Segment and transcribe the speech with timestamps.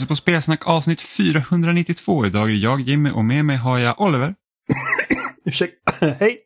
[0.00, 2.26] Lyssnar på Spelsnack avsnitt 492.
[2.26, 4.34] Idag är jag Jimmy och med mig har jag Oliver
[5.44, 6.38] Ursäkta, hej!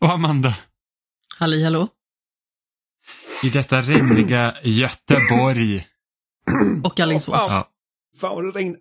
[0.00, 0.56] och Amanda.
[1.38, 1.88] Halli hallå.
[3.42, 5.86] I detta regniga Göteborg.
[6.84, 7.48] Och Alingsås.
[7.50, 7.68] Ja.
[8.20, 8.80] Fan vad det regnar.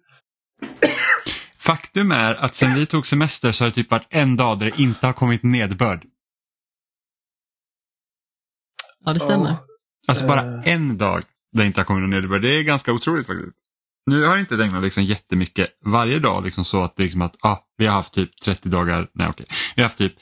[1.60, 4.66] Faktum är att sen vi tog semester så har det typ varit en dag där
[4.72, 6.06] det inte har kommit nedbörd.
[9.06, 9.56] Ja, det stämmer.
[10.08, 10.74] Alltså bara Eh.
[10.74, 12.42] en dag där det inte har kommit någon nederbörd.
[12.42, 13.58] Det är ganska otroligt faktiskt.
[14.06, 17.36] Nu har det inte regnat liksom jättemycket varje dag liksom så att det liksom att
[17.40, 20.14] ah, vi har haft typ 30 dagar, nej okej, vi har haft typ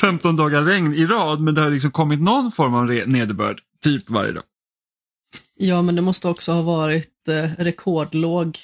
[0.00, 4.10] 15 dagar regn i rad men det har liksom kommit någon form av nederbörd typ
[4.10, 4.44] varje dag.
[5.54, 8.58] Ja, men det måste också ha varit eh, rekordlåg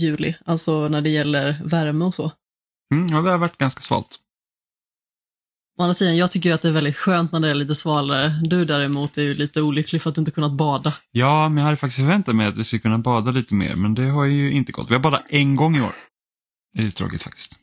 [0.00, 2.32] juli, alltså när det gäller värme och så.
[2.94, 4.18] Mm, ja, det har varit ganska svalt.
[5.80, 7.74] Å andra sidan, jag tycker ju att det är väldigt skönt när det är lite
[7.74, 8.28] svalare.
[8.42, 10.94] Du däremot är ju lite olycklig för att du inte kunnat bada.
[11.10, 13.94] Ja, men jag hade faktiskt förväntat mig att vi skulle kunna bada lite mer men
[13.94, 14.90] det har ju inte gått.
[14.90, 15.94] Vi har badat en gång i år.
[16.74, 17.58] Det är tråkigt faktiskt.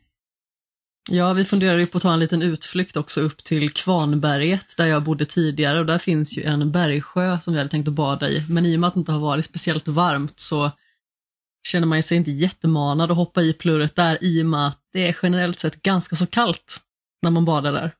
[1.09, 4.85] Ja, vi funderar ju på att ta en liten utflykt också upp till Kvarnberget där
[4.85, 8.29] jag bodde tidigare och där finns ju en bergsjö som vi hade tänkt att bada
[8.29, 8.45] i.
[8.49, 10.71] Men i och med att det inte har varit speciellt varmt så
[11.67, 15.07] känner man sig inte jättemanad att hoppa i plurret där i och med att det
[15.07, 16.81] är generellt sett ganska så kallt
[17.21, 17.93] när man badar där.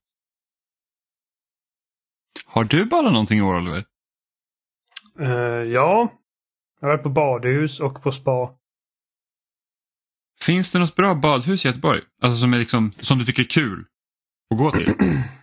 [2.45, 3.85] Har du badat någonting i år Oliver?
[5.19, 5.29] Eh,
[5.63, 6.13] ja,
[6.79, 8.53] jag har varit på badhus och på spa.
[10.39, 12.01] Finns det något bra badhus i Göteborg?
[12.21, 13.85] Alltså som, är liksom, som du tycker är kul
[14.51, 14.93] att gå till?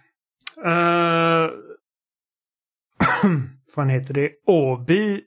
[0.65, 1.51] Uh,
[3.75, 4.33] fan heter det?
[4.47, 5.23] Åby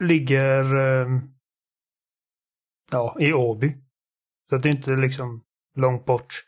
[0.00, 1.20] ligger eh,
[2.90, 3.76] ja, i Åby.
[4.50, 5.44] Så det är inte liksom
[5.76, 6.44] långt bort.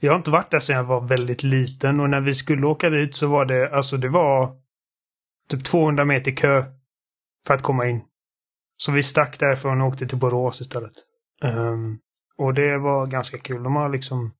[0.00, 2.90] Jag har inte varit där sedan jag var väldigt liten och när vi skulle åka
[2.90, 4.56] dit så var det, alltså det var
[5.48, 6.64] typ 200 meter kö
[7.46, 8.00] för att komma in.
[8.76, 10.92] Så vi stack därifrån och åkte till Borås istället.
[11.42, 11.98] Ehm,
[12.36, 13.62] och det var ganska kul.
[13.62, 14.32] De har liksom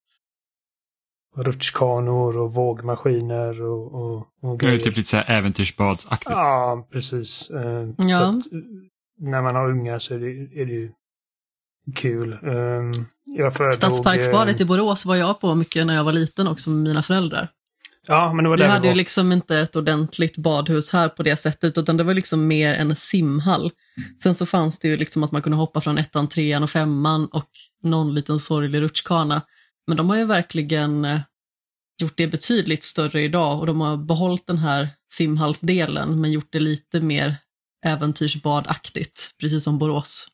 [1.36, 6.30] rutschkanor och vågmaskiner och, och, och Det är typ lite så här äventyrsbadsaktigt.
[6.30, 7.50] Ja, precis.
[7.50, 8.18] Ehm, Ja.
[8.18, 8.58] Så att, eh,
[9.18, 10.92] när man har ungar så är det, är det ju
[11.92, 12.32] kul.
[12.32, 12.92] Um,
[13.24, 16.82] jag Stadsparksbadet eh, i Borås var jag på mycket när jag var liten också med
[16.82, 17.50] mina föräldrar.
[18.06, 21.36] Ja, men det var Vi hade ju liksom inte ett ordentligt badhus här på det
[21.36, 23.70] sättet, utan det var liksom mer en simhall.
[24.22, 27.26] Sen så fanns det ju liksom att man kunde hoppa från ettan, trean och femman
[27.26, 27.50] och
[27.82, 29.42] någon liten sorglig rutschkana.
[29.86, 31.20] Men de har ju verkligen eh,
[32.02, 36.60] gjort det betydligt större idag och de har behållit den här simhallsdelen men gjort det
[36.60, 37.36] lite mer
[37.86, 40.26] äventyrsbadaktigt, precis som Borås.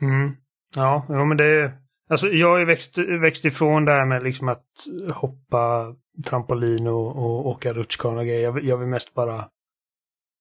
[0.00, 0.36] Mm.
[0.76, 1.82] Ja, jo, men det
[2.12, 4.66] Alltså jag har ju växt, växt ifrån det här med liksom att
[5.12, 5.94] hoppa
[6.24, 8.42] trampolin och, och åka rutschkana och grejer.
[8.42, 9.48] Jag, jag vill mest bara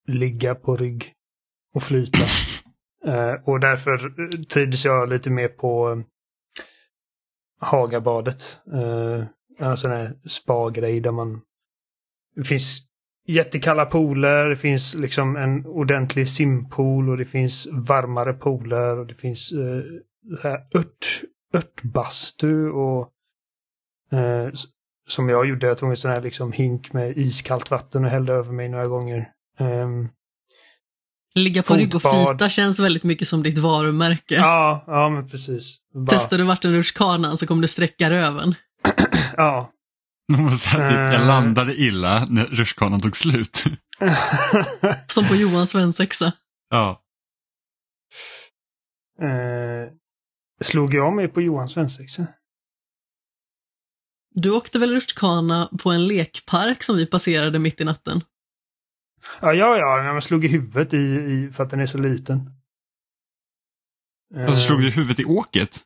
[0.08, 1.14] ligga på rygg
[1.74, 2.20] och flyta.
[3.06, 3.98] Eh, och därför
[4.46, 6.00] trivdes jag lite mer på eh,
[7.60, 8.60] Hagabadet.
[8.74, 9.26] Uh,
[9.58, 11.42] en sån här spa-grej där man...
[12.36, 12.82] Det finns
[13.32, 19.14] jättekalla pooler, det finns liksom en ordentlig simpool och det finns varmare pooler och det
[19.14, 19.84] finns så
[20.44, 21.22] här ört,
[21.54, 23.10] örtbastu och
[24.12, 24.50] eh,
[25.08, 25.68] som jag gjorde.
[25.68, 28.86] Jag tog en sån här liksom hink med iskallt vatten och hällde över mig några
[28.86, 29.30] gånger.
[29.60, 30.10] Ehm,
[31.36, 34.36] Ligga på rygg och flyta känns väldigt mycket som ditt varumärke.
[34.36, 35.78] ja, ja men precis.
[35.94, 38.56] Bara, Testar du vattenrutschkanan så kommer du sträcka röven.
[39.38, 39.72] Ja.
[40.36, 41.28] Typ, jag Eh.
[41.28, 43.64] landade illa när rutschkanan tog slut.
[45.08, 46.32] Som på Johan svensexa.
[46.70, 47.00] ja.
[49.22, 49.92] eh,
[50.62, 52.28] slog jag mig på Johan svensexa?
[54.36, 58.24] Du åkte väl rutschkana på en lekpark som vi passerade mitt i natten?
[59.42, 62.50] Ja, ja, ja, man slog i huvudet i, i, för att den är så liten.
[64.48, 65.80] Och så slog Eh, du i huvudet i åket.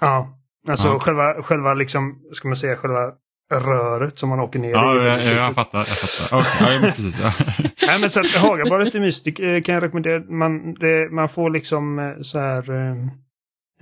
[0.00, 0.38] Ja,
[0.68, 0.98] alltså Ja.
[0.98, 3.12] själva, själva liksom, ska man säga, själva
[3.60, 5.06] röret som man åker ner Ja, i.
[5.06, 5.78] jag, jag, jag fattar.
[5.78, 6.38] Jag fattar.
[6.38, 7.20] Okay, ja, precis.
[7.22, 7.30] Ja.
[7.86, 10.24] Nej, men så att Hagabadet är mysigt eh, kan jag rekommendera.
[10.30, 12.96] Man, det, man får liksom eh, så här eh,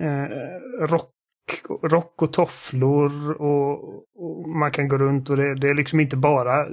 [0.07, 0.27] eh,
[0.87, 1.11] rock,
[1.83, 3.83] rock och tofflor och,
[4.15, 6.67] och man kan gå runt och det, det är liksom inte bara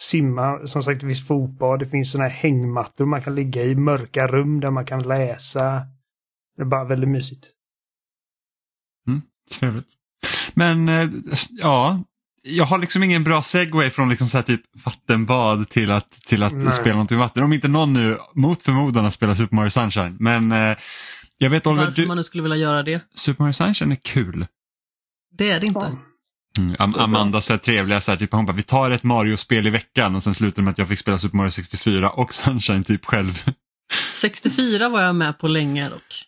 [0.00, 0.66] simma.
[0.66, 4.60] Som sagt, finns fotbad, det finns såna här hängmattor man kan ligga i, mörka rum
[4.60, 5.82] där man kan läsa.
[6.56, 7.46] Det är bara väldigt mysigt.
[9.60, 9.86] Trevligt.
[10.54, 10.90] Men
[11.50, 12.00] ja,
[12.42, 16.42] jag har liksom ingen bra segway från liksom så här typ vattenbad till att, till
[16.42, 16.72] att Nej.
[16.72, 17.42] spela någonting i vatten.
[17.42, 20.16] Om inte någon nu mot förmodan har spelat Super Mario Sunshine.
[20.20, 20.76] Men eh,
[21.38, 23.00] jag vet Oliver, Varför du, man nu skulle vilja göra det.
[23.14, 24.46] Super Mario Sunshine är kul.
[25.38, 25.96] Det är det inte.
[26.58, 29.66] Mm, Am Amanda så här trevliga, så här, typ, hon bara vi tar ett Mario-spel
[29.66, 32.34] i veckan och sen slutar det med att jag fick spela Super Mario 64 och
[32.34, 33.42] Sunshine typ själv.
[34.12, 36.24] 64 var jag med på länge dock.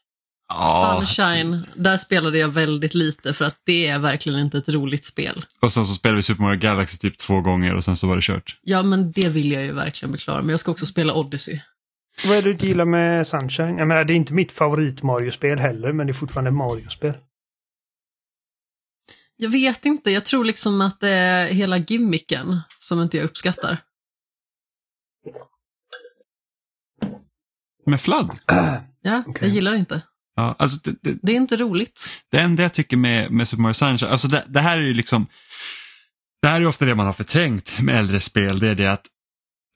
[0.58, 1.02] Ja.
[1.06, 5.44] Sunshine, där spelade jag väldigt lite för att det är verkligen inte ett roligt spel.
[5.60, 8.16] Och sen så spelade vi Super Mario Galaxy typ två gånger och sen så var
[8.16, 8.58] det kört.
[8.62, 10.52] Ja, men det vill jag ju verkligen bli klar med.
[10.52, 11.60] Jag ska också spela Odyssey.
[12.26, 13.78] Vad är det du gillar med Sunshine?
[13.78, 17.14] Jag menar, det är inte mitt favorit Mario-spel heller, men det är fortfarande Mario-spel.
[19.36, 23.78] Jag vet inte, jag tror liksom att det är hela gimmicken som inte jag uppskattar.
[27.86, 28.30] Med Flood?
[29.02, 29.46] Ja, Okej.
[29.46, 30.02] jag gillar det inte.
[30.36, 32.10] Ja, alltså det, det, Det är inte roligt.
[32.30, 34.94] det enda jag tycker med, med Super Mario Sunshine, alltså det, det här är ju
[34.94, 35.26] liksom
[36.42, 39.06] Det här är ofta det man har förträngt med äldre spel, det är det att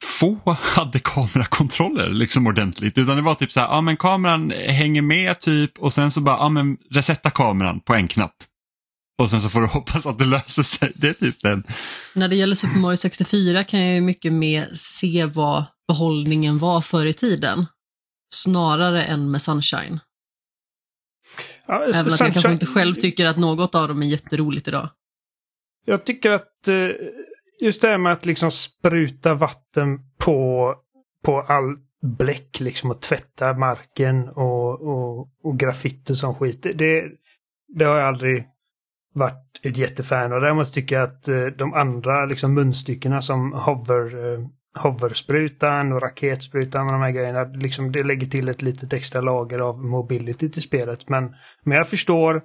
[0.04, 2.98] få hade kamerakontroller liksom ordentligt.
[2.98, 6.20] Utan det var typ så här, ja men kameran hänger med typ och sen så
[6.20, 8.34] bara, ja men resetta kameran på en knapp.
[9.22, 10.92] Och sen så får du hoppas att det löser sig.
[10.94, 11.64] Det är typ den.
[12.14, 16.80] När det gäller Super Mario 64 kan jag ju mycket mer se vad behållningen var
[16.80, 17.66] förr i tiden.
[18.34, 20.00] Snarare än med Sunshine.
[21.68, 24.88] Ja, Även att jag kanske inte själv tycker att något av dem är jätteroligt idag.
[25.84, 26.88] Jag tycker att eh,
[27.60, 30.74] just det här med att liksom spruta vatten på,
[31.24, 31.72] på all
[32.18, 36.62] bläck liksom och tvätta marken och, och, och graffiti som skit.
[36.62, 37.04] Det- Det,
[37.74, 38.44] det har jag aldrig
[39.14, 40.40] varit ett jättefan av.
[40.40, 44.40] Däremot tycker jag att eh, de andra liksom munstyckena som hover, eh,
[44.78, 49.58] hoversprutan och raketsprutan och de här grejerna, liksom det lägger till ett litet extra lager
[49.58, 51.08] av mobility till spelet.
[51.08, 51.34] Men,
[51.64, 52.42] men jag förstår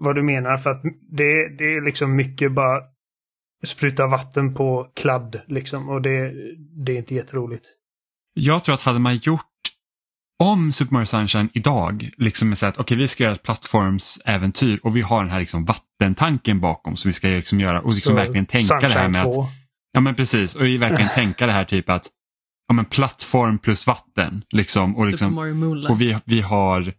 [0.00, 2.82] vad du menar för att det, det är liksom mycket bara
[3.66, 6.32] spruta vatten på kladd liksom och det,
[6.84, 7.66] det är inte jätteroligt.
[8.34, 9.42] Jag tror att hade man gjort
[10.38, 14.80] om Super Mario Sunshine idag, liksom med så att okej vi ska göra ett plattformsäventyr
[14.82, 18.10] och vi har den här liksom vattentanken bakom som vi ska liksom göra och liksom
[18.10, 19.46] Så verkligen tänka det här Sunshine med att 2.
[19.96, 22.10] Ja men precis och verkligen tänka det här typ att
[22.68, 24.44] ja, men plattform plus vatten.
[24.52, 25.38] Liksom, och, liksom,
[25.88, 26.94] och vi, vi har,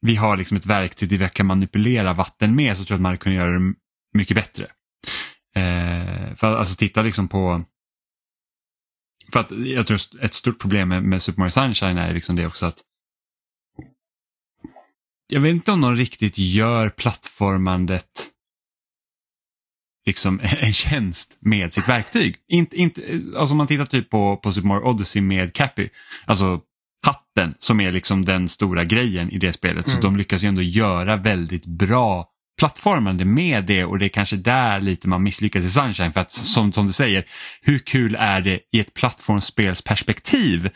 [0.00, 3.02] vi har liksom ett verktyg där vi kan manipulera vatten med så tror jag att
[3.02, 3.74] man kunnat göra det
[4.14, 4.64] mycket bättre.
[5.56, 7.64] Eh, för alltså titta liksom på
[9.32, 12.46] för att jag tror ett stort problem med, med Super Mario Sunshine är liksom det
[12.46, 12.78] också att
[15.28, 18.10] jag vet inte om någon riktigt gör plattformandet
[20.10, 22.36] liksom en tjänst med sitt verktyg.
[22.48, 23.02] Inte, inte,
[23.36, 25.88] alltså om man tittar typ på, på Super Mario Odyssey med Cappy,
[26.26, 26.60] alltså
[27.06, 29.84] hatten som är liksom den stora grejen i det spelet.
[29.84, 30.02] Så Mm.
[30.02, 32.26] de lyckas ju ändå göra väldigt bra
[32.58, 36.12] plattformande med det och det är kanske där lite man misslyckas i Sunshine.
[36.12, 37.24] För att som, som du säger,
[37.62, 40.70] hur kul är det i ett plattformsspelsperspektiv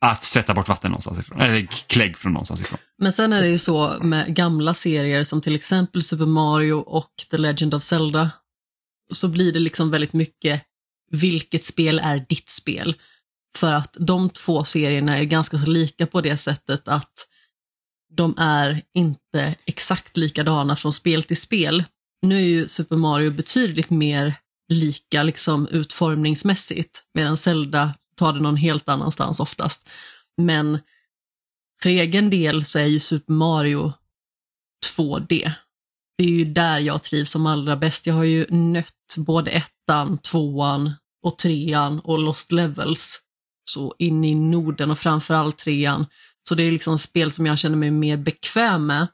[0.00, 2.78] att sätta bort vatten någonstans ifrån, eller klägg från någonstans ifrån.
[2.98, 7.12] Men sen är det ju så med gamla serier som till exempel Super Mario och
[7.30, 8.30] The Legend of Zelda.
[9.12, 10.62] Så blir det liksom väldigt mycket,
[11.10, 12.96] vilket spel är ditt spel?
[13.56, 17.12] För att de två serierna är ganska så lika på det sättet att
[18.16, 21.84] de är inte exakt likadana från spel till spel.
[22.22, 24.34] Nu är ju Super Mario betydligt mer
[24.68, 29.88] lika liksom utformningsmässigt, medan Zelda tar det någon helt annanstans oftast.
[30.36, 30.78] Men
[31.82, 33.92] för egen del så är ju Super Mario
[34.96, 35.52] 2D.
[36.18, 38.06] Det är ju där jag trivs som allra bäst.
[38.06, 43.20] Jag har ju nött både ettan, tvåan och trean och Lost Levels
[43.64, 46.06] så in i Norden och framförallt trean.
[46.48, 49.06] Så det är liksom spel som jag känner mig mer bekväm med.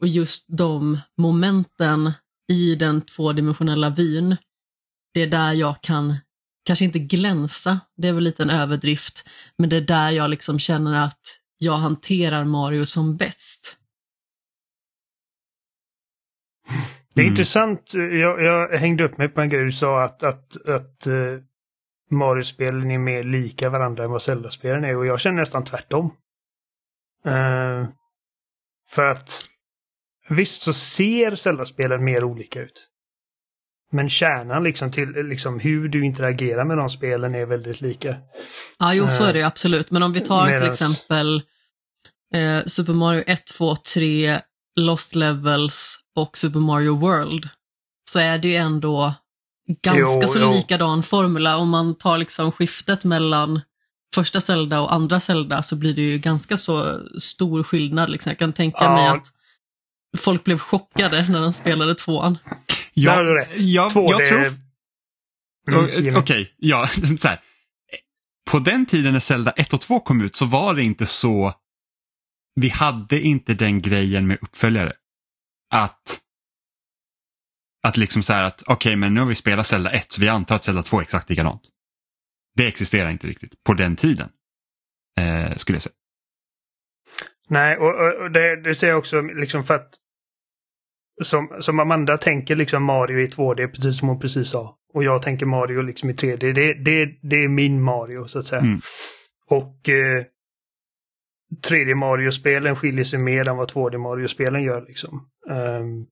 [0.00, 2.12] Och just de momenten
[2.52, 4.36] i den tvådimensionella vyn,
[5.14, 6.14] det är där jag kan,
[6.68, 10.58] kanske inte glänsa, det är väl lite en överdrift, men det är där jag liksom
[10.58, 11.20] känner att
[11.58, 13.78] jag hanterar Mario som bäst.
[17.14, 17.32] Det är Mm.
[17.32, 17.92] intressant.
[17.94, 21.40] Jag, jag hängde upp mig på en grej du sa att, att, att uh,
[22.10, 26.10] Mario-spelen är mer lika varandra än vad Zelda-spelen är och jag känner nästan tvärtom.
[27.24, 27.88] Eh,
[28.88, 29.30] för att
[30.28, 32.90] visst så ser Zelda-spelen mer olika ut.
[33.92, 38.16] Men kärnan liksom till liksom hur du interagerar med de spelen är väldigt lika.
[38.78, 39.90] Ja, jo, så Eh, är det ju absolut.
[39.90, 41.42] Men om vi tar till medans- exempel
[42.34, 44.40] eh, Super Mario 1, 2, 3,
[44.80, 47.48] Lost Levels och Super Mario World
[48.10, 49.14] så är det ju ändå
[49.82, 50.50] ganska Jo, så jo.
[50.52, 51.56] likadan formula.
[51.56, 53.60] Om man tar liksom skiftet mellan
[54.14, 58.10] första Zelda och andra Zelda så blir det ju ganska så stor skillnad.
[58.10, 58.30] Liksom.
[58.30, 58.94] Jag kan tänka Ja.
[58.94, 59.26] mig att
[60.18, 62.38] folk blev chockade när de spelade tvåan.
[63.04, 63.50] Där har du rätt.
[63.60, 64.06] Jag, 2D.
[64.10, 64.46] jag tror
[65.68, 66.48] Mm, Okej, Jimmy.
[66.56, 66.86] ja,
[67.18, 67.40] så här.
[68.50, 71.54] På den tiden när Zelda 1 och 2 kom ut så var det inte så,
[72.54, 74.92] vi hade inte den grejen med uppföljare.
[75.70, 76.20] Att
[77.82, 80.20] Att liksom så här att okej okay, men nu har vi spelat Zelda 1 så
[80.20, 81.62] vi antar att Zelda 2 är exakt likadant.
[82.56, 84.30] Det existerar inte riktigt på den tiden.
[85.20, 85.94] Eh, skulle jag säga.
[87.48, 89.94] Nej, och, och det, det ser jag också liksom för att
[91.22, 94.78] som, som Amanda tänker liksom Mario i 2D, precis som hon precis sa.
[94.94, 96.52] Och jag tänker Mario liksom i 3D.
[96.52, 98.62] Det, det, det är min Mario så att säga.
[98.62, 98.80] Mm.
[99.50, 100.24] Och eh,
[101.70, 104.86] 3D Mario-spelen skiljer sig mer än vad 2D Mario-spelen gör.
[104.88, 105.28] Liksom.
[105.50, 106.06] Um,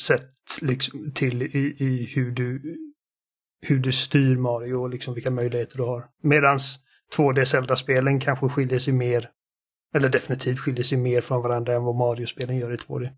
[0.00, 0.28] sett
[0.62, 2.76] liksom, till i, i, hur, du,
[3.60, 6.06] hur du styr Mario och liksom vilka möjligheter du har.
[6.22, 6.80] Medans
[7.16, 9.30] 2D Zelda-spelen kanske skiljer sig mer,
[9.94, 13.10] eller definitivt skiljer sig mer från varandra än vad Mario-spelen gör i 2D.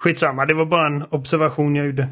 [0.00, 2.08] Skitsamma, det var bara en observation jag gjorde.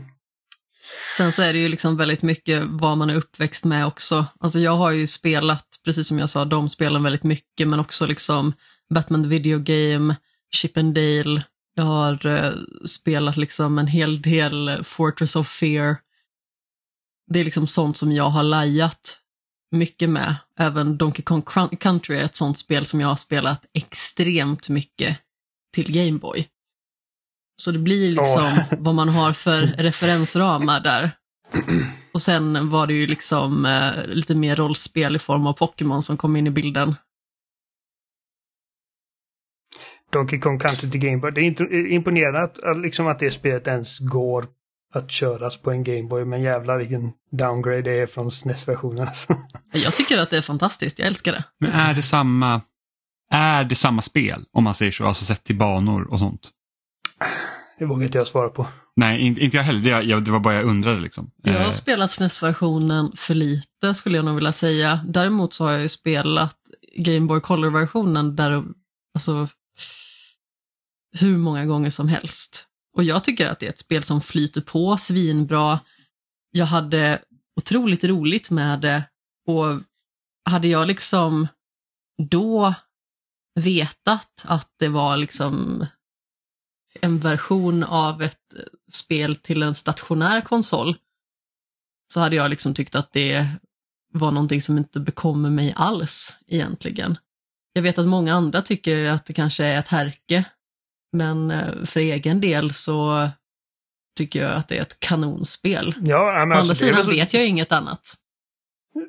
[1.17, 4.27] Sen så är det ju liksom väldigt mycket vad man är uppväxt med också.
[4.41, 8.07] Alltså jag har ju spelat, precis som jag sa, de spelen väldigt mycket, men också
[8.07, 8.53] liksom
[8.95, 10.17] Batman the Video Game,
[10.55, 11.45] Chip and Dale.
[11.75, 12.53] Jag har eh,
[12.87, 15.97] spelat liksom en hel del eh, Fortress of Fear.
[17.31, 19.19] Det är liksom sånt som jag har lajat
[19.71, 20.37] mycket med.
[20.59, 21.43] Även Donkey Kong
[21.81, 25.19] Country är ett sånt spel som jag har spelat extremt mycket
[25.75, 26.49] till Gameboy.
[27.61, 28.63] Så det blir liksom oh.
[28.79, 31.11] vad man har för referensramar där.
[32.15, 36.17] Och sen var det ju liksom eh, lite mer rollspel i form av Pokémon som
[36.17, 36.95] kom in i bilden.
[40.13, 41.33] Donkey Kong Country till Gameboy.
[41.33, 44.47] Det är imponerande att, liksom att det spelet ens går
[44.95, 49.09] att köras på en Gameboy, men jävlar vilken downgrade det är från SNES-versionen.
[49.09, 49.37] Alltså.
[49.73, 51.45] Jag tycker att det är fantastiskt, jag älskar det.
[51.61, 52.61] Men är det samma,
[53.31, 56.51] är det samma spel om man säger så, alltså sett till banor och sånt?
[57.79, 58.67] Det vågar inte jag svara på.
[58.97, 59.81] Nej, inte jag heller.
[59.81, 61.01] Det, jag, det var bara jag undrade.
[61.01, 61.31] Liksom.
[61.43, 61.73] Jag har eh.
[61.73, 65.01] spelat SNES-versionen för lite skulle jag nog vilja säga.
[65.07, 66.57] Däremot så har jag ju spelat
[66.97, 68.65] Game Boy Color-versionen där,
[69.15, 69.49] alltså,
[71.21, 72.65] hur många gånger som helst.
[72.97, 75.81] Och jag tycker att det är ett spel som flyter på svinbra.
[76.51, 77.19] Jag hade
[77.61, 79.03] otroligt roligt med det
[79.47, 79.81] och
[80.51, 81.49] hade jag liksom
[82.31, 82.75] då
[83.55, 85.87] vetat att det var liksom
[87.01, 88.55] en version av ett
[88.93, 90.97] spel till en stationär konsol
[92.13, 93.47] så hade jag liksom tyckt att det
[94.13, 97.17] var någonting som inte bekommer mig alls egentligen.
[97.73, 100.45] Jag vet att många andra tycker att det kanske är ett härke,
[101.13, 103.29] men eh, för egen del så
[104.17, 105.95] tycker jag att det är ett kanonspel.
[106.01, 107.11] Ja, men Å andra alltså, sidan så...
[107.11, 108.15] vet jag inget annat.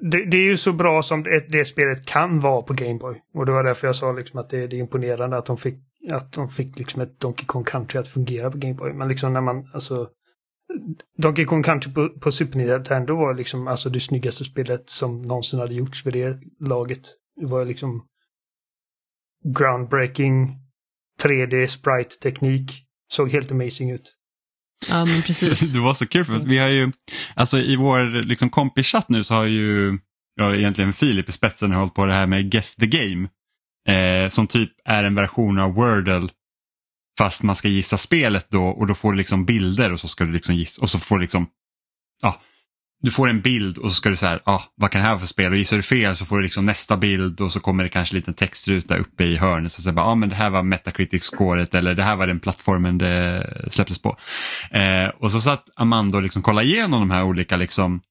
[0.01, 3.21] Det, det, är ju så bra som det, det spelet kan vara på Gameboy.
[3.33, 5.88] Och det var därför jag sa liksom att det, det är imponerande att de fick
[6.11, 8.93] att de fick liksom ett Donkey Kong Country att fungera på Gameboy.
[8.93, 10.09] Men liksom när man, alltså
[11.17, 15.59] Donkey Kong Country på, på Super Nintendo var liksom alltså det snyggaste spelet som någonsin
[15.59, 17.07] hade gjorts för det laget.
[17.41, 18.05] Det var liksom
[19.57, 20.55] groundbreaking
[21.23, 22.85] 3D sprite-teknik.
[23.11, 24.15] Såg helt amazing ut.
[24.89, 25.71] Ja, men precis.
[25.73, 26.91] det var så kul för att vi har ju,
[27.35, 29.99] alltså i vår liksom kompischatt nu så har ju,
[30.35, 33.29] ja egentligen Filip i spetsen hållit på det här med Guess the Game.
[33.87, 36.29] Eh, som typ är en version av Wordle
[37.17, 40.25] fast man ska gissa spelet då och då får du liksom bilder och så ska
[40.25, 41.47] du liksom gissa och så får du liksom
[42.21, 42.41] ja,
[43.01, 45.19] du får en bild och så ska du säga ah, vad kan det här vara
[45.19, 47.83] för spel och gissar du fel så får du liksom nästa bild och så kommer
[47.83, 50.63] det kanske en liten textruta uppe i hörnet så säger ah, men det här var
[50.63, 54.17] Metacritic-scoret eller det här var den plattformen det släpptes på.
[54.71, 58.01] Eh, och så satt Amanda och liksom kollade igenom de här olika liksom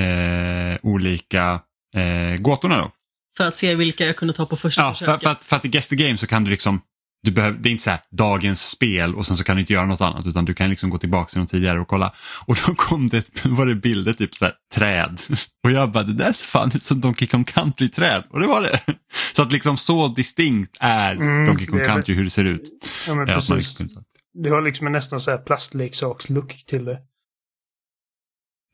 [0.00, 1.60] eh, olika
[1.94, 2.92] eh, gåtorna då.
[3.38, 5.14] För att se vilka jag kunde ta på första ja, försöket.
[5.14, 6.80] För, för, att, för att i Guess the Game så kan du liksom
[7.22, 9.72] du behöver, det är inte så här dagens spel och sen så kan du inte
[9.72, 12.12] göra något annat utan du kan liksom gå tillbaka till något tidigare och kolla.
[12.46, 15.20] Och då kom det, var det bilder typ så här, träd.
[15.64, 18.24] Och jag bara, det där ser fan ut som Donkey Kong Country-träd.
[18.30, 18.80] Och det var det.
[19.36, 22.62] Så att liksom så distinkt är mm, Donkey Kong Country hur det ser ut.
[23.06, 23.80] Ja, men precis.
[23.80, 24.04] Liksom,
[24.42, 26.98] det har liksom en nästan så här plastleksakslook till det.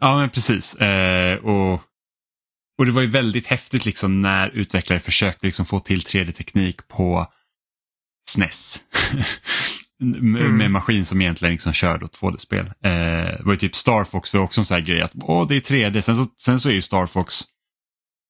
[0.00, 0.74] Ja men precis.
[0.74, 1.82] Eh, och
[2.78, 7.26] och det var ju väldigt häftigt liksom när utvecklare försökte liksom få till 3D-teknik på
[8.28, 8.80] SNES.
[10.00, 10.72] med, mm.
[10.72, 12.66] maskin som egentligen liksom körde 2D-spel.
[12.66, 12.92] Eh,
[13.38, 15.56] det var ju typ Star Fox var också en sån här grej att åh, det
[15.56, 16.00] är 3D.
[16.00, 17.42] Sen så, sen så är ju Star Fox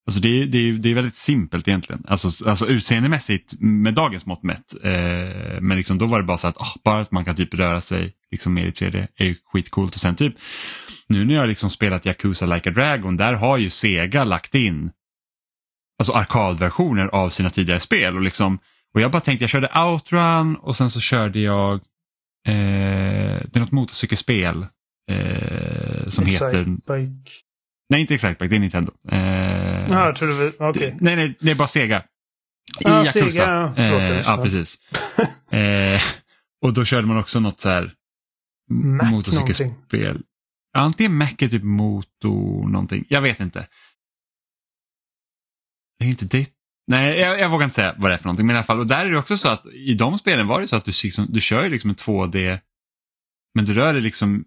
[0.06, 4.42] Alltså det, är, det, det är väldigt simpelt egentligen, alltså, alltså utseendemässigt med dagens mått
[4.42, 4.74] mätt.
[4.82, 7.54] Eh, men liksom då var det bara så att oh, bara att man kan typ
[7.54, 9.94] röra sig liksom mer i 3D är ju skitcoolt.
[9.94, 10.34] Och sen typ
[11.08, 14.90] nu när jag liksom spelat Yakuza Like a Dragon, där har ju Sega lagt in
[15.98, 18.16] alltså arkadversioner av sina tidigare spel.
[18.16, 18.58] Och, liksom,
[18.94, 21.74] och jag bara tänkte, jag körde Outrun och sen så körde jag,
[22.46, 24.66] eh, det är något motorcykelspel
[25.10, 26.64] eh, som Excite heter...
[26.64, 27.30] Bike.
[27.88, 28.92] Nej, inte Excite Bike, det är Nintendo.
[29.08, 30.94] Eh, ja, jag trodde vi, okay.
[31.00, 32.04] Nej, nej, det är bara Sega.
[32.80, 33.30] I ah, Yakuza.
[33.30, 33.82] Sega, ja.
[33.82, 34.78] Eh, ja, precis.
[35.50, 36.00] eh,
[36.62, 37.94] och då körde man också något så här
[38.70, 40.22] Mac motorcykelspel.
[40.76, 43.04] Antingen Mac är typ motor någonting.
[43.08, 43.66] Jag vet inte.
[45.98, 46.50] Det är inte det.
[46.86, 48.46] Nej, jag, jag, vågar inte säga vad det är för någonting.
[48.46, 50.60] Men i alla fall, och där är det också så att i de spelen var
[50.60, 52.58] det så att du, liksom, du kör liksom en 2D
[53.54, 54.44] men du rör dig liksom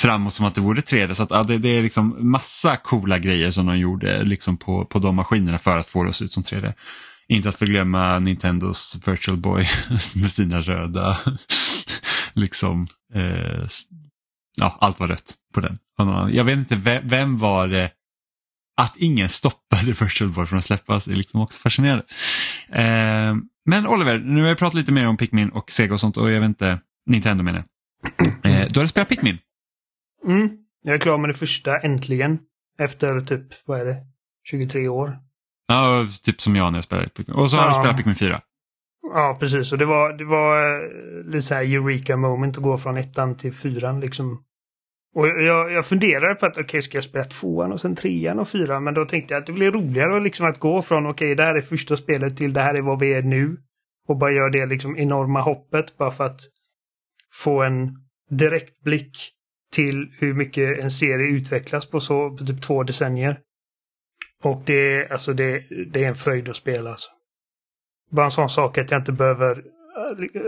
[0.00, 1.14] framåt som att det vore 3D.
[1.14, 4.56] Så att, ja, det, det, är liksom massa coola grejer som de gjorde eh, liksom
[4.56, 6.72] på, på de maskinerna för att få det att se ut som 3D.
[7.28, 9.68] Inte att förglömma Nintendos Virtual Boy
[10.16, 11.18] med sina röda,
[12.32, 13.66] liksom, eh,
[14.58, 15.78] ja allt var rött på den.
[16.34, 17.90] Jag vet inte, vem, vem var det
[18.76, 22.04] att ingen stoppade Virtual Boy från att släppas är liksom också fascinerande.
[22.72, 26.16] Eh, men Oliver, nu har jag pratat lite mer om Pikmin och Sega och sånt
[26.16, 27.64] och jag vet inte, Nintendo menar
[28.42, 29.38] eh, Du har spelat Pikmin?
[30.26, 30.50] Mm,
[30.82, 32.38] jag är klar med det första äntligen.
[32.78, 33.96] Efter typ, vad är det,
[34.44, 35.18] 23 år.
[35.68, 37.10] Ja, typ som jag när jag spelade.
[37.34, 37.68] Och så har ja.
[37.68, 38.40] du spelat Pikmin 4.
[39.14, 39.72] Ja, precis.
[39.72, 43.36] Och det var, det var eh, lite så här Eureka moment att gå från ettan
[43.36, 44.44] till fyran liksom.
[45.14, 48.38] Och jag, jag funderade på att okej, okay, ska jag spela tvåan och sen trean
[48.38, 48.84] och fyran?
[48.84, 51.42] Men då tänkte jag att det blir roligare liksom att gå från okej, okay, det
[51.42, 53.56] här är första spelet till det här är vad vi är nu.
[54.08, 56.40] Och bara göra det liksom enorma hoppet bara för att
[57.32, 57.96] få en
[58.30, 59.32] direktblick
[59.72, 63.38] till hur mycket en serie utvecklas på så på typ två decennier.
[64.42, 65.62] Och det, är, alltså det,
[65.92, 66.90] det är en fröjd att spela.
[66.90, 67.10] Alltså.
[68.10, 69.62] Bara en sån sak att jag inte behöver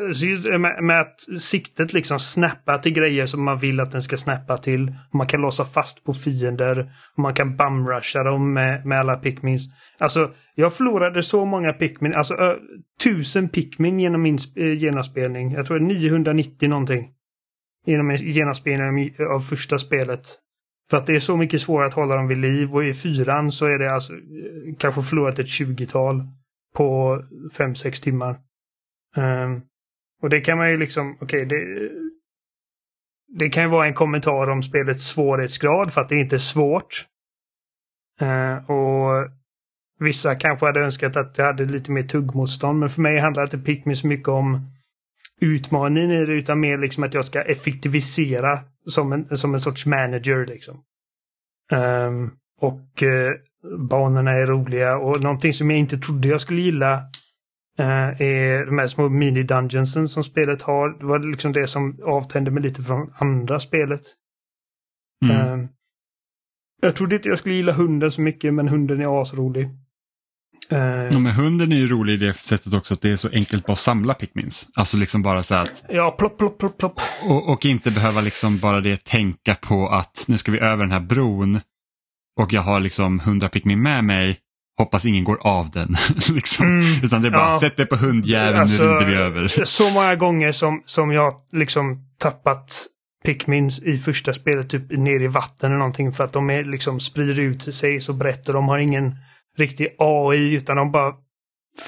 [0.08, 4.56] alltså, med, att siktet liksom snappar till grejer som man vill att den ska snappa
[4.56, 4.92] till.
[5.12, 6.92] Man kan låsa fast på fiender.
[7.16, 9.66] Man kan bumrusha dem med, med alla pickmins.
[9.98, 12.56] Alltså, jag förlorade så många pickmin, alltså
[13.04, 15.52] tusen pickmin genom min eh, genomspelning.
[15.52, 17.10] Jag tror 990 någonting
[17.84, 20.26] inom en genomspelning av första spelet.
[20.90, 23.50] För att det är så mycket svårare att hålla dem vid liv och i fyran
[23.50, 26.22] så är det alltså eh, kanske förlorat ett 20-tal
[26.74, 27.18] på
[27.52, 28.40] 5-6 timmar.
[29.16, 29.62] Um,
[30.22, 31.90] och det kan man ju liksom, okej, okay, det,
[33.38, 37.06] det kan ju vara en kommentar om spelets svårighetsgrad för att det inte är svårt.
[38.22, 39.28] Uh, och
[40.00, 43.58] vissa kanske hade önskat att det hade lite mer tuggmotstånd, men för mig handlar inte
[43.58, 44.70] Pikmin så mycket om
[45.44, 49.86] utmaningen i det, utan mer liksom att jag ska effektivisera som en, som en sorts
[49.86, 50.46] manager.
[50.46, 50.82] liksom.
[51.72, 52.30] Um,
[52.60, 53.32] och uh,
[53.78, 57.02] banorna är roliga och någonting som jag inte trodde jag skulle gilla
[57.80, 60.98] Uh, är de här små mini-dungeonsen som spelet har.
[60.98, 64.00] Det var liksom det som avtände mig lite från andra spelet.
[65.24, 65.60] Mm.
[65.60, 65.68] Uh,
[66.82, 69.68] jag trodde inte jag skulle gilla hunden så mycket, men hunden är asrolig.
[70.72, 70.78] Uh,
[71.12, 73.66] ja, men hunden är ju rolig i det sättet också att det är så enkelt
[73.66, 74.68] bara att samla pickmins.
[74.74, 75.84] Alltså liksom bara så att...
[75.88, 77.00] Ja, plopp, plopp, plopp, plopp.
[77.22, 80.92] Och, och, inte behöva liksom bara det tänka på att nu ska vi över den
[80.92, 81.60] här bron
[82.40, 84.40] och jag har liksom hundra pickmin med mig
[84.78, 85.96] hoppas ingen går av den.
[86.34, 86.66] liksom.
[86.66, 87.60] mm, Utan det är bara, ja.
[87.60, 89.64] sätt dig på hundjäveln, alltså, nu rider vi över.
[89.64, 92.86] Så många gånger som, som jag liksom tappat
[93.24, 97.00] Pikmins i första spelet typ ner i vatten eller någonting för att de är liksom
[97.00, 99.14] sprider ut sig så brett och de har ingen
[99.56, 101.14] riktig AI utan de bara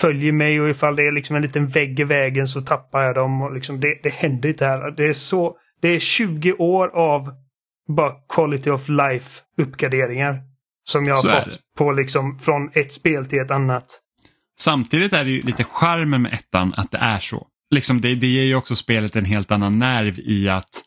[0.00, 3.14] följer mig och ifall det är liksom en liten vägg i vägen så tappar jag
[3.14, 3.42] dem.
[3.42, 4.90] Och liksom det, det händer inte här.
[4.90, 5.56] Det är så...
[5.80, 7.30] Det är 20 år av
[7.88, 10.42] bara quality of life uppgraderingar.
[10.84, 13.84] Som jag har fått på liksom från ett spel till ett annat.
[14.58, 17.46] Samtidigt är det ju lite charmen med ettan att det är så.
[17.70, 20.82] Liksom det, det ger ju också spelet en helt annan nerv i att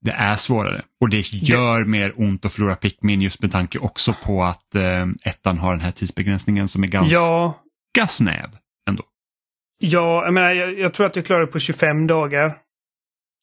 [0.00, 4.14] det är svårare och det gör mer ont att förlora Pikmin just med tanke också
[4.24, 8.06] på att eh, ettan har den här tidsbegränsningen som är ganska ja.
[8.08, 8.50] snäv
[8.88, 9.02] ändå.
[9.78, 12.58] Ja, jag menar jag, jag tror att jag klarade på 25 dagar.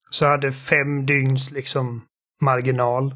[0.09, 2.05] Så jag hade fem dygns liksom
[2.41, 3.15] marginal.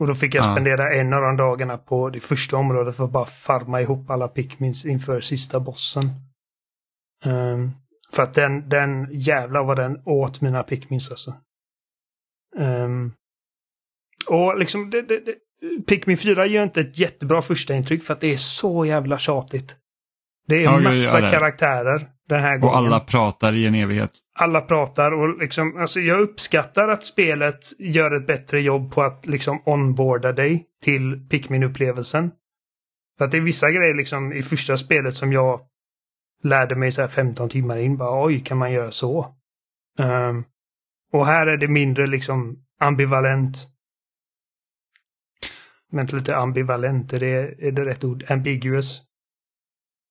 [0.00, 0.52] Och då fick jag ja.
[0.52, 4.28] spendera en av de dagarna på det första området för att bara farma ihop alla
[4.28, 6.10] pickmins inför sista bossen.
[7.24, 7.72] Um,
[8.12, 11.34] för att den, den jävlar vad den åt mina pickmins alltså.
[12.56, 13.12] Um,
[14.28, 15.34] och liksom, det, det, det,
[15.86, 19.76] Pikmin 4 gör inte ett jättebra första intryck för att det är så jävla tjatigt.
[20.46, 22.74] Det är ja, massa ja, karaktärer den här gången.
[22.74, 24.10] Och alla pratar i en evighet.
[24.34, 29.26] Alla pratar och liksom, alltså jag uppskattar att spelet gör ett bättre jobb på att
[29.26, 32.30] liksom onboarda dig till Pikmin-upplevelsen.
[33.18, 35.60] För att det är vissa grejer liksom i första spelet som jag
[36.42, 37.96] lärde mig så här 15 timmar in.
[37.96, 39.34] Bara, Oj, kan man göra så?
[39.98, 40.44] Um,
[41.12, 43.68] och här är det mindre liksom ambivalent.
[45.92, 48.24] Vänta lite, ambivalent, är det, är det rätt ord?
[48.28, 49.02] Ambiguous?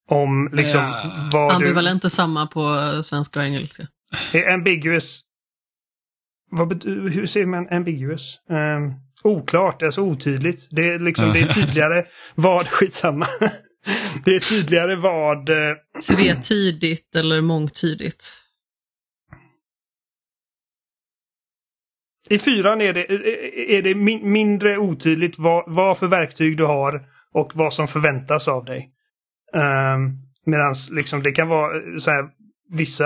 [0.09, 1.13] Om liksom ja.
[1.31, 2.05] vad Ambivalent du...
[2.05, 2.63] är samma på
[3.03, 3.87] svenska och engelska.
[4.53, 5.21] Ambiguous.
[6.51, 8.39] Vad hur säger man ambiguous?
[8.49, 10.67] Um, oklart, alltså otydligt.
[10.71, 13.27] Det är liksom det är tydligare vad, skitsamma.
[14.25, 15.49] det är tydligare vad...
[15.49, 15.55] Uh...
[16.09, 18.25] Tvetydigt eller mångtydigt.
[22.31, 23.11] I fyran är det,
[23.77, 27.01] är det min, mindre otydligt vad, vad för verktyg du har
[27.33, 28.91] och vad som förväntas av dig.
[29.53, 32.29] Um, Medan liksom, det kan vara så här,
[32.69, 33.05] vissa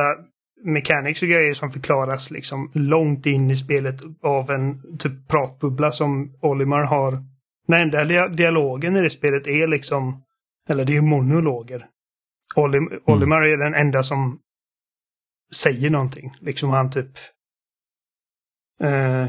[0.63, 6.38] mechanics och grejer som förklaras liksom långt in i spelet av en typ pratbubbla som
[6.41, 7.11] Olimar har.
[7.67, 10.23] Den enda dialogen i det spelet är liksom,
[10.69, 11.85] eller det är monologer.
[12.55, 12.99] Olim, mm.
[13.05, 14.39] Olimar är den enda som
[15.55, 16.31] säger någonting.
[16.41, 17.11] Liksom han typ...
[18.81, 19.27] Eh,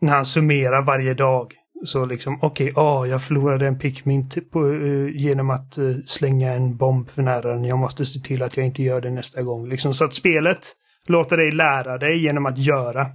[0.00, 1.54] när han summerar varje dag.
[1.84, 6.52] Så liksom, okej, okay, oh, jag förlorade en Pikmin på, uh, genom att uh, slänga
[6.52, 7.64] en bomb för nära den.
[7.64, 9.68] Jag måste se till att jag inte gör det nästa gång.
[9.68, 10.66] Liksom, så att spelet
[11.06, 13.06] låter dig lära dig genom att göra.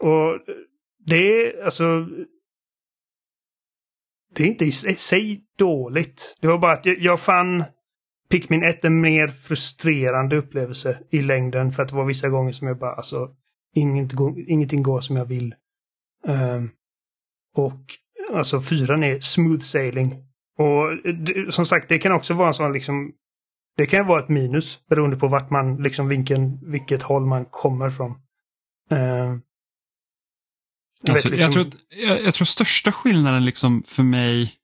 [0.00, 0.38] Och
[1.06, 2.06] det är alltså...
[4.34, 6.38] Det är inte i sig dåligt.
[6.40, 7.64] Det var bara att jag, jag fann
[8.30, 12.66] Pikmin 1 en mer frustrerande upplevelse i längden för att det var vissa gånger som
[12.66, 13.28] jag bara alltså
[13.74, 15.54] ingenting, ingenting går som jag vill.
[16.26, 16.70] Um,
[17.56, 17.80] och
[18.34, 20.24] alltså fyran är smooth sailing.
[20.58, 23.12] Och det, som sagt, det kan också vara en sån liksom
[23.76, 27.90] det kan vara ett minus beroende på vart man, liksom vilken, vilket håll man kommer
[27.90, 28.10] från.
[28.92, 28.98] Uh,
[31.02, 31.38] jag, alltså, liksom...
[31.38, 34.54] jag, tror, jag, jag tror största skillnaden liksom för mig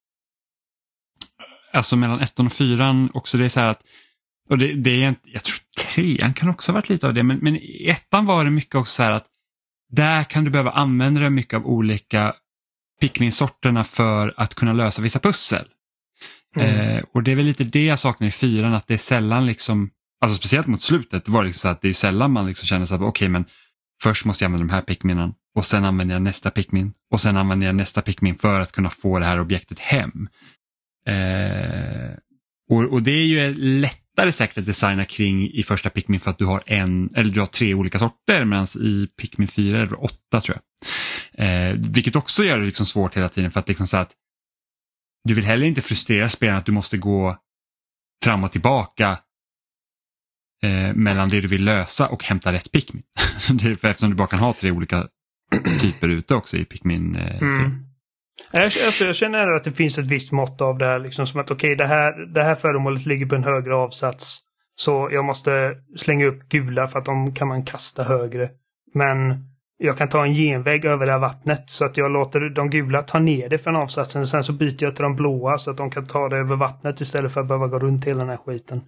[1.73, 3.83] alltså mellan ettan och fyran också det är så här att,
[4.51, 5.57] och det, det är inte, jag tror
[5.99, 8.75] trean kan också ha varit lite av det, men, men i ettan var det mycket
[8.75, 9.27] också så här att
[9.91, 12.35] där kan du behöva använda dig mycket av olika
[13.01, 15.65] Pikmin-sorterna för att kunna lösa vissa pussel.
[16.57, 16.97] Mm.
[16.97, 19.47] Eh, och det är väl lite det jag saknar i fyran, att det är sällan
[19.47, 22.67] liksom, alltså speciellt mot slutet var det liksom så att det är sällan man liksom
[22.67, 23.45] känner så att okej okay, men
[24.03, 27.37] först måste jag använda de här Pikminen och sen använder jag nästa Pikmin och sen
[27.37, 30.29] använder jag nästa Pikmin för att kunna få det här objektet hem.
[31.07, 32.11] Eh,
[32.71, 33.55] och, och, det är ju
[34.19, 37.41] lättare säkert att designa kring i första Pikmin för att du har en, eller du
[37.41, 40.63] har tre olika sorter medan i Pikmin 4 är det åtta tror jag.
[41.45, 44.13] Eh, vilket också gör det liksom svårt hela tiden för att liksom så att
[45.25, 47.37] du vill heller inte frustrera spelaren att du måste gå
[48.25, 49.19] fram och tillbaka
[50.63, 53.03] eh, mellan det du vill lösa och hämta rätt Pikmin.
[53.53, 55.09] det är för eftersom du bara kan ha tre olika
[55.79, 57.88] typer ute också i Pikmin eh, mm.
[58.53, 60.99] Alltså, jag känner att det finns ett visst mått av det här.
[60.99, 64.39] Liksom, som att okej, okay, det, här, det här föremålet ligger på en högre avsats.
[64.77, 68.51] Så jag måste slänga upp gula för att de kan man kasta högre.
[68.95, 69.45] Men
[69.79, 73.03] jag kan ta en genväg över det här vattnet så att jag låter de gula
[73.03, 74.23] ta ner det från avsatsen.
[74.23, 76.57] Och sen så byter jag till de blåa så att de kan ta det över
[76.57, 78.81] vattnet istället för att behöva gå runt hela den här skiten.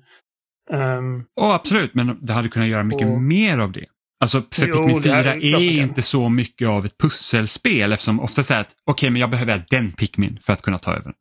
[0.70, 3.84] Um, oh, absolut, men det hade kunnat göra mycket och, mer av det.
[4.20, 8.76] Alltså Pikmin 4 är, är inte så mycket av ett pusselspel eftersom ofta säger att
[8.84, 11.12] okej okay, men jag behöver den Pikmin för att kunna ta över.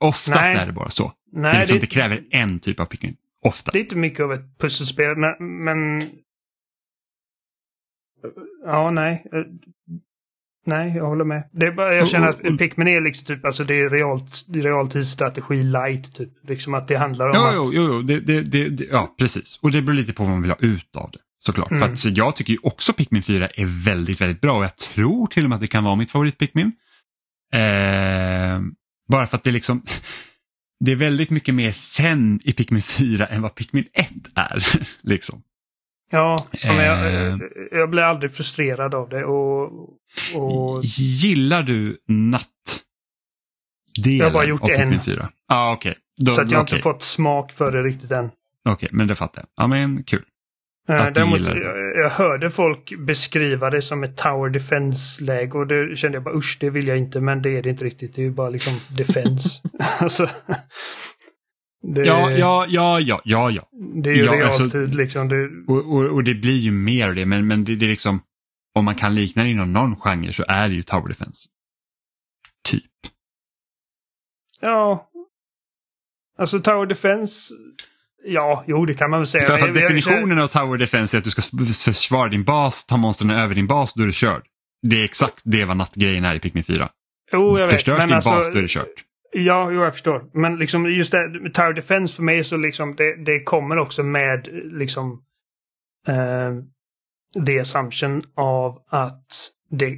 [0.00, 0.56] Oftast Nej.
[0.56, 1.12] är det bara så.
[1.32, 3.16] Nej, det, liksom, det, det kräver en typ av Pikmin.
[3.44, 3.72] Oftast.
[3.72, 6.10] Det är inte mycket av ett pusselspel men, men...
[8.64, 9.26] Ja, nej.
[10.66, 11.48] Nej, jag håller med.
[11.52, 15.62] Det är bara, jag känner att Pikmin är liksom typ, alltså det är realt, realtidsstrategi
[15.62, 16.48] light typ.
[16.48, 17.54] Liksom att det handlar om jo, att...
[17.54, 18.02] Jo, jo, jo.
[18.02, 19.58] Det, det, det, ja precis.
[19.62, 21.18] Och det beror lite på vad man vill ha ut av det.
[21.46, 21.70] Såklart.
[21.70, 21.80] Mm.
[21.80, 24.76] För att, så jag tycker ju också Pikmin 4 är väldigt, väldigt bra och jag
[24.76, 26.72] tror till och med att det kan vara mitt favorit Pikmin.
[27.52, 28.60] Eh,
[29.08, 29.82] bara för att det liksom
[30.84, 34.66] det är väldigt mycket mer sen i Pikmin 4 än vad Pikmin 1 är.
[35.02, 35.42] liksom.
[36.10, 37.38] Ja, men jag, eh,
[37.70, 39.24] jag blir aldrig frustrerad av det.
[39.24, 39.72] Och,
[40.34, 40.84] och...
[40.84, 42.48] Gillar du natt?
[43.96, 45.00] Jag har bara gjort en.
[45.00, 45.30] 4?
[45.46, 45.94] Ah, okay.
[46.16, 46.76] Då, så att jag har okay.
[46.76, 48.24] inte fått smak för det riktigt än.
[48.24, 49.64] Okej, okay, men det fattar jag.
[49.64, 50.24] Ja, men kul.
[50.90, 56.16] Att Däremot, jag, jag hörde folk beskriva det som ett Tower Defense-läge och det kände
[56.16, 58.14] jag bara usch, det vill jag inte, men det är det inte riktigt.
[58.14, 59.62] Det är ju bara liksom defense.
[59.98, 60.28] alltså,
[61.82, 63.68] det, ja, ja, ja, ja, ja, ja.
[64.02, 65.28] Det är ju ja, realtid alltså, liksom.
[65.28, 65.48] Det...
[65.72, 68.20] Och, och, och, det blir ju mer det, men, men det, det är liksom,
[68.74, 71.48] om man kan likna det inom någon genre så är det ju Tower Defense.
[72.68, 72.84] Typ.
[74.60, 75.10] Ja.
[76.38, 77.54] Alltså Tower Defense
[78.24, 79.44] Ja, jo det kan man väl säga.
[79.44, 83.30] För, för definitionen av Tower Defense är att du ska försvara din bas, ta monstren
[83.30, 84.42] över din bas, då är du körd.
[84.82, 86.88] Det är exakt det vad nattgrejen är i Pikmin 4.
[87.32, 89.04] Jo, jag Förstörs din alltså, bas, då är det kört.
[89.32, 90.30] Ja, jo, jag förstår.
[90.32, 94.48] Men liksom just det, Tower Defense för mig så liksom det, det kommer också med
[94.64, 95.22] liksom
[96.08, 96.54] eh,
[97.46, 99.96] the assumption av att det,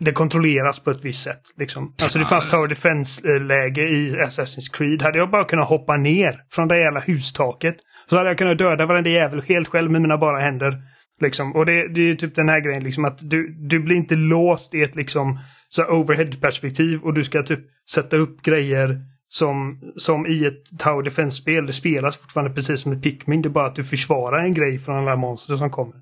[0.00, 1.40] det kontrolleras på ett visst sätt.
[1.58, 1.94] Liksom.
[2.02, 5.02] Alltså det fanns Tower Defense-läge i Assassin's Creed.
[5.02, 7.74] Hade jag bara kunnat hoppa ner från det jävla hustaket
[8.10, 10.82] så hade jag kunnat döda varenda jävel helt själv med mina bara händer.
[11.20, 11.56] Liksom.
[11.56, 14.74] Och det, det är typ den här grejen liksom att du, du blir inte låst
[14.74, 17.60] i ett liksom så overhead-perspektiv och du ska typ
[17.90, 21.66] sätta upp grejer som, som i ett Tower Defense-spel.
[21.66, 23.42] Det spelas fortfarande precis som ett Pikmin.
[23.42, 25.94] Det är bara att du försvarar en grej från alla monster som kommer.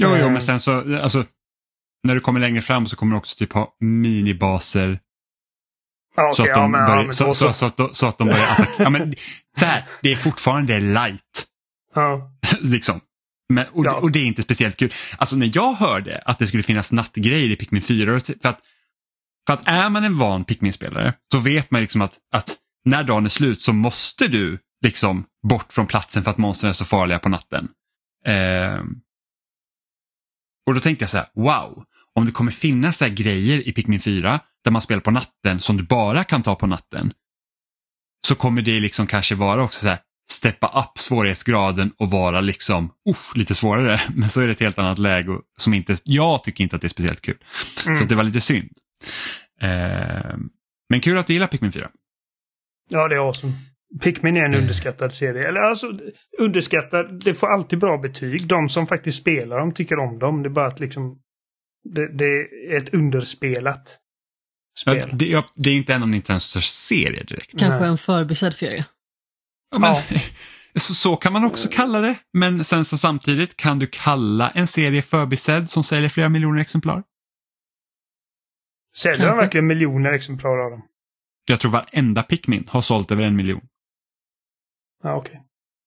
[0.00, 0.32] Jo, jo, Eh.
[0.32, 1.24] men sen så, alltså,
[2.04, 5.00] när du kommer längre fram så kommer du också typ ha minibaser
[6.34, 8.28] så, att de ja, börjar, men så, då så, så, att, de- så att de
[8.28, 8.74] börjar attackera.
[8.84, 9.14] Ja, men,
[9.58, 11.46] så här, det är fortfarande light.
[11.94, 12.32] Ja.
[12.60, 13.00] liksom.
[13.48, 13.94] Men, och, Ja.
[13.94, 14.92] och det är inte speciellt kul.
[15.18, 18.60] Alltså när jag hörde att det skulle finnas nattgrejer i Pikmin 4, och- för att,
[19.46, 23.24] för att är man en van Pikmin-spelare så vet man liksom att, att när dagen
[23.24, 27.18] är slut så måste du liksom bort från platsen för att monstren är så farliga
[27.18, 27.68] på natten.
[28.26, 28.94] Ehm,
[30.68, 33.72] och då tänkte jag så här, wow, om det kommer finnas så här grejer i
[33.72, 37.12] Pikmin 4 där man spelar på natten som du bara kan ta på natten
[38.26, 39.98] så kommer det liksom kanske vara också så här
[40.30, 44.00] steppa upp svårighetsgraden och vara liksom usch, lite svårare.
[44.14, 46.82] Men så är det ett helt annat läge och som inte, jag tycker inte att
[46.82, 47.38] det är speciellt kul.
[47.76, 48.02] Så Mm.
[48.02, 48.70] att det var lite synd.
[49.60, 50.48] Ehm,
[50.90, 51.90] men kul att du gillar Pikmin 4.
[52.90, 53.52] ja, det är awesome.
[54.02, 55.48] Pikmin är en underskattad serie.
[55.48, 55.98] Eller alltså,
[56.38, 58.48] underskattad, det får alltid bra betyg.
[58.48, 60.42] De som faktiskt spelar dem tycker om dem.
[60.42, 61.18] Det är bara att liksom,
[61.94, 62.24] det, det
[62.74, 63.98] är ett underspelat
[64.86, 65.18] Ja, spel.
[65.18, 67.58] det, ja, det är inte en av Nintendos serier direkt.
[67.58, 67.88] Kanske Nej.
[67.88, 68.84] en förbisedd serie.
[69.70, 70.02] Ja, men, Ja.
[70.80, 72.14] så, så kan man också kalla det.
[72.32, 77.02] Men sen så samtidigt kan du kalla en serie förbisedd som säljer flera miljoner exemplar.
[78.96, 80.82] Säljer de verkligen miljoner exemplar av dem?
[81.44, 83.60] Jag tror varenda Pikmin har sålt över en miljon.
[85.02, 85.42] Ja, okej.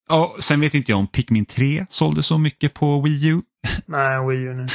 [0.09, 3.41] Ja, sen vet inte jag om Pikmin 3 sålde så mycket på Wii U.
[3.85, 4.65] Nej, Wii U nu.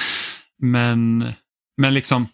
[0.58, 1.32] Men,
[1.76, 2.28] men liksom.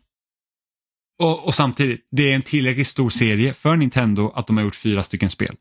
[1.18, 4.74] Och, och samtidigt, det är en tillräckligt stor serie för Nintendo att de har gjort
[4.76, 5.54] fyra stycken spel.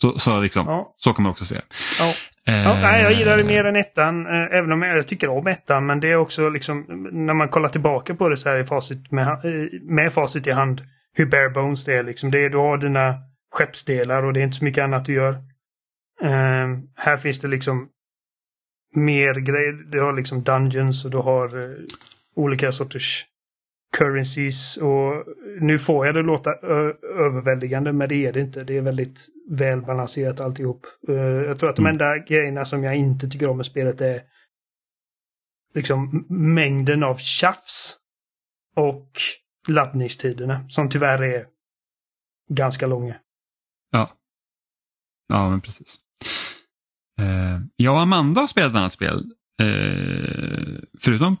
[0.00, 0.94] Så, så, liksom, Ja.
[0.96, 1.62] så kan man också se det.
[1.98, 2.14] Ja.
[2.52, 5.46] Eh, Ja, nej, jag gillar det mer än ettan, eh, även om jag tycker om
[5.46, 5.86] ettan.
[5.86, 9.10] Men det är också liksom, när man kollar tillbaka på det så här i facit
[9.12, 9.38] med,
[9.82, 12.02] med facit i hand, hur bare bones det är.
[12.02, 12.30] Liksom.
[12.30, 13.14] Det är du har dina
[13.54, 15.32] skeppsdelar och det är inte så mycket annat du gör.
[16.22, 17.88] Eh, här finns det liksom
[18.94, 19.72] mer grejer.
[19.72, 21.76] Du har liksom dungeons och du har eh,
[22.36, 23.26] olika sorters
[23.96, 24.76] currencies.
[24.76, 25.24] Och
[25.60, 26.50] nu får jag det låta
[27.18, 28.64] överväldigande, men det är det inte.
[28.64, 30.86] Det är väldigt välbalanserat alltihop.
[31.08, 31.92] Eh, jag tror att de Mm.
[31.92, 34.22] enda grejerna som jag inte tycker om med spelet är
[35.74, 37.96] liksom mängden av tjafs
[38.76, 39.10] och
[39.68, 41.46] laddningstiderna, som tyvärr är
[42.50, 43.14] ganska långa.
[43.90, 44.12] Ja.
[45.28, 45.98] Ja, men precis.
[47.20, 49.24] Eh, jag och Amanda har spelat ett annat spel.
[49.62, 51.36] Eh, förutom,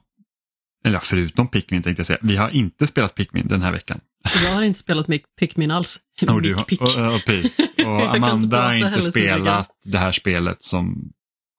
[0.84, 2.18] eller förutom Pikmin tänkte jag säga.
[2.22, 4.00] Vi har inte spelat Pikmin den här veckan.
[4.44, 5.06] Jag har inte spelat
[5.40, 6.00] Pikmin alls.
[6.28, 7.30] Och, du, och, och, och
[7.78, 9.04] inte Amanda har inte mycket.
[9.04, 11.12] spelat det här spelet som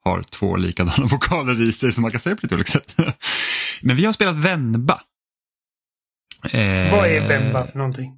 [0.04, 2.95] har två likadana vokaler i sig som man kan säga på lite olika sätt.
[3.82, 5.02] Men vi har spelat Venba.
[6.52, 8.17] Eh, Vad är Vemba för någonting?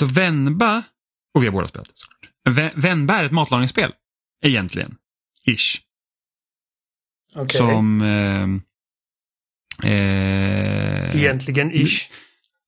[0.00, 0.82] Så Venba,
[1.34, 2.56] och vi har båda spelat det såklart.
[2.56, 3.92] Ve- Venba är ett matlagningsspel,
[4.44, 4.94] egentligen.
[5.46, 5.80] Ish.
[7.34, 7.58] Okej.
[7.58, 8.02] Som...
[8.02, 12.08] Eh, eh, Egentligen ish.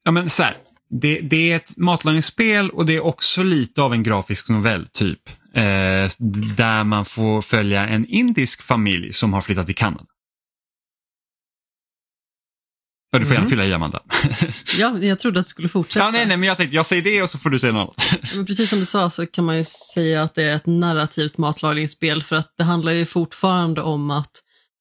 [0.05, 0.55] Ja men så här,
[0.91, 5.29] det, det är ett matlagningsspel och det är också lite av en grafisk novell typ.
[5.55, 6.09] Eh,
[6.57, 10.07] där man får följa en indisk familj som har flyttat till Kanada.
[13.15, 13.51] Ja, du får gärna Mhm.
[13.51, 14.03] fylla i Amanda.
[14.79, 16.05] Ja, jag trodde att du skulle fortsätta.
[16.07, 18.05] ja, nej, nej, men jag tänkte jag säger det och så får du säga något
[18.13, 18.35] annat.
[18.35, 21.39] Men precis som du sa så kan man ju säga att det är ett narrativt
[21.39, 24.31] matlagningsspel för att det handlar ju fortfarande om att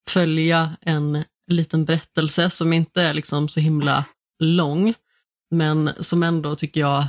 [0.10, 4.06] följa en liten berättelse som inte är liksom så himla
[4.39, 4.94] lång,
[5.52, 7.08] men som ändå tycker jag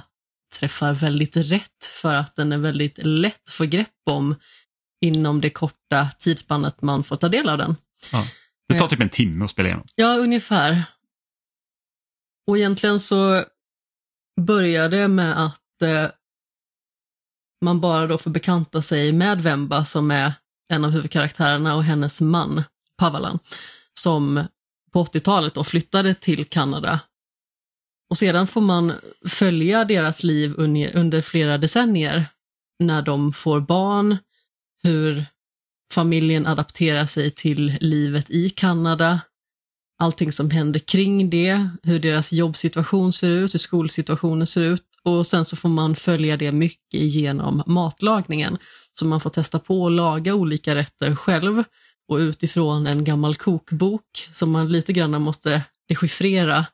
[0.59, 4.35] träffar väldigt rätt för att den är väldigt lätt att få grepp om
[5.05, 7.77] inom det korta tidsspannet man får ta del av den.
[8.69, 9.87] Det tar typ en timme att spela igenom.
[9.95, 10.83] Ja, ungefär.
[12.47, 13.45] Och egentligen så
[14.41, 16.11] börjar det med att eh,
[17.65, 20.33] man bara då får bekanta sig med Vemba som är
[20.73, 22.63] en av huvudkaraktärerna och hennes man,
[22.99, 23.39] Pavalan,
[23.95, 24.45] som
[24.93, 27.01] på 80-talet då flyttade till Kanada.
[28.11, 28.93] Och sedan får man
[29.29, 30.55] följa deras liv
[30.95, 32.27] under flera decennier
[32.79, 34.17] när de får barn,
[34.83, 35.27] hur
[35.93, 39.21] familjen adapterar sig till livet i Kanada,
[40.03, 45.27] allting som händer kring det, hur deras jobbsituation ser ut, hur skolsituationen ser ut och
[45.27, 48.59] sen så får man följa det mycket genom matlagningen.
[48.93, 51.65] Så man får testa på att laga olika rätter själv
[52.09, 56.67] och utifrån en gammal kokbok som man lite grann måste dechiffrera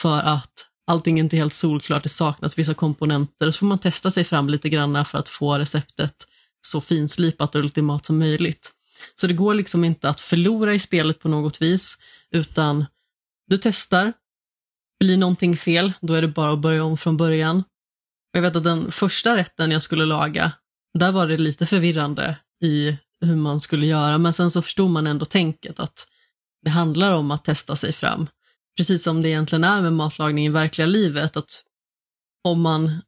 [0.00, 3.78] för att allting inte är helt solklart, det saknas vissa komponenter och så får man
[3.78, 6.14] testa sig fram lite grann för att få receptet
[6.60, 8.70] så finslipat och ultimat som möjligt.
[9.14, 11.98] Så det går liksom inte att förlora i spelet på något vis,
[12.34, 12.86] utan
[13.46, 14.12] du testar,
[15.00, 17.58] blir någonting fel, då är det bara att börja om från början.
[17.58, 20.52] Och Jag vet att den första rätten jag skulle laga,
[20.98, 25.06] där var det lite förvirrande i hur man skulle göra, men sen så förstod man
[25.06, 26.08] ändå tänket att
[26.62, 28.26] det handlar om att testa sig fram.
[28.76, 31.62] Precis som det egentligen är med matlagning i verkliga livet, att
[32.44, 33.00] om man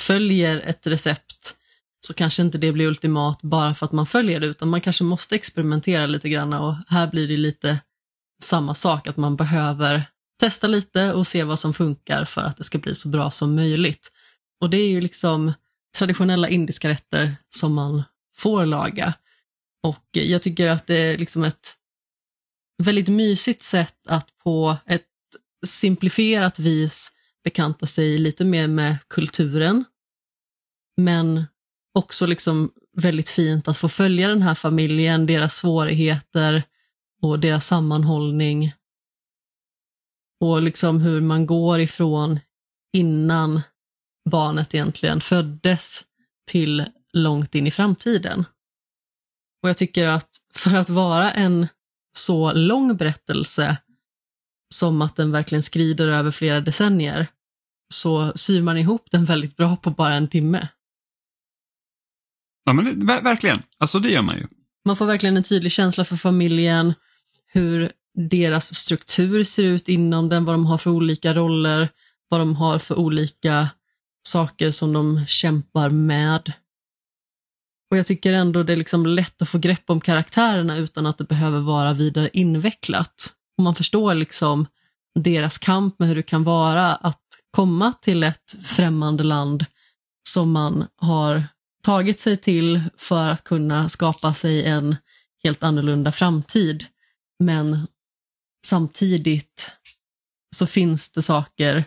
[0.00, 1.54] följer ett recept
[2.00, 5.04] så kanske inte det blir ultimat bara för att man följer det, utan man kanske
[5.04, 7.80] måste experimentera lite grann och här blir det lite
[8.42, 12.64] samma sak, att man behöver testa lite och se vad som funkar för att det
[12.64, 14.12] ska bli så bra som möjligt.
[14.60, 15.52] Och det är ju liksom
[15.98, 18.02] traditionella indiska rätter som man
[18.36, 19.14] får laga.
[19.82, 21.74] Och jag tycker att det är liksom ett
[22.82, 25.04] väldigt mysigt sätt att på ett
[25.66, 27.12] simplifierat vis
[27.44, 29.84] bekanta sig lite mer med kulturen.
[30.96, 31.44] Men
[31.94, 36.62] också liksom väldigt fint att få följa den här familjen, deras svårigheter
[37.22, 38.72] och deras sammanhållning.
[40.40, 42.40] Och liksom hur man går ifrån
[42.92, 43.60] innan
[44.30, 46.04] barnet egentligen föddes
[46.50, 48.44] till långt in i framtiden.
[49.62, 51.68] Och jag tycker att för att vara en
[52.16, 53.78] så lång berättelse
[54.74, 57.26] som att den verkligen skrider över flera decennier
[57.94, 60.68] så syr man ihop den väldigt bra på bara en timme.
[62.64, 63.62] Ja, men det, ver verkligen.
[63.78, 64.46] Alltså det gör man ju.
[64.84, 66.94] Man får verkligen en tydlig känsla för familjen,
[67.52, 71.88] hur deras struktur ser ut inom den, vad de har för olika roller,
[72.28, 73.68] vad de har för olika
[74.28, 76.52] saker som de kämpar med.
[77.90, 81.18] Och jag tycker ändå det är liksom lätt att få grepp om karaktärerna utan att
[81.18, 83.34] det behöver vara vidare invecklat.
[83.58, 84.66] Och man förstår liksom
[85.14, 89.64] deras kamp med hur det kan vara att komma till ett främmande land
[90.28, 91.44] som man har
[91.82, 94.96] tagit sig till för att kunna skapa sig en
[95.42, 96.84] helt annorlunda framtid.
[97.38, 97.86] Men
[98.66, 99.72] samtidigt
[100.56, 101.84] så finns det saker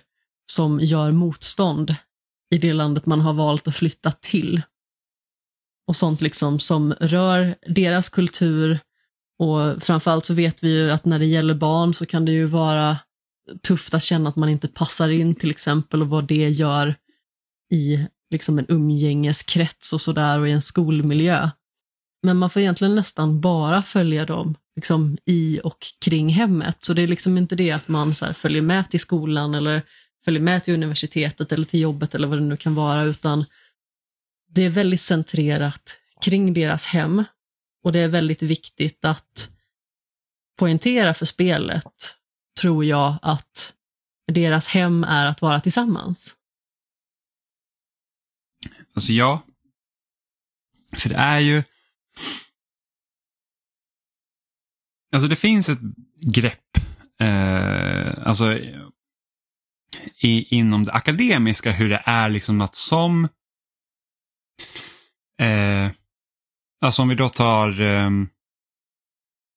[0.52, 1.96] som gör motstånd
[2.56, 4.62] i det landet man har valt att flytta till.
[5.88, 8.80] Och sånt liksom som rör deras kultur
[9.40, 12.46] och framförallt så vet vi ju att när det gäller barn så kan det ju
[12.46, 12.98] vara
[13.64, 16.96] tufft att känna att man inte passar in till exempel och vad det gör
[17.72, 21.50] i liksom en umgängeskrets och sådär och i en skolmiljö.
[22.24, 26.84] Men man får egentligen nästan bara följa dem liksom i och kring hemmet.
[26.84, 29.82] Så det är liksom inte det att man så följer med till skolan eller
[30.26, 33.46] följer med till universitetet eller till jobbet eller vad det nu kan vara, utan
[34.50, 37.24] det är väldigt centrerat kring deras hem
[37.84, 39.50] och det är väldigt viktigt att
[40.60, 42.16] poängtera för spelet,
[42.62, 43.74] tror jag, att
[44.32, 46.36] deras hem är att vara tillsammans.
[48.94, 49.46] Alltså ja.
[50.94, 51.64] För det är ju...
[55.12, 55.80] Alltså det finns ett
[56.36, 56.78] grepp,
[57.20, 58.54] eh, alltså
[60.22, 63.28] i, inom det akademiska hur det är liksom att som
[65.42, 65.92] eh,
[66.82, 68.10] Alltså om vi då tar eh,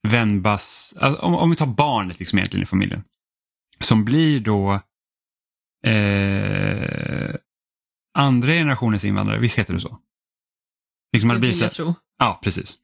[0.09, 3.05] Venbas, alltså om, om, vi tar barnet liksom egentligen i familjen.
[3.81, 4.81] Som blir då
[5.87, 7.35] eh,
[8.15, 10.01] andra generationens invandrare, visst heter det så?
[11.13, 11.95] Liksom det vill jag tro.
[12.19, 12.79] Ja, precis.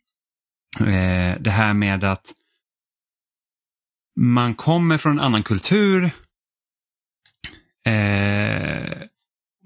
[0.80, 2.33] Eh, det här med att
[4.20, 6.04] man kommer från en annan kultur.
[7.87, 9.02] Eh,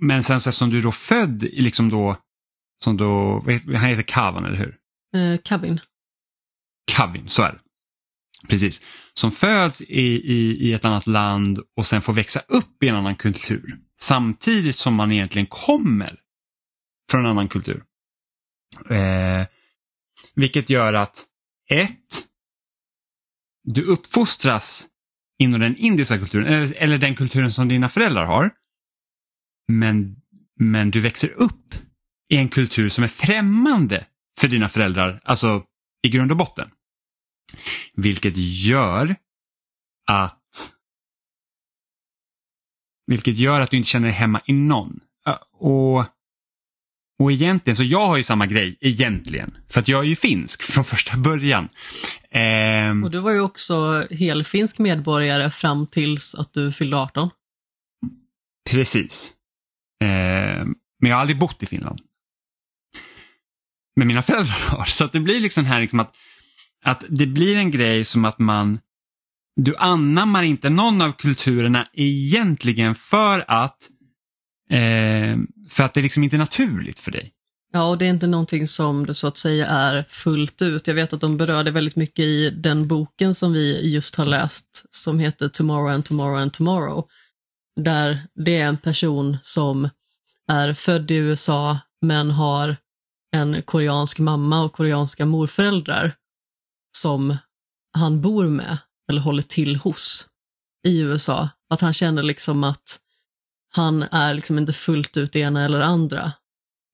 [0.01, 2.17] men sen så eftersom du är då född liksom då
[2.85, 3.41] som då,
[3.77, 4.77] han heter Kavan, eller hur?
[5.17, 5.81] Eh, Kavin.
[6.93, 7.59] Kavin, så är det.
[8.49, 8.81] Precis.
[9.15, 12.97] Som föds i, i, i ett annat land och sen får växa upp i en
[12.97, 13.79] annan kultur.
[14.01, 16.21] Samtidigt som man egentligen kommer
[17.11, 17.83] från en annan kultur.
[18.91, 19.47] Eh,
[20.35, 21.25] vilket gör att
[21.71, 22.27] ett,
[23.65, 24.89] du uppfostras
[25.39, 28.51] inom den indiska kulturen eller, eller den kulturen som dina föräldrar har.
[29.73, 30.17] Men,
[30.61, 31.75] men du växer upp
[32.29, 34.07] i en kultur som är främmande
[34.41, 35.65] för dina föräldrar, alltså
[36.03, 36.71] i grund och botten.
[37.95, 39.17] Vilket gör
[40.07, 40.41] att
[43.07, 45.01] vilket gör att du inte känner dig hemma i någon.
[45.53, 46.05] Och,
[47.19, 49.57] och egentligen, så jag har ju samma grej egentligen.
[49.69, 51.69] För att jag är ju finsk från första början.
[52.31, 53.05] Ehm...
[53.05, 57.31] Och du var ju också helfinsk medborgare fram tills att du fyllde 18.
[58.71, 59.33] Precis.
[60.05, 60.75] Ehm...
[61.01, 62.01] Men jag har aldrig bott i Finland
[63.97, 64.85] med mina föräldrar har.
[64.85, 66.15] Så att det blir liksom här liksom att,
[66.85, 68.79] att det blir en grej som att man
[69.57, 73.89] du anammar inte någon av kulturerna egentligen för att
[74.71, 75.37] eh,
[75.69, 77.33] för att det liksom inte är naturligt för dig.
[77.73, 80.87] Ja, och det är inte någonting som du så att säga är fullt ut.
[80.87, 84.85] Jag vet att de berörde väldigt mycket i den boken som vi just har läst
[84.91, 87.09] som heter Tomorrow and Tomorrow and Tomorrow.
[87.81, 89.89] Där det är en person som
[90.49, 92.77] är född i USA men har
[93.37, 96.15] en koreansk mamma och koreanska morföräldrar
[96.97, 97.37] som
[97.93, 98.79] han bor med
[99.11, 100.27] eller håller till hos
[100.87, 101.49] i USA.
[101.71, 103.01] Att han känner liksom att
[103.77, 106.33] han är liksom inte fullt ut det ena eller andra.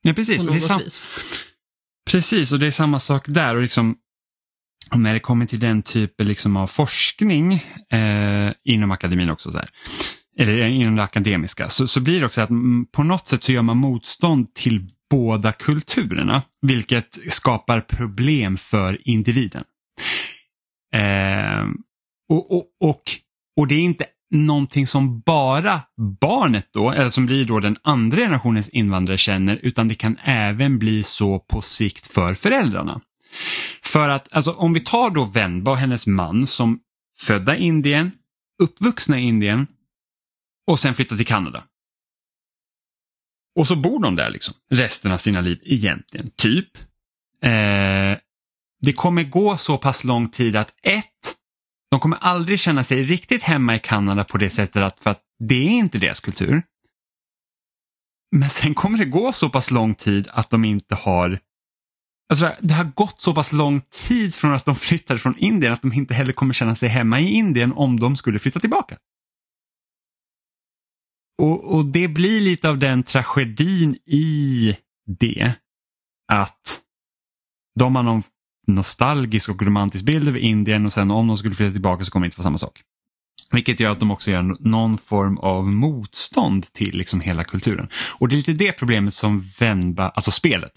[0.03, 0.41] Ja, precis.
[0.41, 1.09] Och det är något sam- vis.
[2.11, 3.57] precis, och det är samma sak där.
[3.57, 3.97] Och liksom,
[4.95, 7.53] när det kommer till den typen liksom av forskning
[7.93, 9.69] eh, inom akademin också, så här,
[10.39, 13.53] eller inom det akademiska, så, så blir det också att mm, på något sätt så
[13.53, 19.65] gör man motstånd till båda kulturerna, vilket skapar problem för individen.
[20.95, 21.65] Eh,
[22.29, 23.03] och, och, och,
[23.57, 25.81] och det är inte någonting som bara
[26.21, 30.79] barnet då, eller som blir då den andra generationens invandrare känner, utan det kan även
[30.79, 33.01] bli så på sikt för föräldrarna.
[33.83, 36.81] För att alltså, om vi tar då Venba och hennes man som
[37.19, 38.13] födda i Indien,
[38.63, 39.67] uppvuxna i Indien
[40.67, 41.65] och sen flyttar till Kanada.
[43.59, 46.77] Och så bor de där liksom resten av sina liv egentligen, typ.
[47.43, 48.19] Eh,
[48.83, 51.37] det kommer gå så pass lång tid att ett,
[51.91, 55.23] de kommer aldrig känna sig riktigt hemma i Kanada på det sättet att, för att
[55.39, 56.63] det är inte deras kultur.
[58.37, 61.41] Men sen kommer det gå så pass lång tid att de inte har
[62.31, 65.83] Alltså det har gått så pass lång tid från att de flyttade från Indien att
[65.83, 68.99] de inte heller kommer känna sig hemma i Indien om de skulle flytta tillbaka.
[71.39, 74.77] Och, och det blir lite av den tragedin i
[75.07, 75.55] det.
[76.33, 76.81] Att
[77.79, 78.23] de har någon
[78.75, 82.27] nostalgisk och romantisk bild över Indien och sen om de skulle flytta tillbaka så kommer
[82.27, 82.83] det inte vara samma sak.
[83.53, 87.89] Vilket gör att de också gör någon form av motstånd till liksom hela kulturen.
[87.95, 90.73] Och det är lite det problemet som Venba, alltså spelet,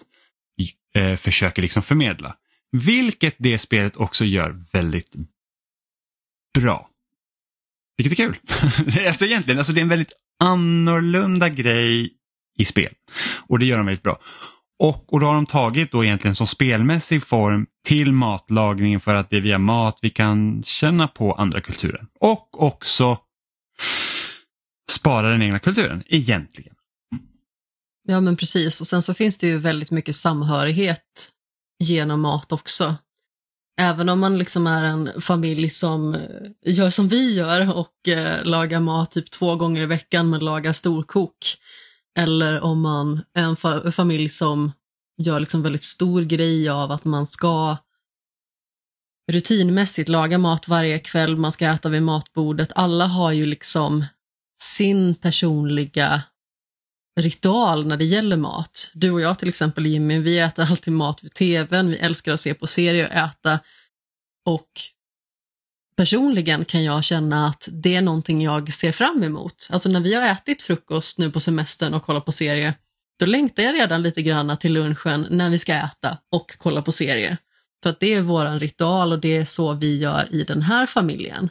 [0.96, 2.36] eh, försöker liksom förmedla.
[2.72, 5.16] Vilket det spelet också gör väldigt
[6.60, 6.90] bra.
[7.98, 8.36] Vilket är kul.
[9.08, 12.14] alltså egentligen, alltså det är en väldigt annorlunda grej
[12.58, 12.94] i spel.
[13.48, 14.20] Och det gör de väldigt bra.
[14.80, 19.30] Och, och då har de tagit då egentligen som spelmässig form till matlagningen för att
[19.30, 22.06] det är via mat vi kan känna på andra kulturer.
[22.20, 23.18] Och också
[24.92, 26.74] spara den egna kulturen, egentligen.
[28.08, 31.30] Ja men precis, och sen så finns det ju väldigt mycket samhörighet
[31.80, 32.96] genom mat också.
[33.82, 36.22] Även om man liksom är en familj som eh,
[36.66, 40.74] gör som vi gör och eh, lagar mat typ två gånger i veckan men lagar
[40.74, 41.38] storkok.
[42.20, 44.72] Eller om man är en fa familj som
[45.18, 47.78] gör liksom väldigt stor grej av att man ska
[49.32, 52.72] rutinmässigt laga mat varje kväll, man ska äta vid matbordet.
[52.76, 54.06] Alla har ju liksom
[54.62, 56.24] sin personliga
[57.20, 58.92] ritual när det gäller mat.
[58.94, 62.40] Du och jag till exempel Jimmy, vi äter alltid mat vid tvn, vi älskar att
[62.40, 63.60] se på serier och äta.
[64.46, 64.70] Och
[65.96, 69.68] personligen kan jag känna att det är någonting jag ser fram emot.
[69.72, 72.74] Alltså när vi har ätit frukost nu på semestern och kollat på serie,
[73.20, 76.92] då längtar jag redan lite grann till lunchen när vi ska äta och kolla på
[76.92, 77.38] serie.
[77.84, 80.86] För att det är våran ritual och det är så vi gör i den här
[80.86, 81.50] familjen.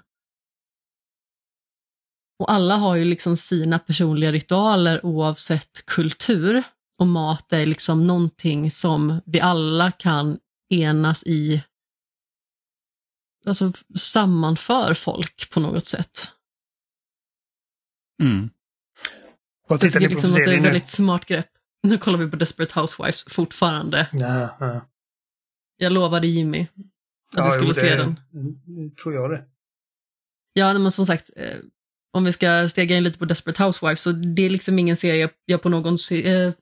[2.39, 6.63] Och alla har ju liksom sina personliga ritualer oavsett kultur.
[6.99, 10.39] Och mat är liksom någonting som vi alla kan
[10.71, 11.63] enas i,
[13.47, 16.33] alltså sammanför folk på något sätt.
[18.23, 18.51] Mm.
[19.69, 21.49] Vad Så jag tittar tycker liksom att det är ett väldigt smart grepp.
[21.83, 24.09] Nu kollar vi på Desperate Housewives fortfarande.
[24.13, 24.89] Ja, ja.
[25.77, 26.69] Jag lovade Jimmy att
[27.37, 28.21] Ja, vi skulle jo, se det- den.
[28.89, 29.45] det tror jag det.
[30.53, 31.57] Ja, men som sagt, eh,
[32.13, 35.31] om vi ska stega in lite på Desperate Housewives, så det är liksom ingen serie
[35.45, 36.53] jag på, någon, se- eh,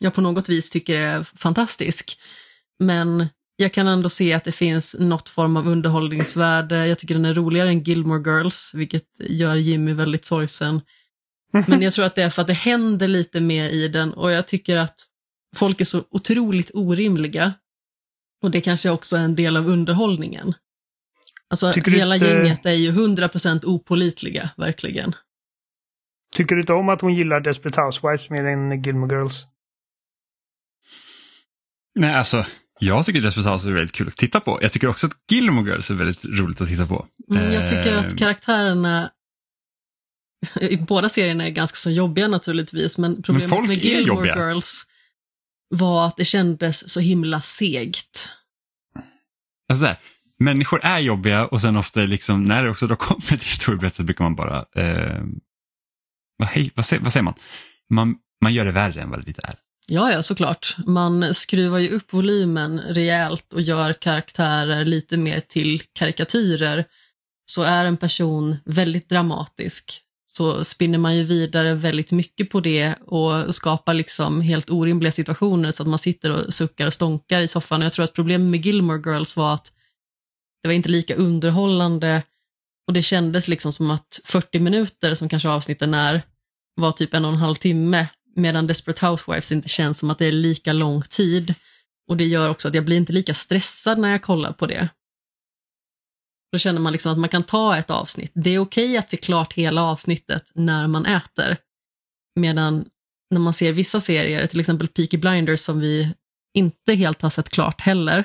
[0.00, 2.18] jag på något vis tycker är fantastisk.
[2.78, 3.26] Men
[3.62, 6.86] jag kan ändå se att det finns något form av underhållningsvärde.
[6.86, 10.80] Jag tycker den är roligare än Gilmore Girls, vilket gör Jimmy väldigt sorgsen.
[11.66, 14.30] Men jag tror att det är för att det händer lite mer i den och
[14.32, 14.96] jag tycker att
[15.56, 17.54] folk är så otroligt orimliga.
[18.42, 20.54] Och det kanske också är en del av underhållningen.
[21.50, 25.14] Alltså Tycker du hela inte- gänget är ju 100% opolitliga, verkligen.
[26.34, 29.46] Tycker du inte om att hon gillar Desperate Housewives mer än Gilmore Girls?
[31.94, 32.46] Nej, alltså
[32.84, 34.58] jag tycker Desperate House är väldigt kul att titta på.
[34.62, 37.06] Jag tycker också att Gilmore Girls är väldigt roligt att titta på.
[37.30, 39.10] Mm, jag tycker Eh, att karaktärerna
[40.60, 44.26] i båda serierna är ganska så jobbiga naturligtvis, men problemet folk med Gilmore.
[44.26, 44.86] Girls
[45.68, 48.28] var att det kändes så himla segt.
[49.68, 49.98] Alltså där,
[50.38, 54.24] människor är jobbiga och sen ofta liksom, när det också då kommer till historieberättelse brukar
[54.24, 55.22] man bara, eh,
[56.36, 57.34] vad, hej, vad, säger, vad säger man?
[57.90, 58.16] man?
[58.40, 59.54] Man gör det värre än vad det är.
[59.92, 60.76] Ja, ja, såklart.
[60.86, 66.84] Man skruvar ju upp volymen rejält och gör karaktärer lite mer till karikatyrer.
[67.44, 72.94] Så är en person väldigt dramatisk så spinner man ju vidare väldigt mycket på det
[72.94, 77.48] och skapar liksom helt orimliga situationer så att man sitter och suckar och stånkar i
[77.48, 77.80] soffan.
[77.80, 79.72] Och jag tror att problemet med Gilmore Girls var att
[80.62, 82.22] det var inte lika underhållande
[82.86, 86.22] och det kändes liksom som att 40 minuter, som kanske avsnitten är,
[86.76, 90.26] var typ en och en halv timme, medan Desperate Housewives inte känns som att det
[90.26, 91.54] är lika lång tid.
[92.08, 94.88] Och det gör också att jag blir inte lika stressad när jag kollar på det.
[96.52, 98.32] Då känner man liksom att man kan ta ett avsnitt.
[98.34, 101.56] Det är okej att se klart hela avsnittet när man äter.
[102.40, 102.84] Medan
[103.30, 106.14] när man ser vissa serier, till exempel Peaky Blinders som vi
[106.54, 108.24] inte helt har sett klart heller,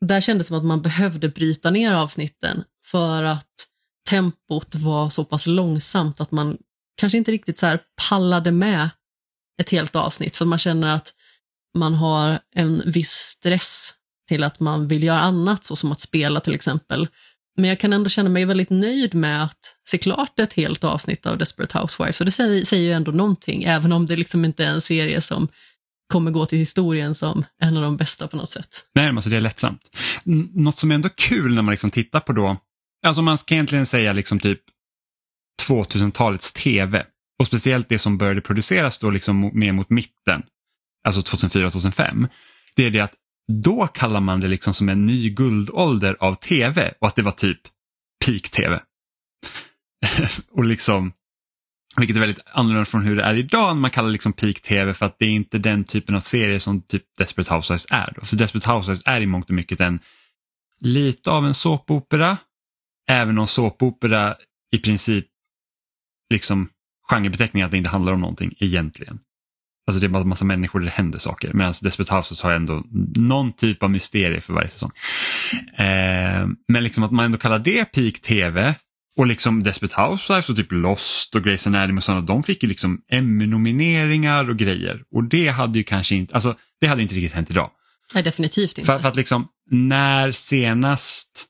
[0.00, 3.52] där kändes det som att man behövde bryta ner avsnitten för att
[4.08, 6.58] tempot var så pass långsamt att man
[6.96, 8.90] kanske inte riktigt så här pallade med
[9.60, 11.12] ett helt avsnitt för man känner att
[11.78, 13.94] man har en viss stress
[14.28, 17.08] till att man vill göra annat, så som att spela till exempel.
[17.56, 21.26] Men jag kan ändå känna mig väldigt nöjd med att se klart ett helt avsnitt
[21.26, 24.64] av Desperate Housewives, och det säger, säger ju ändå någonting, även om det liksom inte
[24.64, 25.48] är en serie som
[26.12, 28.84] kommer gå till historien som en av de bästa på något sätt.
[28.94, 29.80] Nej, alltså det är lättsamt.
[30.54, 32.56] Något som är ändå kul när man liksom tittar på då,
[33.06, 34.60] alltså man kan egentligen säga liksom typ
[35.62, 37.06] 2000-talets tv
[37.38, 40.42] och speciellt det som började produceras då liksom mer mot mitten,
[41.04, 42.28] alltså 2004-2005,
[42.76, 43.14] det är det att
[43.52, 47.32] då kallar man det liksom som en ny guldålder av tv och att det var
[47.32, 47.60] typ
[48.24, 48.80] peak-tv.
[50.50, 51.12] och liksom,
[51.96, 55.06] vilket är väldigt annorlunda från hur det är idag när man kallar liksom peak-tv för
[55.06, 58.12] att det är inte den typen av serie som typ Desperate Housewives är.
[58.16, 58.24] Då.
[58.24, 60.00] För Desperate Housewives är i mångt och mycket en
[60.80, 62.38] lite av en såpopera,
[63.10, 64.36] även om såpopera
[64.72, 65.26] i princip
[66.34, 66.68] liksom
[67.10, 69.18] genrebeteckningen att det inte handlar om någonting egentligen.
[69.86, 71.52] Alltså det är bara en massa människor där det händer saker.
[71.52, 72.84] Medan Desperate Housewives har ändå
[73.16, 74.90] någon typ av mysterie för varje säsong.
[75.76, 78.74] Eh, men liksom att man ändå kallar det peak tv
[79.16, 82.68] och liksom Desperate Housewives och typ Lost och Grey's Anatomy och sådana, de fick ju
[82.68, 85.02] liksom Emmy-nomineringar och grejer.
[85.14, 87.70] Och det hade ju kanske inte, alltså det hade inte riktigt hänt idag.
[88.14, 88.92] Nej, definitivt inte.
[88.92, 91.46] För, för att liksom, när senast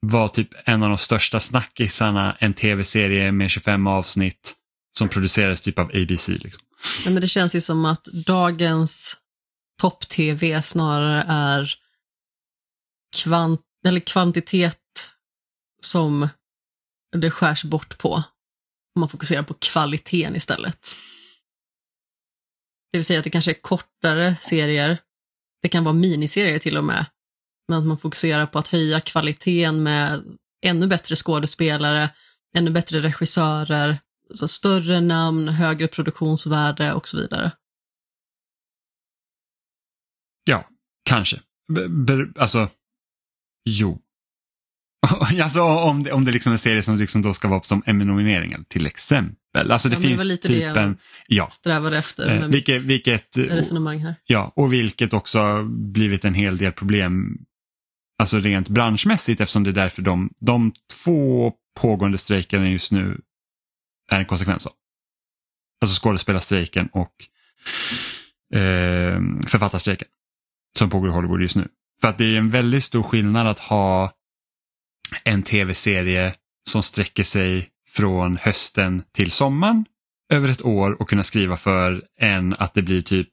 [0.00, 4.54] var typ en av de största snackisarna en tv-serie med 25 avsnitt
[4.98, 6.28] som producerades typ av ABC.
[6.28, 6.62] Liksom.
[7.04, 9.16] Ja, men det känns ju som att dagens
[9.80, 11.74] topp-tv snarare är
[13.16, 14.78] kvant eller kvantitet
[15.82, 16.28] som
[17.16, 18.22] det skärs bort på.
[18.98, 20.96] Man fokuserar på kvaliteten istället.
[22.92, 24.98] Det vill säga att det kanske är kortare serier.
[25.62, 27.06] Det kan vara miniserier till och med.
[27.68, 30.22] Men att man fokuserar på att höja kvaliteten med
[30.62, 32.10] ännu bättre skådespelare,
[32.56, 33.98] ännu bättre regissörer,
[34.34, 37.52] så större namn, högre produktionsvärde och så vidare.
[40.44, 40.68] Ja,
[41.04, 41.40] kanske.
[41.88, 42.68] B alltså,
[43.64, 44.02] jo.
[45.42, 47.82] alltså om det, om det liksom är en serie som liksom då ska vara som
[47.86, 49.72] Emmy-nomineringar till exempel.
[49.72, 50.94] Alltså det ja, finns det lite typ det.
[51.26, 51.48] Ja.
[51.48, 54.14] strävade efter eh, med vilket, vilket, resonemang här.
[54.24, 57.38] Ja, och vilket också blivit en hel del problem
[58.18, 60.72] alltså rent branschmässigt eftersom det är därför de, de
[61.04, 63.20] två pågående strejkerna just nu
[64.10, 64.72] är en konsekvens av.
[65.80, 67.12] Alltså skådespelarstrejken och
[68.58, 70.08] eh, författarstrejken
[70.78, 71.68] som pågår i Hollywood just nu.
[72.00, 74.12] För att det är en väldigt stor skillnad att ha
[75.24, 76.34] en tv-serie
[76.70, 79.84] som sträcker sig från hösten till sommaren
[80.32, 83.28] över ett år och kunna skriva för en att det blir typ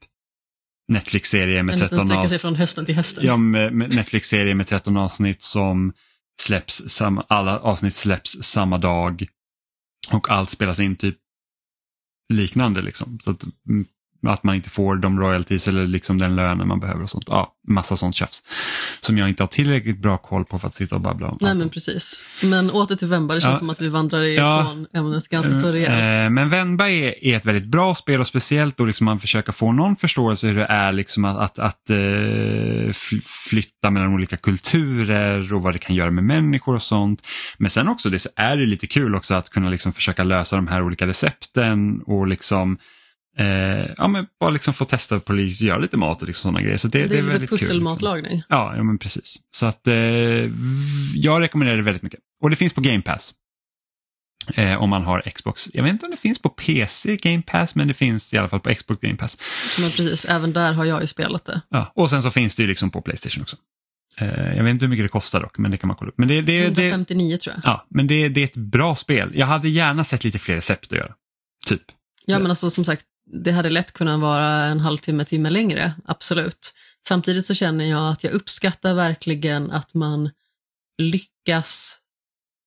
[0.88, 2.30] Netflix-serie med 13 avsnitt.
[2.30, 3.26] sig från hösten till hösten.
[3.26, 5.94] Ja, med, med Netflix-serie med 13 avsnitt som
[6.42, 9.28] släpps, samma, alla avsnitt släpps samma dag
[10.12, 11.18] och allt spelas in typ
[12.34, 13.20] liknande liksom.
[13.20, 13.86] Så att, mm,
[14.28, 17.26] att man inte får de royalties eller liksom den lönen man behöver och sånt.
[17.28, 18.44] Ja, massa sånt tjafs.
[19.02, 21.38] Som jag inte har tillräckligt bra koll på för att sitta och babbla om.
[21.42, 22.26] Nej men precis.
[22.44, 25.54] Men åter till Vemba, det känns ja, som att vi vandrar ifrån ja, ämnet ganska
[25.54, 26.26] så rejält.
[26.26, 29.52] Eh, men Vemba är, är, ett väldigt bra spel och speciellt då liksom man försöker
[29.52, 32.92] få någon förståelse hur det är liksom att, att, att uh,
[33.50, 37.28] flytta mellan olika kulturer och vad det kan göra med människor och sånt.
[37.58, 40.56] Men sen också det så är det lite kul också att kunna liksom försöka lösa
[40.56, 42.78] de här olika recepten och liksom
[43.38, 46.62] Eh, ja, men bara liksom få testa på att göra lite mat och liksom sådana
[46.62, 46.78] grejer.
[46.78, 48.32] Så det, det är, det är väldigt pusselmatlagning.
[48.32, 48.46] Liksom.
[48.50, 49.38] ja, ja, men precis.
[49.52, 49.94] Så att eh,
[51.16, 52.20] jag rekommenderar det väldigt mycket.
[52.42, 53.34] Och det finns på Game Pass.
[54.54, 55.70] Eh, om man har Xbox.
[55.74, 58.50] Jag vet inte om det finns på PC Game Pass, men det finns i alla
[58.50, 59.40] fall på Xbox Game Pass.
[59.80, 61.62] Men precis, även där har jag ju spelat det.
[61.70, 63.58] Ja, och sen så finns det ju liksom på Playstation också.
[64.18, 66.18] Eh, jag vet inte hur mycket det kostar dock, men det kan man kolla upp.
[66.18, 67.72] Men det, det, 159 det, tror jag.
[67.72, 69.32] Ja, men det, det är ett bra spel.
[69.36, 71.14] Jag hade gärna sett lite fler recept att göra.
[71.66, 71.82] Typ.
[72.26, 76.74] Ja, men alltså som sagt, det hade lätt kunnat vara en halvtimme, timme längre, absolut.
[77.08, 80.30] Samtidigt så känner jag att jag uppskattar verkligen att man
[80.98, 82.00] lyckas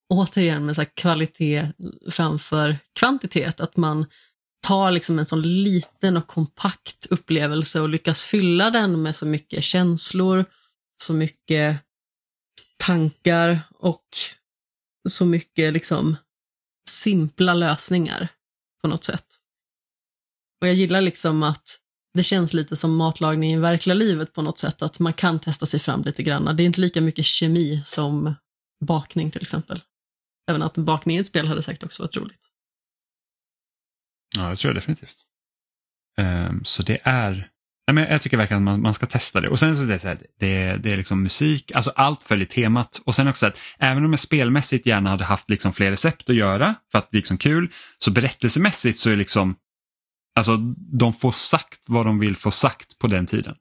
[0.09, 1.69] återigen med så här kvalitet
[2.11, 4.07] framför kvantitet, att man
[4.67, 9.65] tar liksom en sån liten och kompakt upplevelse och lyckas fylla den med så mycket
[9.65, 10.45] känslor,
[11.03, 11.81] så mycket
[12.77, 14.07] tankar och
[15.09, 16.17] så mycket liksom
[16.91, 18.29] simpla lösningar
[18.83, 19.38] på något sätt.
[20.61, 21.79] Och jag gillar liksom att
[22.15, 25.67] det känns lite som matlagning i verkliga livet på något sätt, att man kan testa
[25.67, 26.57] sig fram lite grann.
[26.57, 28.35] Det är inte lika mycket kemi som
[28.85, 29.81] bakning till exempel.
[30.51, 32.41] Även att bakning i ett spel hade säkert också varit roligt.
[34.37, 35.17] Ja, det tror jag definitivt.
[36.19, 37.33] Um, så det är,
[37.87, 39.49] nej, men jag tycker verkligen att man, man ska testa det.
[39.49, 42.47] Och sen så är det så här, det, det är liksom musik, alltså allt följer
[42.47, 43.03] temat.
[43.05, 46.37] Och sen också att även om jag spelmässigt gärna hade haft liksom fler recept att
[46.37, 49.57] göra för att det är liksom kul, så berättelsemässigt så är liksom,
[50.39, 50.57] alltså
[50.99, 53.55] de får sagt vad de vill få sagt på den tiden.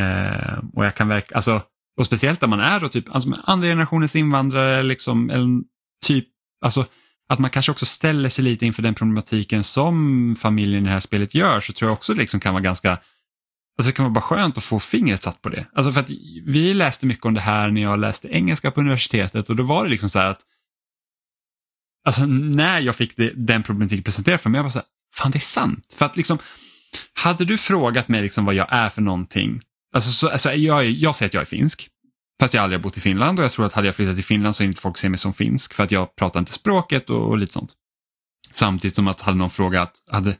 [0.00, 1.62] Eh, och jag kan verka, alltså,
[1.96, 5.62] och speciellt när man är då typ alltså, andra generationens invandrare, liksom, eller
[6.06, 6.26] typ,
[6.64, 6.86] alltså
[7.28, 11.00] att man kanske också ställer sig lite inför den problematiken som familjen i det här
[11.00, 12.98] spelet gör så tror jag också liksom kan vara ganska
[13.78, 15.66] Alltså det kan vara bara skönt att få fingret satt på det.
[15.72, 16.10] Alltså för att
[16.44, 19.84] vi läste mycket om det här när jag läste engelska på universitetet och då var
[19.84, 20.40] det liksom så här att
[22.04, 24.86] Alltså när jag fick det, den problematiken presenterad för mig, jag var så här,
[25.16, 25.94] fan det är sant.
[25.96, 26.38] För att liksom,
[27.14, 29.60] hade du frågat mig liksom vad jag är för någonting,
[29.94, 31.90] alltså, så, alltså jag, jag säger att jag är finsk,
[32.40, 34.24] Fast jag aldrig har bott i Finland och jag tror att hade jag flyttat till
[34.24, 37.28] Finland så inte folk ser mig som finsk för att jag pratar inte språket och,
[37.28, 37.72] och lite sånt.
[38.52, 40.36] Samtidigt som att hade någon frågat, hade,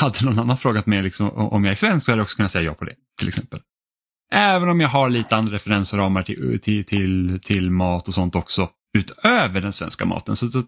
[0.00, 2.52] hade någon annan frågat mig liksom, om jag är svensk så hade jag också kunnat
[2.52, 3.60] säga ja på det till exempel.
[4.32, 8.70] Även om jag har lite andra referensramar till, till, till, till mat och sånt också
[8.98, 10.36] utöver den svenska maten.
[10.36, 10.62] Så, så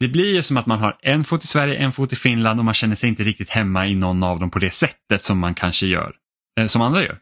[0.00, 2.58] det blir ju som att man har en fot i Sverige, en fot i Finland
[2.58, 5.38] och man känner sig inte riktigt hemma i någon av dem på det sättet som
[5.38, 6.14] man kanske gör,
[6.60, 7.18] eh, som andra gör.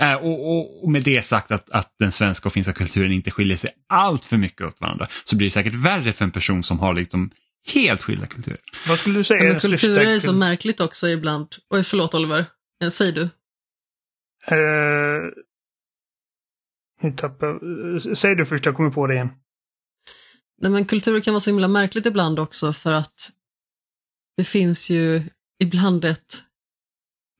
[0.00, 3.30] Äh, och, och, och, med det sagt att, att den svenska och finska kulturen inte
[3.30, 6.62] skiljer sig allt för mycket åt varandra så blir det säkert värre för en person
[6.62, 7.30] som har liksom
[7.74, 8.58] helt skilda kulturer.
[8.88, 9.44] Vad skulle du säga?
[9.44, 11.48] Men kulturer är så märkligt också ibland.
[11.70, 12.44] Oj, förlåt Oliver.
[12.82, 13.22] Eh, säg du.
[13.22, 13.30] Uh,
[17.02, 18.14] nu tappar...
[18.14, 19.30] Säg du först, jag kommer på det igen.
[20.60, 23.30] Nej, men kulturer kan vara så himla märkligt ibland också för att
[24.36, 25.22] det finns ju
[25.62, 26.44] ibland ett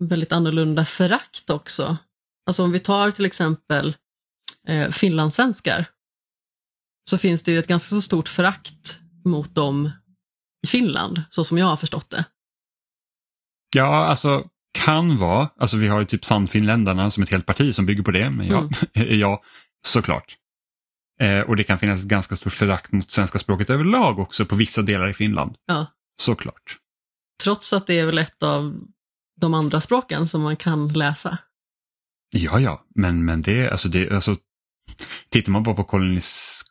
[0.04, 1.98] väldigt annorlunda förakt också
[2.50, 3.96] Alltså om vi tar till exempel
[4.68, 5.86] eh, finlandssvenskar
[7.10, 9.90] så finns det ju ett ganska så stort förakt mot dem
[10.66, 12.24] i Finland, så som jag har förstått det.
[13.76, 15.48] Ja, alltså kan vara.
[15.56, 18.46] Alltså vi har ju typ Sannfinländarna som ett helt parti som bygger på det, men
[18.46, 19.18] ja, mm.
[19.20, 19.42] ja
[19.86, 20.36] såklart.
[21.20, 24.56] Eh, och det kan finnas ett ganska stort förakt mot svenska språket överlag också på
[24.56, 25.56] vissa delar i Finland.
[25.66, 25.86] Ja.
[26.22, 26.78] Såklart.
[27.44, 28.80] Trots att det är väl ett av
[29.40, 31.38] de andra språken som man kan läsa.
[32.30, 34.36] Ja, ja, men, men det, alltså det, alltså,
[35.28, 36.62] tittar man bara på kolonis,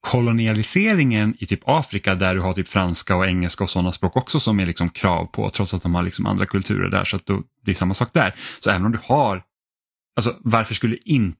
[0.00, 4.40] kolonialiseringen i typ Afrika där du har typ franska och engelska och sådana språk också
[4.40, 7.26] som är liksom krav på trots att de har liksom andra kulturer där så att
[7.26, 8.34] då, det är samma sak där.
[8.60, 9.42] Så även om du har,
[10.16, 11.38] alltså varför skulle inte,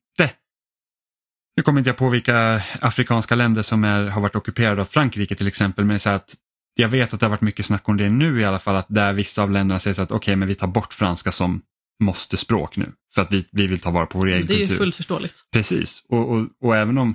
[1.56, 5.34] nu kommer inte jag på vilka afrikanska länder som är, har varit ockuperade av Frankrike
[5.34, 6.34] till exempel, men så att
[6.74, 8.86] jag vet att det har varit mycket snack om det nu i alla fall, att
[8.88, 11.62] där vissa av länderna säger så att okej, okay, men vi tar bort franska som
[12.02, 14.56] måste språk nu för att vi, vi vill ta vara på vår egen kultur.
[14.56, 15.40] Det är ju fullt förståeligt.
[15.52, 17.14] Precis, och, och, och även om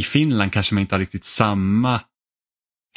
[0.00, 2.00] i Finland kanske man inte har riktigt samma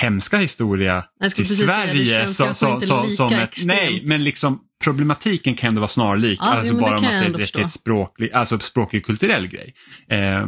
[0.01, 1.03] hemska historia
[1.37, 6.39] i Sverige som, som, som, som ett, nej, men liksom problematiken kan ändå vara snarlik,
[6.41, 9.73] ja, alltså bara om man ser det till ett språklig, alltså språklig kulturell grej.
[10.07, 10.47] Eh,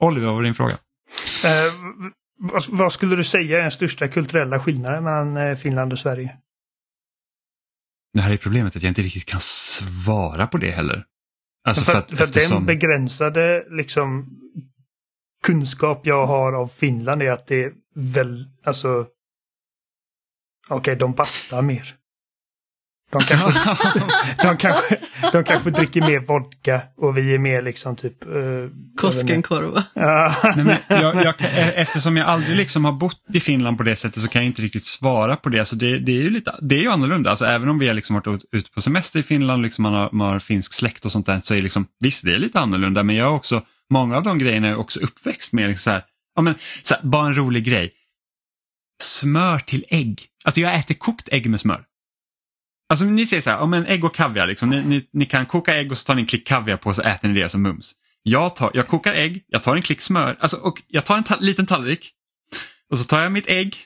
[0.00, 0.72] Oliver, vad var din fråga?
[1.44, 1.72] Eh,
[2.38, 6.36] vad, vad, skulle du säga är den största kulturella skillnaden mellan eh, Finland och Sverige?
[8.14, 11.04] Det här är problemet att jag inte riktigt kan svara på det heller.
[11.66, 12.56] Alltså för, för, att, för eftersom...
[12.56, 14.30] den begränsade liksom,
[15.42, 19.06] kunskap jag har av Finland är att det är väl, alltså,
[20.68, 21.94] okej, okay, de bastar mer.
[23.10, 23.60] De kanske,
[24.42, 24.98] de, kanske,
[25.32, 28.26] de kanske dricker mer vodka och vi är mer liksom typ...
[28.26, 29.84] Uh, Koskenkorva.
[30.88, 31.34] jag, jag,
[31.74, 34.62] eftersom jag aldrig liksom har bott i Finland på det sättet så kan jag inte
[34.62, 35.64] riktigt svara på det.
[35.64, 37.30] Så det, det är ju lite, det är ju annorlunda.
[37.30, 40.08] Alltså, även om vi har liksom varit ute på semester i Finland, liksom man, har,
[40.12, 43.02] man har finsk släkt och sånt där, så är liksom, visst det är lite annorlunda.
[43.02, 45.68] Men jag har också, många av de grejerna är också uppväxt med.
[45.68, 46.02] Liksom så här,
[46.36, 47.92] ja, men, så här, bara en rolig grej.
[49.02, 50.26] Smör till ägg.
[50.44, 51.84] Alltså jag äter kokt ägg med smör.
[52.88, 55.46] Alltså ni säger så här, ja, men ägg och kaviar, liksom, ni, ni, ni, kan
[55.46, 57.48] koka ägg och så tar ni en klick kaviar på och så äter ni det
[57.48, 57.94] som mums.
[58.22, 61.24] Jag, tar, jag kokar ägg, jag tar en klick smör, alltså, och jag tar en
[61.24, 62.12] ta liten tallrik
[62.90, 63.76] och så tar jag mitt ägg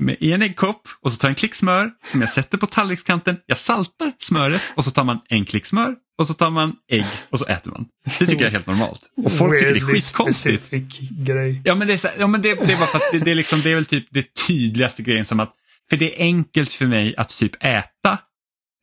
[0.00, 3.36] med, en äggkopp och så tar jag en klick smör som jag sätter på tallrikskanten.
[3.46, 7.06] Jag saltar smöret och så tar man en klick smör och så tar man ägg
[7.30, 7.86] och så äter man.
[8.04, 9.00] Det tycker jag är helt normalt.
[9.24, 10.70] Och folk tycker det är skitkonstigt.
[11.10, 11.62] grej.
[11.64, 13.30] Ja men det är, så, ja, men det, det är bara för att det, det,
[13.30, 15.54] är liksom, det är väl typ det tydligaste grejen som att,
[15.90, 18.18] för det är enkelt för mig att typ äta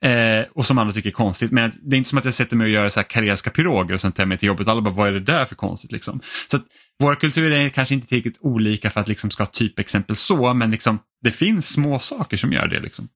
[0.05, 1.51] eh, och som andra tycker är konstigt.
[1.51, 3.93] Men det är inte som att jag sätter mig och gör så här karelska piroger
[3.93, 5.55] och sen tar jag mig till jobbet och alla bara vad är det där för
[5.55, 6.21] konstigt liksom.
[6.51, 6.59] Så
[6.99, 10.71] våra kulturer är kanske inte tillräckligt olika för att liksom ska ha typexempel så men
[10.71, 13.09] liksom det finns små saker som gör det liksom.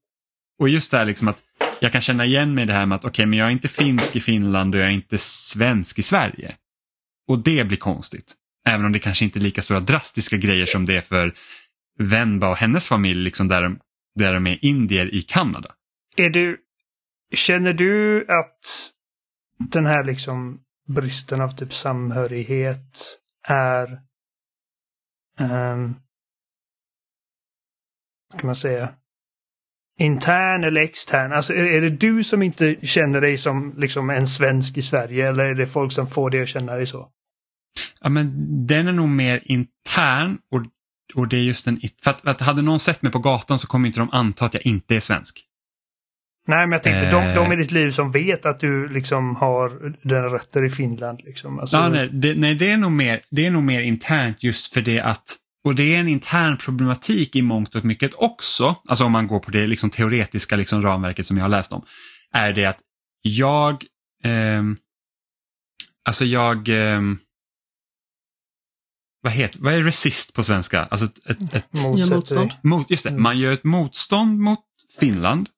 [0.60, 1.40] Och just det här liksom att
[1.80, 3.52] jag kan känna igen mig i det här med att okej okay, men jag är
[3.52, 6.56] inte finsk i Finland och jag är inte svensk i Sverige.
[7.28, 8.34] Och det blir konstigt.
[8.68, 11.34] Även om det kanske inte är lika stora drastiska grejer som det är för
[12.00, 13.80] Venba och hennes familj liksom där, de,
[14.16, 15.72] där de är indier i Kanada.
[16.16, 16.58] Är du,
[17.34, 18.92] känner du att
[19.72, 23.88] den här liksom bristen av typ samhörighet är
[25.40, 25.96] um,
[28.38, 28.94] kan man säga
[30.00, 31.34] intern eller extern?
[31.34, 35.28] Alltså är, är det du som inte känner dig som liksom en svensk i Sverige
[35.28, 37.10] eller är det folk som får dig att känna dig så?
[38.02, 38.32] Ja, men
[38.68, 40.66] den är nog mer intern och,
[41.16, 41.80] och det är just en...
[42.04, 44.46] För att, för att hade någon sett mig på gatan så kommer inte de anta
[44.46, 45.46] att jag inte är svensk.
[46.48, 47.36] Nej, men jag tänkte de, Eh.
[47.36, 51.22] de i ditt liv som vet att du liksom har dina rötter i Finland.
[51.24, 51.60] Liksom.
[51.60, 54.74] Alltså, Ja, nej, det, nej det, är nog mer, det är nog mer internt just
[54.74, 59.04] för det att och det är en intern problematik i mångt och mycket också, alltså
[59.06, 61.86] om man går på det liksom teoretiska liksom ramverket som jag har läst om,
[62.34, 62.80] är det att
[63.22, 63.84] jag,
[64.24, 64.78] ehm,
[66.06, 67.18] alltså jag, ehm,
[69.22, 70.86] vad heter, vad är resist på svenska?
[70.86, 72.52] Alltså ett, ett, ett motstånd.
[72.64, 73.24] mot, just det, Mm.
[73.24, 74.60] man gör ett motstånd mot
[75.00, 75.50] Finland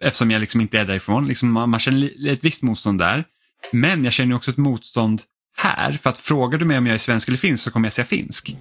[0.00, 1.26] eftersom jag liksom inte är därifrån.
[1.28, 3.24] Liksom man, man känner ett visst motstånd där.
[3.72, 5.22] Men jag känner också ett motstånd
[5.56, 5.92] här.
[5.92, 8.04] För att frågar du mig om jag är svensk eller finsk så kommer jag säga
[8.04, 8.56] finsk.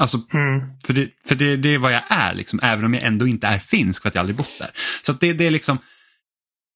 [0.00, 0.60] Alltså, Mm.
[0.86, 3.46] för, det, för det, det är vad jag är, liksom, även om jag ändå inte
[3.46, 4.70] är finsk för att jag aldrig bott där.
[5.02, 5.78] Så det, det är liksom,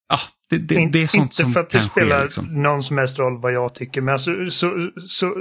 [0.08, 0.18] ja,
[0.50, 2.24] det, det, In- det är sånt inte som för att det spelar ske.
[2.24, 2.62] Liksom.
[2.62, 5.34] någon som helst roll vad jag tycker, men alltså, så, så,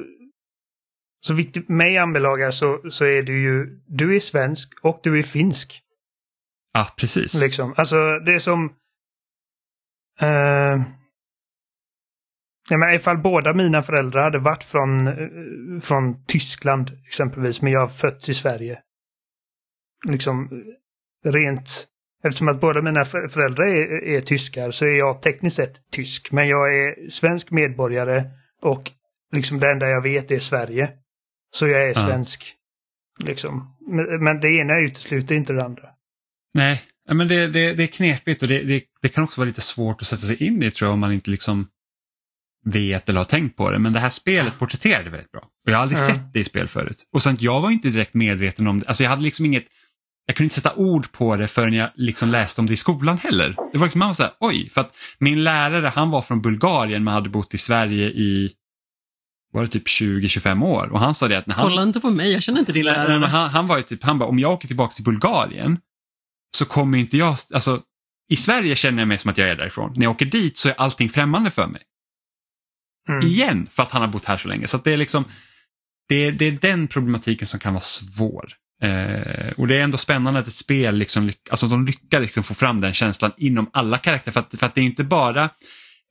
[1.26, 5.24] så vitt mig anbelagar så, så är du ju, du är svensk och du är
[5.24, 5.82] finsk.
[6.74, 7.42] Ja, precis.
[7.42, 7.74] Liksom.
[7.78, 8.66] Alltså det är som...
[10.22, 10.84] Uh,
[12.70, 17.80] ja, men ifall båda mina föräldrar hade varit från, eh, från Tyskland exempelvis, men jag
[17.80, 18.82] har fötts i Sverige.
[20.08, 20.50] Liksom
[21.26, 21.88] eh, rent...
[22.24, 26.32] Eftersom att båda mina för- föräldrar är, är tyskar så är jag tekniskt sett tysk.
[26.32, 28.24] Men jag är svensk medborgare
[28.62, 28.92] och
[29.32, 30.90] liksom det enda jag vet är Sverige.
[31.52, 32.56] Så jag är svensk.
[33.20, 33.78] Liksom.
[33.88, 35.90] Men, men det ena utesluter inte det andra.
[36.54, 36.82] Nej,
[37.12, 40.02] men det, det, det är knepigt och det, det, det kan också vara lite svårt
[40.02, 41.68] att sätta sig in i tror jag om man inte liksom
[42.66, 43.80] vet eller har tänkt på det.
[43.80, 45.42] Men det här spelet porträtterade väldigt bra.
[45.42, 46.06] Och jag har aldrig Ja.
[46.08, 46.98] sett det i spel förut.
[47.14, 48.88] Och sen jag var inte direkt medveten om det.
[48.88, 49.66] Alltså jag hade liksom inget
[50.26, 53.18] jag kunde inte sätta ord på det förrän jag liksom läste om det i skolan
[53.18, 53.56] heller.
[53.72, 56.42] Det var liksom, man var så här, oj, för att min lärare han var från
[56.42, 58.52] Bulgarien men hade bott i Sverige i
[59.54, 62.10] var det typ 20-25 år och han sa det att när han Kolla inte på
[62.10, 63.26] mig, jag känner inte din lärare.
[63.26, 65.78] han, han var ju typ, han bara, om jag åker tillbaka till Bulgarien
[66.58, 67.82] så kommer inte jag, alltså
[68.30, 69.94] i Sverige känner jag mig som att jag är därifrån.
[69.96, 71.82] När jag åker dit så är allting främmande för mig.
[73.10, 73.28] Mm.
[73.28, 74.68] Igen, för att han har bott här så länge.
[74.68, 75.26] Så det är liksom,
[76.10, 78.54] det är, det är den problematiken som kan vara svår.
[78.82, 82.54] Eh, och det är ändå spännande att ett spel, liksom, alltså de lyckas liksom få
[82.54, 84.34] fram den känslan inom alla karaktärer.
[84.34, 85.44] För att, för att det är inte bara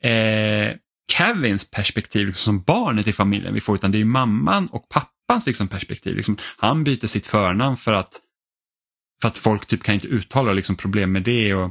[0.02, 0.76] eh,
[1.12, 5.46] Kevins perspektiv liksom, som barnet i familjen vi får, utan det är mamman och pappans
[5.46, 6.16] liksom, perspektiv.
[6.16, 8.20] Liksom, han byter sitt förnamn för att,
[9.22, 11.54] för att folk typ kan inte uttala liksom, problem med det.
[11.54, 11.70] Och,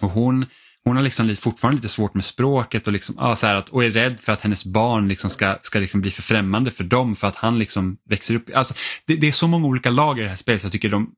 [0.00, 0.46] och hon,
[0.84, 3.84] hon har liksom fortfarande lite svårt med språket och, liksom, ah, så här att, och
[3.84, 7.16] är rädd för att hennes barn liksom ska, ska liksom bli för främmande för dem
[7.16, 8.50] för att han liksom växer upp.
[8.54, 8.74] Alltså,
[9.06, 11.12] det, det är så många olika lager i det här spelet så jag tycker de,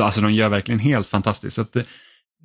[0.00, 1.56] alltså, de gör verkligen helt fantastiskt.
[1.56, 1.86] Så att det,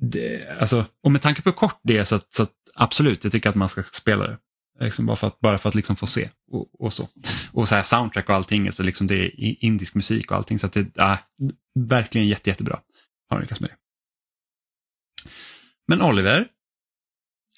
[0.00, 3.24] det, alltså, och med tanke på hur kort det är så, att, så att, absolut,
[3.24, 4.38] jag tycker att man ska spela det.
[4.80, 7.08] Liksom bara för att, bara för att liksom få se och, och så.
[7.52, 10.58] Och så här soundtrack och allting, så liksom det är indisk musik och allting.
[10.58, 11.18] Så att det är
[11.74, 12.80] verkligen jätte, jättebra.
[13.28, 13.76] Har de lyckats med det.
[15.88, 16.46] Men Oliver,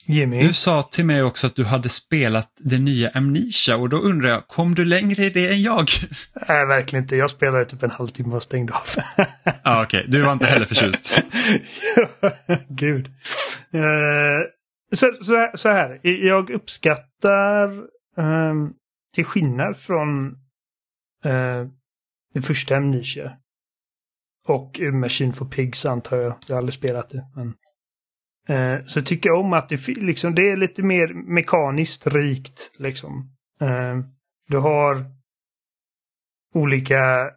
[0.07, 0.47] Jimmy?
[0.47, 4.31] du sa till mig också att du hade spelat det nya Amnesia och då undrar
[4.31, 5.89] jag, kom du längre i det än jag?
[6.49, 7.17] Nej, verkligen inte.
[7.17, 9.03] Jag spelade typ en halvtimme och stängde av.
[9.63, 11.23] ah, Okej, du var inte heller förtjust.
[12.69, 13.07] Gud.
[13.73, 13.83] Eh,
[14.93, 17.69] så, så, här- så här, jag uppskattar
[18.17, 18.73] ehm,
[19.15, 20.27] till skillnad från
[21.27, 21.69] uh,
[22.35, 23.37] det första Amnesia
[24.49, 26.35] och Machine for Pigs antar jag.
[26.49, 27.25] Jag har aldrig spelat det.
[27.37, 27.55] Men,
[28.49, 32.73] eh, så tycker jag om att det, liksom, det är lite mer mekaniskt rikt.
[32.79, 33.31] Liksom.
[33.61, 33.99] Eh,
[34.49, 35.05] du har
[36.55, 37.31] olika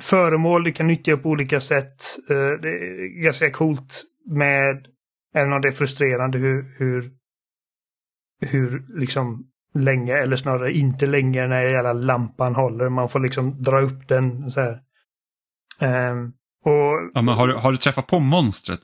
[0.00, 2.02] föremål du kan nyttja på olika sätt.
[2.30, 4.86] Eh, det är ganska coolt med,
[5.34, 7.10] även om det är frustrerande hur, hur
[8.40, 12.88] hur liksom länge, eller snarare inte länge när hela lampan håller.
[12.88, 14.80] Man får liksom dra upp den så här.
[16.10, 16.32] Um,
[16.64, 18.80] och, ja, men har, du, har du träffat på monstret?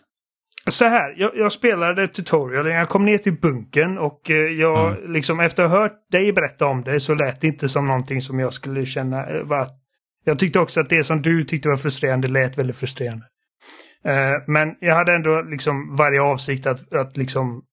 [0.69, 5.13] Så här, jag, jag spelade tutorial, jag kom ner till bunkern och eh, jag mm.
[5.13, 8.21] liksom efter att ha hört dig berätta om det så lät det inte som någonting
[8.21, 9.67] som jag skulle känna eh, var...
[10.25, 13.27] Jag tyckte också att det som du tyckte var frustrerande lät väldigt frustrerande.
[14.05, 17.65] Eh, men jag hade ändå liksom varje avsikt att, att liksom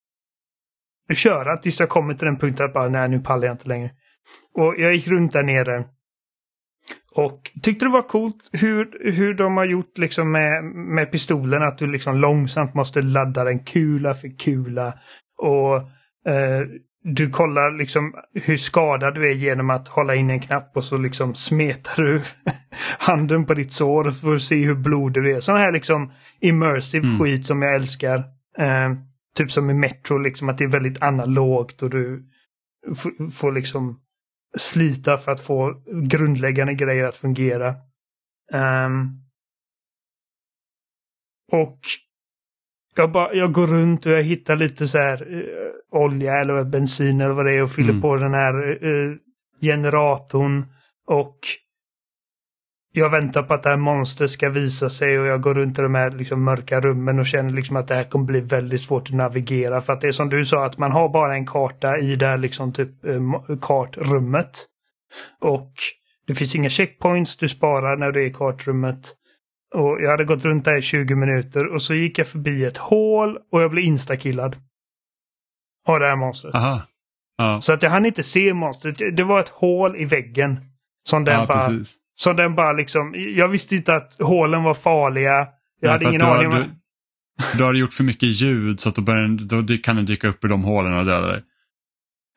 [1.13, 3.91] köra tills jag kommer till den punkten att bara nej nu pallar jag inte längre.
[4.53, 5.85] Och jag gick runt där nere.
[7.15, 11.63] Och tyckte det var coolt hur, hur de har gjort liksom med, med pistolen.
[11.63, 14.93] Att du liksom långsamt måste ladda den kula för kula.
[15.37, 15.75] Och
[16.31, 16.61] eh,
[17.03, 20.97] du kollar liksom hur skadad du är genom att hålla in en knapp och så
[20.97, 22.21] liksom smetar du
[22.99, 25.39] handen på ditt sår för att se hur blodig du är.
[25.39, 27.19] Sån här liksom immersive mm.
[27.19, 28.17] skit som jag älskar.
[28.57, 28.93] Eh,
[29.35, 32.29] typ som i Metro, liksom att det är väldigt analogt och du
[33.33, 33.99] får liksom
[34.57, 37.75] slita för att få grundläggande grejer att fungera.
[38.53, 39.23] Um,
[41.51, 41.79] och
[42.95, 45.45] jag, bara, jag går runt och jag hittar lite så här uh,
[45.91, 48.01] olja eller bensin eller vad det är och fyller mm.
[48.01, 49.15] på den här uh,
[49.61, 50.65] generatorn.
[51.07, 51.37] Och
[52.95, 55.81] jag väntar på att det här monstret ska visa sig och jag går runt i
[55.81, 59.09] de här liksom mörka rummen och känner liksom att det här kommer bli väldigt svårt
[59.09, 59.81] att navigera.
[59.81, 62.25] För att det är som du sa att man har bara en karta i det
[62.25, 63.21] här liksom typ eh,
[63.61, 64.65] kartrummet.
[65.41, 65.73] Och
[66.27, 69.15] det finns inga checkpoints du sparar när du är i kartrummet.
[69.73, 72.77] Och jag hade gått runt där i 20 minuter och så gick jag förbi ett
[72.77, 74.55] hål och jag blev instakillad.
[75.87, 76.55] Av det här monstret.
[76.55, 76.81] Aha.
[77.37, 77.61] Ja.
[77.61, 78.97] Så att jag hann inte se monstret.
[79.17, 80.59] Det var ett hål i väggen.
[81.09, 84.73] Som den ja, bara precis så den bara liksom, jag visste inte att hålen var
[84.73, 85.31] farliga.
[85.31, 85.47] Jag
[85.81, 86.51] Nej, hade ingen aning.
[86.51, 90.05] Har, du, du har gjort för mycket ljud så att då, börjar, då kan den
[90.05, 91.43] dyka upp i de hålen och döda dig.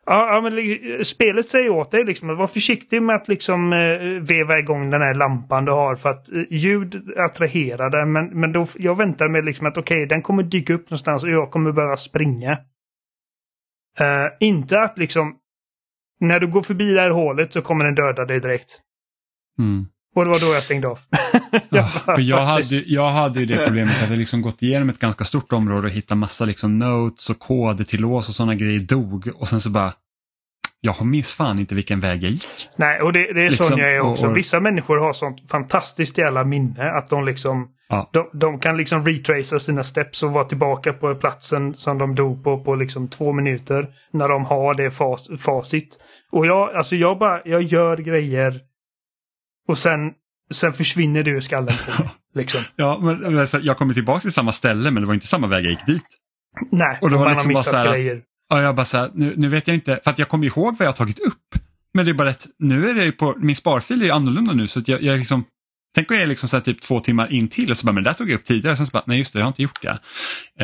[0.06, 4.58] Ja, men spelet säger åt dig liksom att vara försiktig med att liksom eh, veva
[4.58, 8.12] igång den här lampan du har för att eh, ljud attraherar den.
[8.12, 11.24] Men, men då, jag väntar mig liksom att okej, okay, den kommer dyka upp någonstans
[11.24, 12.52] och jag kommer behöva springa.
[14.00, 15.36] Uh, inte att liksom
[16.20, 18.80] när du går förbi det här hålet så kommer den döda dig direkt.
[19.58, 19.86] Mm.
[20.16, 20.98] Och det var då jag stängde av.
[21.68, 24.90] jag, ja, jag, hade, jag hade ju det problemet att jag hade liksom gått igenom
[24.90, 28.54] ett ganska stort område och hittat massa liksom notes och koder till lås och sådana
[28.54, 29.92] grejer dog och sen så bara
[30.80, 32.68] jag minns fan inte vilken väg jag gick.
[32.76, 34.24] Nej, och det, det är liksom, sån jag är också.
[34.24, 34.36] Och, och...
[34.36, 38.10] Vissa människor har sånt fantastiskt jävla minne att de liksom ja.
[38.12, 42.44] de, de, kan liksom retracea sina steps och vara tillbaka på platsen som de dog
[42.44, 43.88] på på liksom två minuter.
[44.12, 45.98] När de har det fas, facit.
[46.32, 48.60] Och jag, alltså jag bara, jag gör grejer
[49.68, 49.98] och sen,
[50.54, 52.10] sen försvinner det ur skallen på mig.
[52.34, 52.60] Liksom.
[52.76, 55.70] ja, men jag kommer tillbaka till samma ställe men det var inte samma väg jag
[55.70, 56.04] gick dit.
[56.70, 58.22] Nej, och då man liksom har missat här, grejer.
[58.48, 60.76] Ja, jag bara så här, nu, nu vet jag inte, för att jag kommer ihåg
[60.78, 61.42] vad jag tagit upp.
[61.94, 64.78] Men det är bara att nu är det på, min sparfil är annorlunda nu så
[64.78, 65.44] att jag, jag liksom
[65.96, 68.04] Tänk om jag är liksom så typ två timmar in till och så bara, men
[68.04, 68.72] det där tog jag upp tidigare.
[68.72, 69.98] Och sen så bara, nej just det, jag har inte gjort det.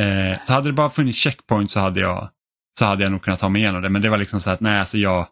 [0.00, 2.30] Eh, så hade det bara funnits checkpoint så hade jag
[2.78, 3.88] så hade jag nog kunnat ta mig igenom det.
[3.88, 5.26] Men det var liksom så att nej, alltså jag,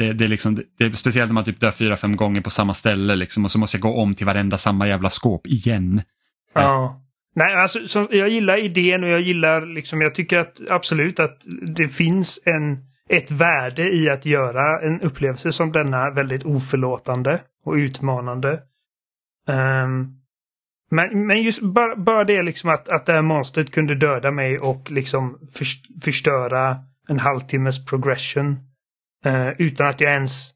[0.00, 2.50] det, det, är liksom, det är speciellt när man typ dör fyra, fem gånger på
[2.50, 6.02] samma ställe liksom, och så måste jag gå om till varenda samma jävla skåp igen.
[6.52, 7.02] Ja.
[7.34, 11.36] Nej, alltså, så, jag gillar idén och jag gillar liksom, jag tycker att absolut att
[11.76, 12.78] det finns en,
[13.08, 18.60] ett värde i att göra en upplevelse som denna väldigt oförlåtande och utmanande.
[19.48, 20.16] Um,
[20.90, 24.58] men, men just bara, bara det liksom att, att det här monstret kunde döda mig
[24.58, 25.38] och liksom
[26.04, 26.76] förstöra
[27.08, 28.69] en halvtimmes progression
[29.24, 30.52] Eh, utan att jag ens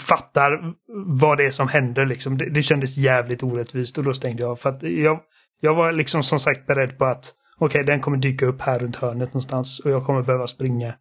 [0.00, 0.74] fattar
[1.06, 2.06] vad det är som händer.
[2.06, 2.38] Liksom.
[2.38, 4.60] Det, det kändes jävligt orättvist och då stängde jag.
[4.60, 5.20] För att jag,
[5.60, 8.78] jag var liksom som sagt beredd på att okej, okay, den kommer dyka upp här
[8.78, 10.94] runt hörnet någonstans och jag kommer behöva springa.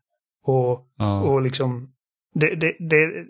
[0.43, 1.21] Och, ja.
[1.21, 1.93] och liksom,
[2.33, 3.25] det, det, det,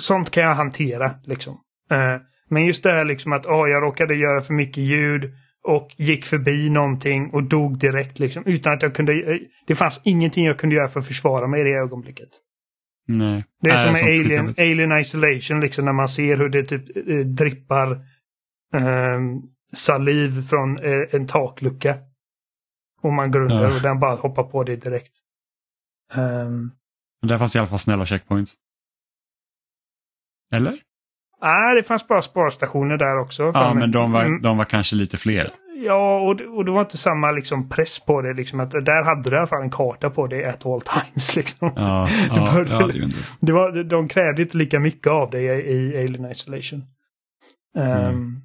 [0.00, 1.54] sånt kan jag hantera liksom.
[1.92, 5.32] Uh, men just det här liksom att oh, jag råkade göra för mycket ljud
[5.64, 9.40] och gick förbi någonting och dog direkt liksom utan att jag kunde.
[9.66, 12.28] Det fanns ingenting jag kunde göra för att försvara mig i det ögonblicket.
[13.06, 13.44] Nej.
[13.60, 16.96] Det är Nej, som med Alien, Alien Isolation liksom när man ser hur det typ
[16.96, 17.90] eh, drippar
[18.74, 19.20] eh,
[19.74, 21.98] saliv från eh, en taklucka.
[23.02, 23.76] Och man går under ja.
[23.76, 25.12] och den bara hoppar på det direkt.
[26.14, 26.72] Um,
[27.22, 28.54] där fanns i alla fall snälla checkpoints.
[30.52, 30.80] Eller?
[31.44, 33.50] Nej, det fanns bara sparstationer där också.
[33.54, 34.42] Ja, men de var, mm.
[34.42, 35.50] de var kanske lite fler.
[35.76, 38.34] Ja, och, och det var inte samma liksom, press på det.
[38.34, 41.36] Liksom, att där hade du i alla fall en karta på det at all times.
[41.36, 41.72] Liksom.
[41.76, 43.08] Ja, det ja, var, ja, det,
[43.40, 46.82] det var, de krävde inte lika mycket av dig i, i Alien Isolation.
[47.76, 48.36] Um, mm.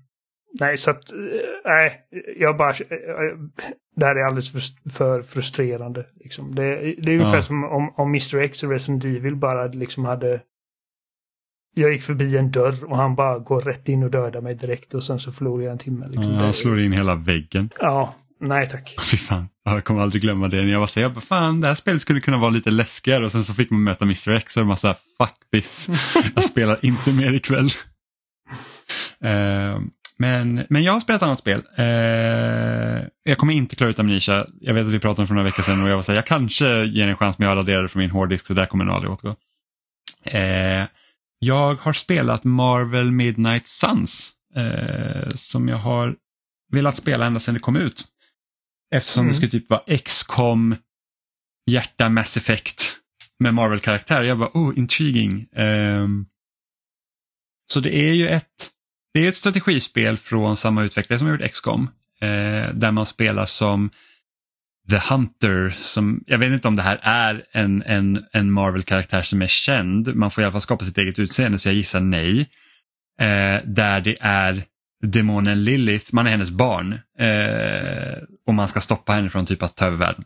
[0.59, 1.19] nej, så att, eh,
[1.65, 2.01] nej,
[2.37, 2.75] jag bara, eh,
[3.95, 6.05] det här är alldeles för, för frustrerande.
[6.15, 6.55] Liksom.
[6.55, 6.63] Det,
[7.01, 7.41] det är ungefär Ja.
[7.41, 10.41] som om, om Mr X och Resident Evil bara liksom hade
[11.75, 14.93] jag gick förbi en dörr och han bara går rätt in och dödar mig direkt
[14.93, 16.07] och sen så förlorar jag en timme.
[16.07, 16.33] Liksom.
[16.33, 17.69] Ja, han slår in hela väggen.
[17.79, 18.95] Ja, nej tack.
[19.11, 20.61] Fy fan, Ja, jag kommer aldrig glömma det.
[20.61, 22.71] När jag var så här, jag bara, fan det här spelet skulle kunna vara lite
[22.71, 25.89] läskigare och sen så fick man möta Mr X och man här, fuck this.
[26.35, 27.69] Jag spelar inte mer ikväll.
[29.23, 29.79] Eh,
[30.17, 31.63] men, men jag har spelat ett annat spel.
[31.77, 31.85] Eh,
[33.23, 34.45] jag kommer inte klara ut Amnesia.
[34.61, 36.17] Jag vet att vi pratade om för några veckor sedan och jag var så här,
[36.17, 38.95] jag kanske ger en chans men jag raderade från min hårddisk så där kommer nog
[38.95, 39.35] aldrig återgå.
[40.23, 40.85] Eh,
[41.39, 46.15] jag har spelat Marvel Midnight Suns eh, som jag har
[46.71, 48.05] velat spela ända sedan det kom ut.
[48.95, 49.31] Eftersom Mm.
[49.31, 50.75] det skulle typ vara XCOM,
[51.71, 52.95] hjärta Mass Effect
[53.39, 54.23] med Marvel-karaktär.
[54.23, 55.47] Jag bara, oh, intriguing.
[55.55, 56.25] Ehm,
[57.71, 58.69] så det är ju ett,
[59.13, 61.89] det är ett strategispel från samma utvecklare som har gjort XCOM.
[62.21, 63.89] Eh, där man spelar som
[64.89, 65.69] The Hunter.
[65.69, 70.15] Som, jag vet inte om det här är en, en, en Marvel-karaktär som är känd.
[70.15, 72.49] Man får i alla fall skapa sitt eget utseende så jag gissar nej.
[73.21, 74.63] Eh, där det är
[75.03, 79.75] demonen Lilith, man är hennes barn eh, och man ska stoppa henne från typ att
[79.75, 80.23] ta över världen.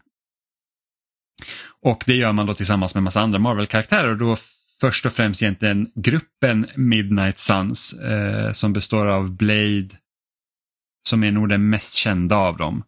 [1.82, 4.36] Och det gör man då tillsammans med massa andra Marvel-karaktärer och då
[4.82, 9.90] först och främst egentligen gruppen Midnight Suns eh, som består av Blade
[11.10, 12.84] som är nog den mest kända av dem.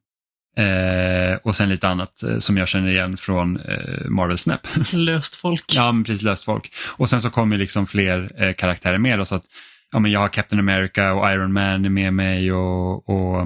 [0.57, 4.67] Eh, och sen lite annat eh, som jag känner igen från eh, Marvel Snap.
[4.93, 5.63] Löst folk.
[5.75, 6.73] Ja, men precis löst folk.
[6.97, 9.19] Och sen så kommer liksom fler eh, karaktärer med.
[9.19, 9.43] Då, så att,
[9.91, 13.41] ja, men jag har Captain America och Iron Man är med mig och, och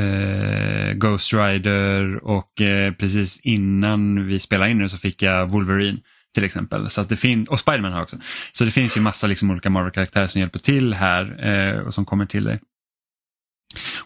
[0.00, 5.98] eh, Ghost Rider och eh, precis innan vi spelade in nu så fick jag Wolverine
[6.34, 6.90] till exempel.
[6.90, 8.16] Så att det fin- och Spiderman har också.
[8.52, 12.26] Så det finns ju massa liksom olika Marvel-karaktärer som hjälper till här och som kommer
[12.26, 12.60] till dig.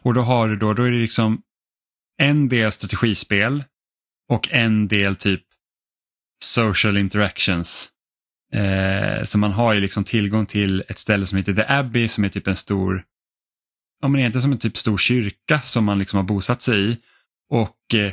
[0.02, 1.42] Och då har du då, då är det liksom
[2.22, 3.64] en del strategispel
[4.28, 5.42] och en del typ
[6.44, 7.88] social interactions.
[8.52, 12.24] Eh, så man har ju liksom tillgång till ett ställe som heter The Abbey som
[12.24, 13.04] är typ en stor,
[14.02, 16.96] ja men egentligen som en typ stor kyrka som man liksom har bosatt sig i.
[17.50, 18.12] Och eh,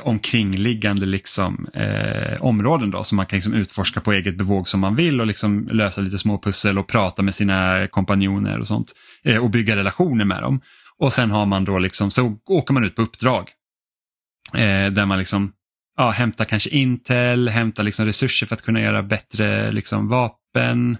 [0.00, 4.96] omkringliggande liksom, eh, områden då som man kan liksom utforska på eget bevåg som man
[4.96, 8.92] vill och liksom lösa lite små pussel och prata med sina kompanjoner och sånt.
[9.24, 10.60] Eh, och bygga relationer med dem.
[11.00, 13.50] Och sen har man då liksom, så åker man ut på uppdrag.
[14.54, 15.52] Eh, där man liksom
[15.96, 20.96] ja, hämtar kanske Intel, hämtar liksom resurser för att kunna göra bättre liksom vapen,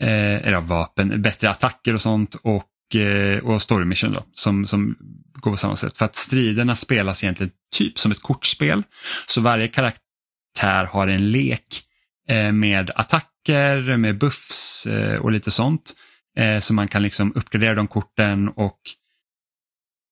[0.00, 4.96] eh, eller vapen, bättre attacker och sånt och, eh, och story mission då, som, som
[5.32, 5.96] går på samma sätt.
[5.96, 8.82] För att striderna spelas egentligen typ som ett kortspel.
[9.26, 11.82] Så varje karaktär har en lek
[12.28, 15.92] eh, med attacker, med buffs eh, och lite sånt.
[16.38, 18.78] Eh, så man kan liksom uppgradera de korten och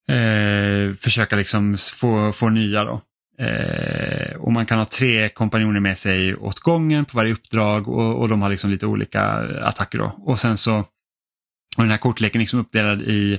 [0.09, 3.03] eh, försöka liksom få, få nya då.
[3.39, 8.21] Eh, och man kan ha tre kompanjoner med sig åt gången på varje uppdrag och,
[8.21, 9.23] och de har liksom lite olika
[9.63, 10.15] attacker då.
[10.19, 10.79] Och sen så,
[11.77, 13.39] och den här kortleken är liksom uppdelad i,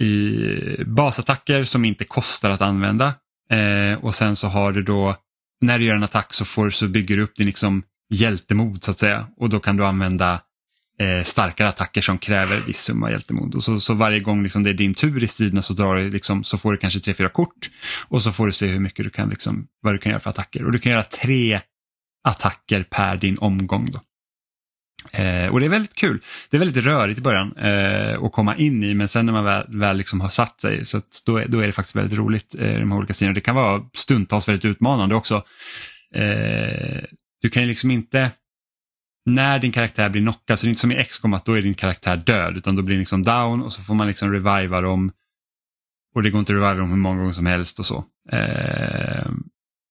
[0.00, 3.14] i basattacker som inte kostar att använda.
[3.50, 5.16] Eh, och sen så har du då,
[5.60, 7.82] när du gör en attack så, får, så bygger du upp din liksom
[8.14, 9.26] hjältemod så att säga.
[9.36, 10.40] Och då kan du använda
[10.98, 13.54] eh, starkare attacker som kräver viss summa hjältemod.
[13.54, 16.10] Och så, så varje gång liksom det är din tur i striderna så, drar du
[16.10, 17.70] liksom, så får du kanske tre, fyra kort
[18.08, 20.30] och så får du se hur mycket du kan, liksom, vad du kan göra för
[20.30, 20.64] attacker.
[20.64, 21.60] Och du kan göra tre
[22.24, 23.90] attacker per din omgång.
[23.90, 24.00] Då.
[25.12, 26.22] Eh, och det är väldigt kul.
[26.50, 29.44] Det är väldigt rörigt i början eh, att komma in i men sen när man
[29.44, 32.18] väl, väl liksom har satt sig så att då, är, då är det faktiskt väldigt
[32.18, 33.34] roligt eh, de här olika sidorna.
[33.34, 35.44] Det kan vara stundtals väldigt utmanande också.
[36.14, 37.02] Eh,
[37.42, 38.30] du kan ju liksom inte
[39.26, 41.62] när din karaktär blir knockad, så det är inte som i XCOM att då är
[41.62, 44.80] din karaktär död utan då blir den liksom down och så får man liksom reviva
[44.80, 45.12] dem.
[46.14, 48.04] Och det går inte att reviva dem hur många gånger som helst och så.
[48.32, 49.30] Eh,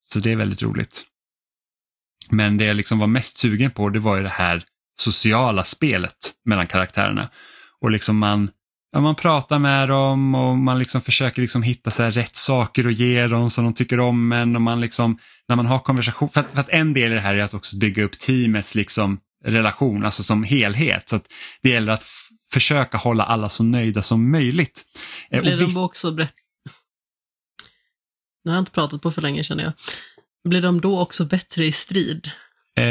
[0.03, 1.05] så det är väldigt roligt.
[2.29, 4.63] Men det jag liksom var mest sugen på det var ju det här
[4.95, 7.29] sociala spelet mellan karaktärerna.
[7.79, 8.49] Och liksom man,
[8.93, 12.93] ja, man pratar med dem och man liksom försöker liksom hitta så rätt saker att
[12.93, 14.55] ge dem som de tycker om en.
[14.55, 15.17] Och man liksom,
[15.47, 17.53] när man har konversation, för att, för att en del i det här är att
[17.53, 21.09] också bygga upp teamets liksom relation, alltså som helhet.
[21.09, 21.25] Så att
[21.61, 22.03] det gäller att
[22.51, 24.81] försöka hålla alla så nöjda som möjligt.
[25.31, 26.33] Eh, Blir de också brett...
[28.45, 29.73] Nu har jag inte pratat på för länge känner jag.
[30.49, 32.31] Blir de då också bättre i strid?
[32.77, 32.85] Eh,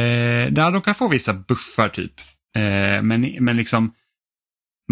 [0.57, 2.21] ja, de kan få vissa buffar typ.
[2.57, 3.95] Eh, men, men liksom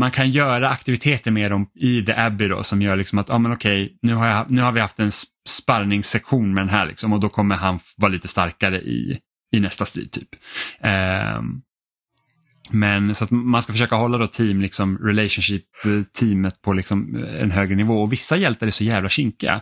[0.01, 3.39] man kan göra aktiviteter med dem i The Abbey då som gör liksom att, ah,
[3.39, 6.87] men okej, nu, har jag, nu har vi haft en sp- sparringssektion med den här
[6.87, 9.19] liksom, och då kommer han vara lite starkare i,
[9.57, 10.29] i nästa strid typ.
[10.81, 11.63] Ehm,
[12.73, 17.51] Men så att man ska försöka hålla då team, liksom relationship-teamet eh, på liksom en
[17.51, 19.61] högre nivå och vissa hjältar är så jävla kinkiga.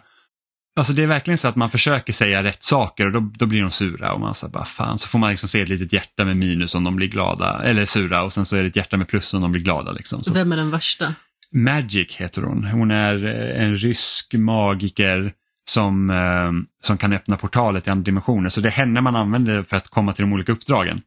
[0.79, 3.63] Alltså det är verkligen så att man försöker säga rätt saker och då, då blir
[3.63, 6.25] de sura och man säger bara fan så får man liksom se ett litet hjärta
[6.25, 8.97] med minus om de blir glada eller sura och sen så är det ett hjärta
[8.97, 9.93] med plus om de blir glada.
[9.93, 10.23] Liksom.
[10.23, 11.15] Så Vem är den värsta?
[11.53, 12.65] Magic heter hon.
[12.65, 15.33] Hon är eh, en rysk magiker
[15.71, 16.53] som, eh,
[16.83, 18.49] som kan öppna portaler till andra dimensioner.
[18.49, 21.01] Så det är henne man använder för att komma till de olika uppdragen.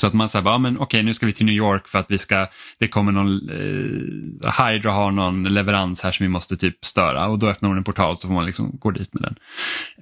[0.00, 2.10] Så att man säger, ja men okej nu ska vi till New York för att
[2.10, 2.46] vi ska,
[2.78, 7.38] det kommer någon, eh, Hydra har någon leverans här som vi måste typ störa och
[7.38, 9.36] då öppnar hon en portal så får man liksom gå dit med den.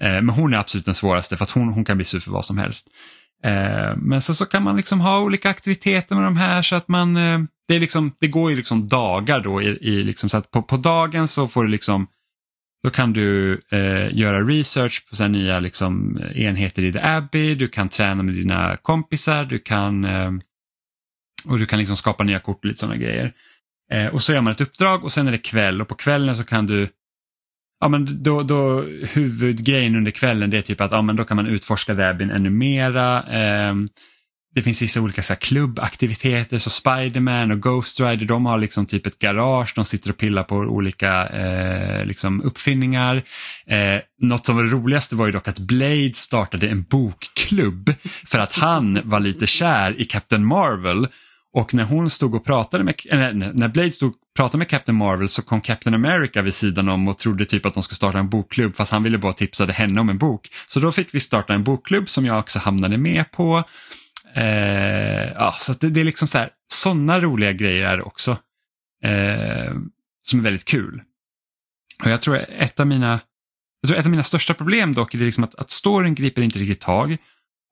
[0.01, 2.31] Eh, men hon är absolut den svåraste för att hon, hon kan bli sur för
[2.31, 2.87] vad som helst.
[3.45, 6.77] Eh, men sen så, så kan man liksom ha olika aktiviteter med de här så
[6.77, 7.39] att man, eh,
[7.69, 10.63] det, är liksom, det går ju liksom dagar då i, i liksom, så att på,
[10.63, 12.07] på dagen så får du liksom
[12.87, 17.55] då kan du eh, göra research på så nya liksom, eh, enheter i The Abbey,
[17.55, 20.31] du kan träna med dina kompisar, du kan, eh,
[21.49, 23.33] och du kan liksom skapa nya kort och lite sådana grejer.
[23.93, 26.37] Eh, och så gör man ett uppdrag och sen är det kväll och på kvällen
[26.37, 26.89] så kan du
[27.81, 28.83] Ja, men då, då,
[29.13, 32.31] huvudgrejen under kvällen det är typ att ja, men då kan man utforska The Abbey
[32.31, 33.23] ännu mera.
[33.23, 33.89] Ehm,
[34.57, 38.87] det finns vissa olika så här, klubbaktiviteter, så Spiderman och Ghost Rider de har liksom
[38.87, 43.23] typ ett garage, de sitter och pillar på olika eh, liksom uppfinningar.
[43.67, 47.93] Eh, något som var det roligaste var ju dock att Blade startade en bokklubb
[48.27, 51.09] för att han var lite kär i Captain Marvel
[51.53, 54.97] och när hon stod och pratade med, eller, när Blade stod och pratade med Captain
[54.97, 58.19] Marvel så kom Captain America vid sidan om och trodde typ att de skulle starta
[58.19, 60.49] en bokklubb fast han ville bara tipsade henne om en bok.
[60.69, 63.65] Så då fick vi starta en bokklubb som jag också hamnade med på.
[64.37, 68.39] Eh, ja, så det, det, är liksom så här, sådana roliga grejer också.
[69.05, 69.75] Eh,
[70.27, 71.03] som är väldigt kul.
[72.05, 73.21] Och jag tror ett av mina,
[73.81, 76.59] jag tror ett av mina största problem dock är liksom att, att storyn griper inte
[76.59, 77.17] riktigt tag.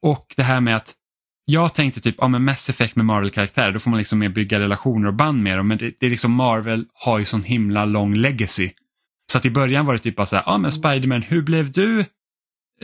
[0.02, 0.94] Och det här med att
[1.44, 4.60] jag tänkte typ, ja men Mass Effect med Marvel-karaktärer, då får man liksom mer bygga
[4.60, 5.68] relationer och band med dem.
[5.68, 8.70] Men det, det är liksom Marvel har ju sån himla lång legacy.
[9.32, 11.72] Så att i början var det typ bara så här, ja men Spiderman, hur blev
[11.72, 12.04] du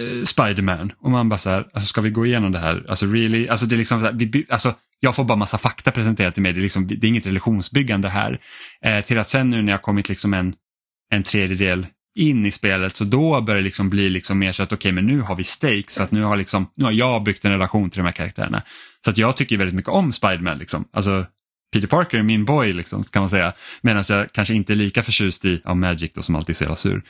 [0.01, 0.93] eh, Spiderman.
[1.01, 2.87] Och man bara så här, alltså ska vi gå igenom det här?
[2.89, 3.49] Alltså really?
[3.49, 6.43] Alltså det är liksom så här, vi, alltså, jag får bara massa fakta presenterat till
[6.43, 8.41] mig, det är, liksom, det är inget relationsbyggande här.
[8.85, 10.55] Eh, till att sen nu när jag kommit liksom en,
[11.11, 14.73] en tredjedel in i spelet så då börjar det liksom bli liksom mer så att
[14.73, 17.23] okej okay, men nu har vi stakes för att nu har, liksom, nu har jag
[17.23, 18.63] byggt en relation till de här karaktärerna.
[19.05, 20.59] Så att jag tycker väldigt mycket om Spiderman.
[20.59, 20.85] Liksom.
[20.93, 21.27] Alltså,
[21.73, 23.53] Peter Parker är min boy liksom, kan man säga.
[23.83, 26.65] Medan jag kanske inte är lika förtjust i ja, Magic då, som alltid är så
[26.65, 27.03] jävla sur.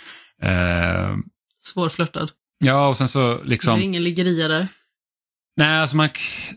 [0.43, 1.17] Eh,
[1.61, 2.31] Svårflörtad.
[2.65, 3.79] Ja, och sen så liksom...
[3.79, 4.69] Det är ingen liggeria där.
[5.57, 6.09] Nej, alltså man,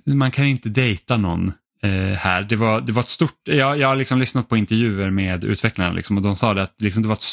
[0.06, 1.52] man kan inte dejta någon
[1.84, 2.42] eh, här.
[2.42, 5.94] Det var, det var ett stort, jag, jag har liksom lyssnat på intervjuer med utvecklarna
[5.94, 7.24] liksom, och de sa det att liksom, det var ett,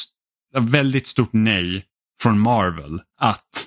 [0.57, 1.85] ett väldigt stort nej
[2.23, 3.67] från Marvel att,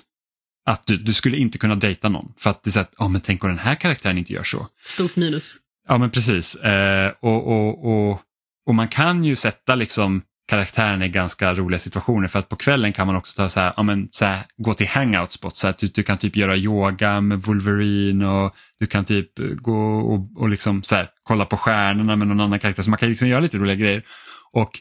[0.66, 2.32] att du, du skulle inte kunna dejta någon.
[2.36, 4.44] För att det är så att, oh, men tänk om den här karaktären inte gör
[4.44, 4.66] så.
[4.86, 5.56] Stort minus.
[5.88, 6.54] Ja men precis.
[6.54, 8.20] Eh, och, och, och,
[8.66, 12.92] och man kan ju sätta liksom karaktärerna i ganska roliga situationer för att på kvällen
[12.92, 15.60] kan man också ta så här, ja, men, så här, gå till hangout spots.
[15.60, 19.98] Så att du, du, kan typ göra yoga med Wolverine och du kan typ gå
[19.98, 22.82] och, och liksom så här, kolla på stjärnorna med någon annan karaktär.
[22.82, 24.04] Så man kan liksom göra lite roliga grejer.
[24.52, 24.80] Och,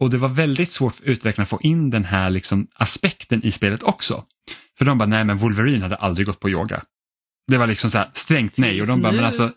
[0.00, 3.52] och det var väldigt svårt för utvecklarna att få in den här liksom, aspekten i
[3.52, 4.24] spelet också.
[4.78, 6.82] För de bara, nej men Wolverine hade aldrig gått på yoga.
[7.48, 9.52] Det var liksom så här, strängt nej och de bara, men alltså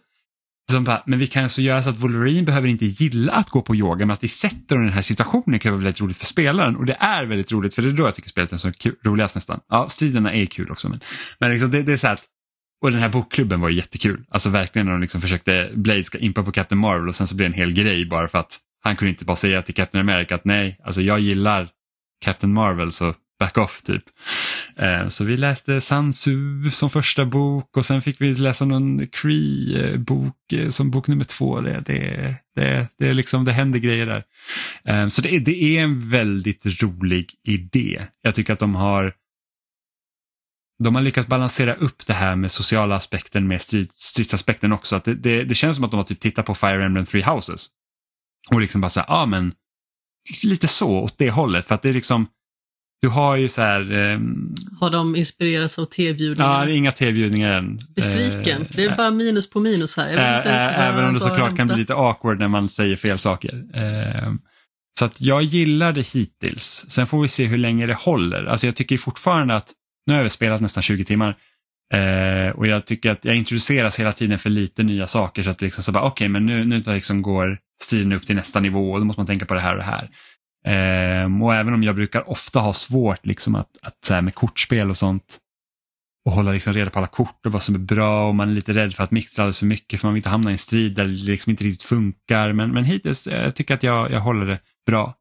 [0.76, 3.62] de bara, men vi kan alltså göra så att Wolverine behöver inte gilla att gå
[3.62, 6.18] på yoga men att vi sätter honom i den här situationen kan vara väldigt roligt
[6.18, 8.58] för spelaren och det är väldigt roligt för det är då jag tycker spelet är
[8.58, 9.60] så kul, roligast nästan.
[9.70, 11.00] Ja, striderna är kul också men,
[11.40, 12.24] men liksom det, det är så att
[12.82, 14.26] och den här bokklubben var ju jättekul.
[14.30, 17.36] Alltså verkligen när de liksom försökte, Blade ska impa på Captain Marvel och sen så
[17.36, 20.10] blir det en hel grej bara för att han kunde inte bara säga till Captain
[20.10, 21.70] America att nej, alltså jag gillar
[22.26, 24.04] Captain Marvel så back off typ.
[24.76, 30.54] Eh, så vi läste Sansu som första bok och sen fick vi läsa någon Cree-bok
[30.54, 31.62] eh, som bok nummer två.
[31.62, 34.24] Det, det, det, det, är liksom, det händer grejer där.
[34.86, 38.08] Eh, så det, det är en väldigt rolig idé.
[38.22, 39.14] Jag tycker att de har
[40.84, 43.62] de har lyckats balansera upp det här med sociala aspekten med
[43.96, 44.96] stridsaspekten också.
[44.96, 47.24] Att det, det, det, känns som att de har typ tittat på Fire Emblem Three
[47.24, 47.68] Houses.
[48.52, 49.54] Och liksom bara så här, ja ah, men
[50.44, 51.66] lite så åt det hållet.
[51.66, 52.28] För att det är liksom,
[53.02, 53.94] du har ju så här...
[53.94, 54.56] Um...
[54.80, 56.60] Har de inspirerats av tv-bjudningar?
[56.60, 57.82] Ja, det inga tv-bjudningar än.
[57.96, 58.68] Besviken.
[58.72, 60.18] det är bara minus på minus här.
[60.46, 63.54] Äh, även om det såklart kan bli lite awkward när man säger fel saker.
[63.56, 64.34] Uh,
[65.00, 66.86] så att jag gillar det hittills.
[66.88, 68.46] Sen får vi se hur länge det håller.
[68.46, 69.72] Alltså jag tycker fortfarande att,
[70.06, 71.36] nu har vi spelat nästan 20 timmar.
[72.56, 75.44] Och jag tycker att jag introduceras hela tiden för lite nya saker.
[75.44, 78.36] Så att liksom så bara, okej okay, men nu, nu liksom går striden upp till
[78.36, 80.10] nästa nivå och då måste man tänka på det här och det här.
[80.66, 84.36] Um, och även om jag brukar ofta ha svårt liksom att, att så här, med
[84.36, 85.40] kortspel och sånt
[86.26, 88.54] och hålla liksom reda på alla kort och vad som är bra och man är
[88.54, 90.58] lite rädd för att mixa alldeles för mycket för man vill inte hamna i en
[90.58, 92.54] strid där det liksom inte riktigt funkar.
[92.54, 95.16] Men, men hittills eh, jag tycker att jag, jag håller det bra.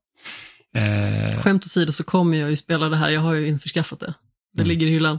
[0.77, 1.41] Eh...
[1.41, 4.15] Skämt åsido så kommer jag ju spela det här, jag har ju införskaffat det.
[4.53, 4.69] Det mm.
[4.69, 5.19] ligger i hyllan.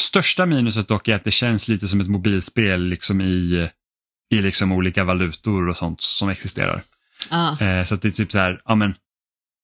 [0.00, 3.68] Största minuset dock är att det känns lite som ett mobilspel liksom i,
[4.30, 6.82] i liksom olika valutor och sånt som existerar.
[7.30, 7.60] Ah.
[7.60, 8.94] Eh, så att det är typ så här, ja men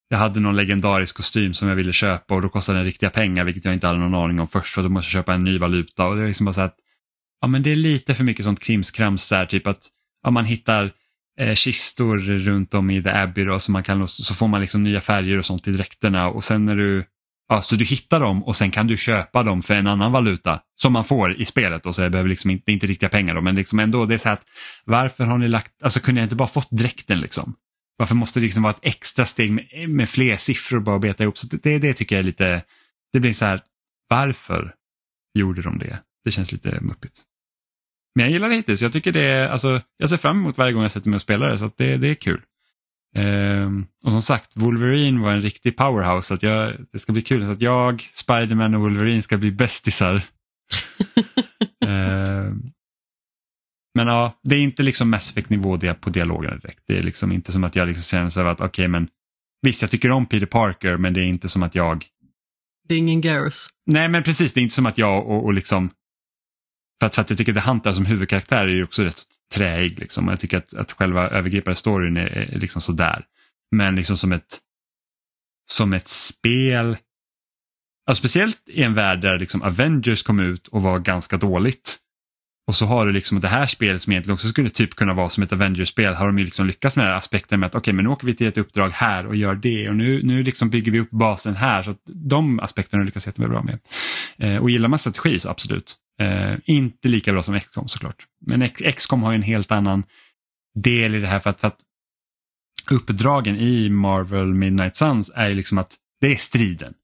[0.09, 3.45] jag hade någon legendarisk kostym som jag ville köpa och då kostade den riktiga pengar
[3.45, 5.59] vilket jag inte hade någon aning om först för då måste jag köpa en ny
[5.59, 6.77] valuta och det är liksom bara så att
[7.41, 9.89] ja men det är lite för mycket sånt krimskrams där typ att
[10.23, 10.93] ja, man hittar
[11.41, 14.83] eh, kistor runt om i The Abbey då, så, man kan, så får man liksom
[14.83, 17.05] nya färger och sånt i dräkterna och sen när du
[17.49, 20.61] Ja, så du hittar dem och sen kan du köpa dem för en annan valuta
[20.77, 21.87] som man får i spelet.
[21.87, 24.19] Och så jag behöver liksom inte, inte riktiga pengar då, men liksom ändå det är
[24.19, 24.43] så att
[24.85, 27.55] varför har ni lagt, alltså kunde jag inte bara fått dräkten liksom?
[27.97, 31.23] Varför måste det liksom vara ett extra steg med, med fler siffror bara att beta
[31.23, 31.39] ihop?
[31.39, 32.63] Så det, det tycker jag är lite,
[33.13, 33.63] det blir så här,
[34.09, 34.75] varför
[35.35, 35.99] gjorde de det?
[36.25, 37.23] Det känns lite muppigt.
[38.15, 38.83] Men jag gillar det hittills.
[38.83, 41.23] Jag tycker det är, alltså, jag ser fram emot varje gång jag sätter mig och
[41.23, 42.41] spelar det så det, det är kul.
[43.17, 46.29] Ehm, och som sagt, Wolverine var en riktig powerhouse.
[46.29, 49.53] Så att jag, det ska bli kul så att jag, Spiderman och Wolverine ska bli
[49.53, 50.23] bästisar.
[53.95, 56.83] men ja, det är inte liksom Mass Effect-nivå på dialogerna direkt.
[56.87, 59.09] Det är liksom inte som att jag liksom känner så att okej okay, men
[59.63, 62.07] visst jag tycker om Peter Parker men det är inte som att jag...
[62.89, 63.69] Det är ingen Garrus.
[63.87, 65.91] Nej men precis, det är inte som att jag och, och liksom
[67.01, 69.23] för att, för att jag tycker att Hunter som huvudkaraktär är också rätt
[69.53, 69.99] träig.
[69.99, 70.29] Liksom.
[70.29, 73.25] Jag tycker att, att själva övergripande storyn är, är liksom sådär.
[73.77, 74.61] Men liksom som ett,
[75.71, 76.97] som ett spel,
[78.07, 81.99] alltså speciellt i en värld där liksom Avengers kom ut och var ganska dåligt.
[82.67, 85.29] Och så har du liksom det här spelet som egentligen också skulle typ kunna vara
[85.29, 87.81] som ett Avengers-spel har de ju liksom lyckats med den här aspekten med att okej
[87.81, 90.43] okay, men nu åker vi till ett uppdrag här och gör det och nu, nu
[90.43, 91.83] liksom bygger vi upp basen här.
[91.83, 93.79] så att De aspekterna har lyckats jättebra med.
[94.39, 95.97] Eh, och gillar man strategi så absolut.
[96.21, 98.27] Eh, inte lika bra som XCOM såklart.
[98.47, 100.03] Men XCOM har ju en helt annan
[100.75, 101.81] del i det här för att, för att
[102.91, 106.95] uppdragen i Marvel Midnight Suns är liksom att det är striden.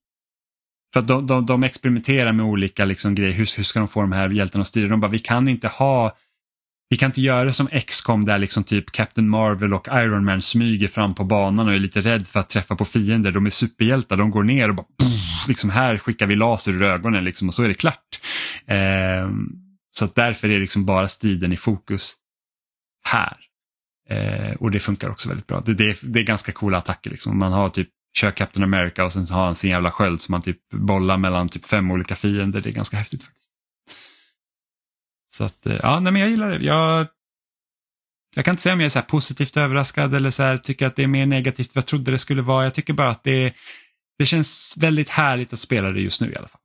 [0.92, 4.00] För att de, de, de experimenterar med olika liksom grejer, hur, hur ska de få
[4.00, 4.88] de här hjältarna att strida?
[4.88, 6.16] De bara, vi kan inte ha
[6.90, 10.88] vi kan inte göra som X-com där liksom typ Captain Marvel och Iron Man smyger
[10.88, 13.30] fram på banan och är lite rädd för att träffa på fiender.
[13.30, 16.82] De är superhjältar, de går ner och bara pff, liksom här skickar vi laser ur
[16.82, 18.20] ögonen liksom, och så är det klart.
[18.66, 19.30] Eh,
[19.90, 22.14] så att därför är liksom bara striden i fokus
[23.04, 23.36] här.
[24.08, 25.60] Eh, och det funkar också väldigt bra.
[25.60, 27.10] Det, det, är, det är ganska coola attacker.
[27.10, 27.38] Liksom.
[27.38, 27.88] Man har typ
[28.18, 31.48] kör Captain America och sen har han sin jävla sköld som han typ bollar mellan
[31.48, 32.60] typ fem olika fiender.
[32.60, 33.50] Det är ganska häftigt faktiskt.
[35.32, 36.64] Så att, eh, ja, nej, men jag gillar det.
[36.64, 37.06] Jag,
[38.36, 40.96] jag kan inte säga om jag är så positivt överraskad eller så här, tycker att
[40.96, 42.64] det är mer negativt vad jag trodde det skulle vara.
[42.64, 43.54] Jag tycker bara att det,
[44.18, 46.60] det känns väldigt härligt att spela det just nu i alla fall.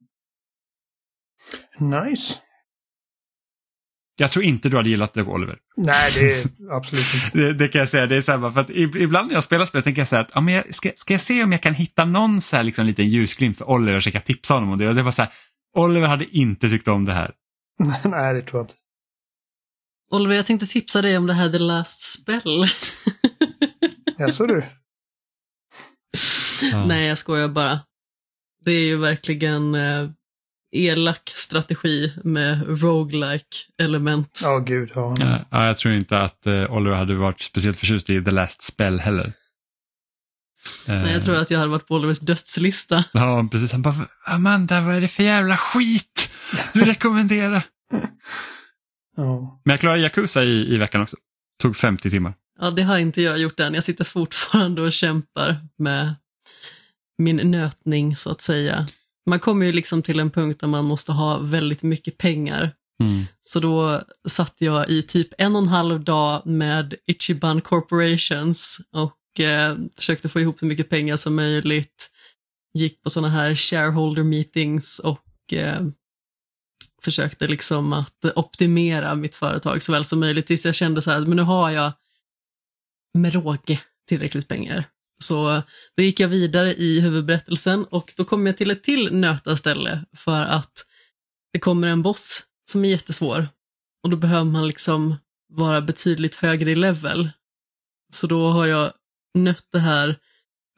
[1.80, 2.34] Nice.
[4.18, 5.58] Jag tror inte du hade gillat det Oliver.
[5.78, 7.38] Nej, det är absolut inte.
[7.38, 8.06] det, det, kan jag säga.
[8.06, 10.24] Det är så här, för att ibland när jag spelar spel tänker jag så här
[10.24, 12.64] att ja, men jag, ska, ska jag se om jag kan hitta någon så här
[12.64, 14.88] liksom liten ljusglimt för Oliver så jag kan tipsa honom om det.
[14.88, 15.32] Och det var så här,
[15.76, 17.32] Oliver hade inte tyckt om det här.
[18.04, 18.76] Nej, det tror jag inte.
[20.12, 22.66] Oliver, jag tänkte tipsa dig om det här The Last Spell.
[24.18, 24.66] Jaså du?
[26.88, 27.80] Nej, jag skojar bara.
[28.66, 30.10] Det är ju verkligen eh,
[30.76, 34.40] elak strategi med roguelike element.
[34.44, 34.92] Ja, oh, gud.
[34.96, 35.14] Ja.
[35.52, 35.68] ja.
[35.68, 39.34] jag tror inte att eh, Oliver hade varit speciellt förtjust i The Last Spell heller.
[40.88, 43.04] Nej, jag tror att jag hade varit på Olivers dödslista.
[43.14, 43.72] Ja, precis.
[43.72, 43.96] Han bara,
[44.26, 46.34] Amanda, vad är det för jävla skit
[46.74, 47.64] du rekommenderar?
[49.18, 49.62] ja.
[49.64, 51.18] Men jag klarade Yakuza i, i veckan också.
[51.62, 52.34] Tog 50 timmar.
[52.60, 53.74] Ja, det har inte jag gjort än.
[53.74, 56.16] Jag sitter fortfarande och kämpar med
[57.18, 58.88] min nötning så att säga.
[59.26, 62.76] Man kommer ju liksom till en punkt där man måste ha väldigt mycket pengar.
[63.04, 63.24] Mm.
[63.42, 69.40] Så då satt jag i typ en och en halv dag med Ichiban Corporations och
[69.40, 72.10] eh, försökte få ihop så mycket pengar som möjligt.
[72.74, 75.82] Gick på sådana här shareholder meetings och eh,
[77.02, 81.20] försökte liksom att optimera mitt företag så väl som möjligt tills jag kände så här,
[81.20, 81.92] men nu har jag
[83.14, 84.90] med råge tillräckligt pengar.
[85.24, 85.64] Så eh,
[85.98, 90.42] då gick jag vidare i huvudberättelsen och då kom jag till ett till nötaställe för
[90.42, 90.86] att
[91.54, 93.48] det kommer en boss som är jättesvår
[94.04, 95.16] och då behöver man liksom
[95.54, 97.30] vara betydligt högre i level.
[98.14, 98.92] Så då har jag
[99.38, 100.18] nött det här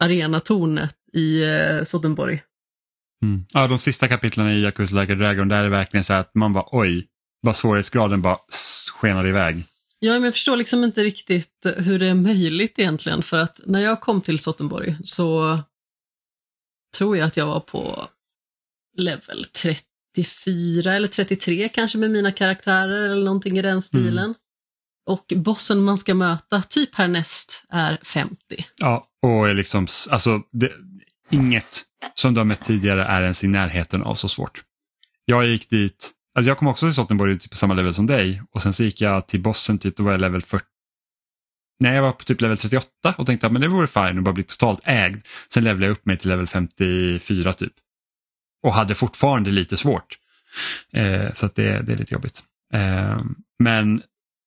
[0.03, 2.43] arenatornet i eh, Sodenborg.
[3.23, 3.45] Mm.
[3.53, 6.35] Ja, de sista kapitlen i Yakuza Like a Dragon, där är det verkligen så att
[6.35, 7.07] man bara oj,
[7.43, 8.37] bara svårighetsgraden bara
[8.99, 9.65] skenar iväg.
[9.99, 13.79] Ja, men jag förstår liksom inte riktigt hur det är möjligt egentligen för att när
[13.79, 15.59] jag kom till Sottenborg så
[16.97, 18.07] tror jag att jag var på
[18.97, 24.35] level 34 eller 33 kanske med mina karaktärer eller någonting i den stilen.
[25.09, 28.37] Och bossen man ska möta, typ härnäst, är 50.
[28.77, 30.71] Ja, och liksom, alltså, det,
[31.29, 31.83] inget
[32.13, 34.63] som du har mött tidigare är ens i närheten av så svårt.
[35.25, 38.41] Jag gick dit, alltså jag kom också till Sottenborg typ på samma level som dig
[38.51, 40.65] och sen så gick jag till bossen, typ, då var jag level 40.
[41.79, 44.23] Nej, jag var på typ level 38 och tänkte att men det vore fine att
[44.23, 45.21] bara bli totalt ägd.
[45.53, 47.73] Sen levlade jag upp mig till level 54 typ.
[48.63, 50.17] Och hade fortfarande lite svårt.
[50.93, 52.43] Eh, så att det, det är lite jobbigt.
[52.73, 53.21] Eh,
[53.63, 54.01] men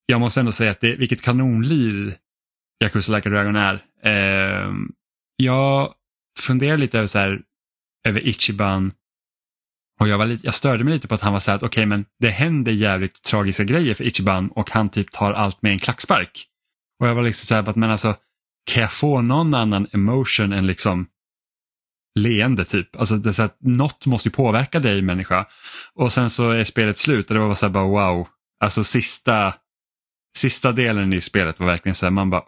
[0.07, 2.17] jag måste ändå säga att det, vilket kanonlir
[2.85, 3.85] Yakuza Like a Dragon är.
[4.05, 4.73] Eh,
[5.37, 5.95] jag
[6.39, 7.43] funderar lite över, så här,
[8.09, 8.93] över Ichiban
[10.01, 11.63] och jag, var lite, jag störde mig lite på att han var så här att
[11.63, 15.73] okej men det händer jävligt tragiska grejer för Ichiban och han typ tar allt med
[15.73, 16.47] en klackspark.
[17.01, 18.15] Och jag var liksom så här på att men alltså
[18.71, 21.07] kan jag få någon annan emotion än liksom
[22.19, 22.97] leende typ.
[22.97, 25.47] Alltså det är så här, något måste ju påverka dig människa.
[25.95, 28.29] Och sen så är spelet slut och det var så här bara wow.
[28.61, 29.55] Alltså sista
[30.39, 32.43] sista delen i spelet var verkligen så här, man bara,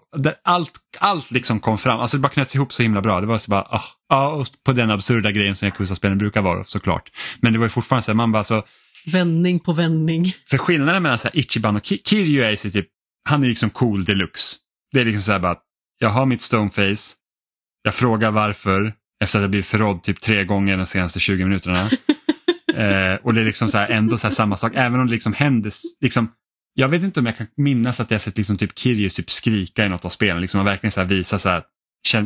[0.45, 3.21] allt, allt liksom kom fram, alltså det bara knöts ihop så himla bra.
[3.21, 7.11] Det var så bara, ah, ah, på den absurda grejen som Yakuza-spelen brukar vara såklart.
[7.41, 8.63] Men det var ju fortfarande så här, man bara så,
[9.07, 10.33] Vändning på vändning.
[10.51, 12.89] för skillnaden mellan så här Ichiban och Ki- Kiryu är ju typ,
[13.29, 14.57] han är liksom cool deluxe.
[14.93, 15.57] Det är liksom så här bara,
[15.99, 17.15] jag har mitt stoneface,
[17.83, 18.95] jag frågar varför,
[19.25, 21.81] efter att jag blivit förrådd typ tre gånger de senaste 20 minuterna.
[22.75, 25.13] eh, och det är liksom så här, ändå så här samma sak, även om det
[25.13, 26.29] liksom händer, liksom,
[26.75, 29.87] jag vet inte om jag kan minnas att jag sett liksom typ Kiryu typ skrika
[29.87, 31.65] i något av spelen, liksom man verkligen så här visar så här,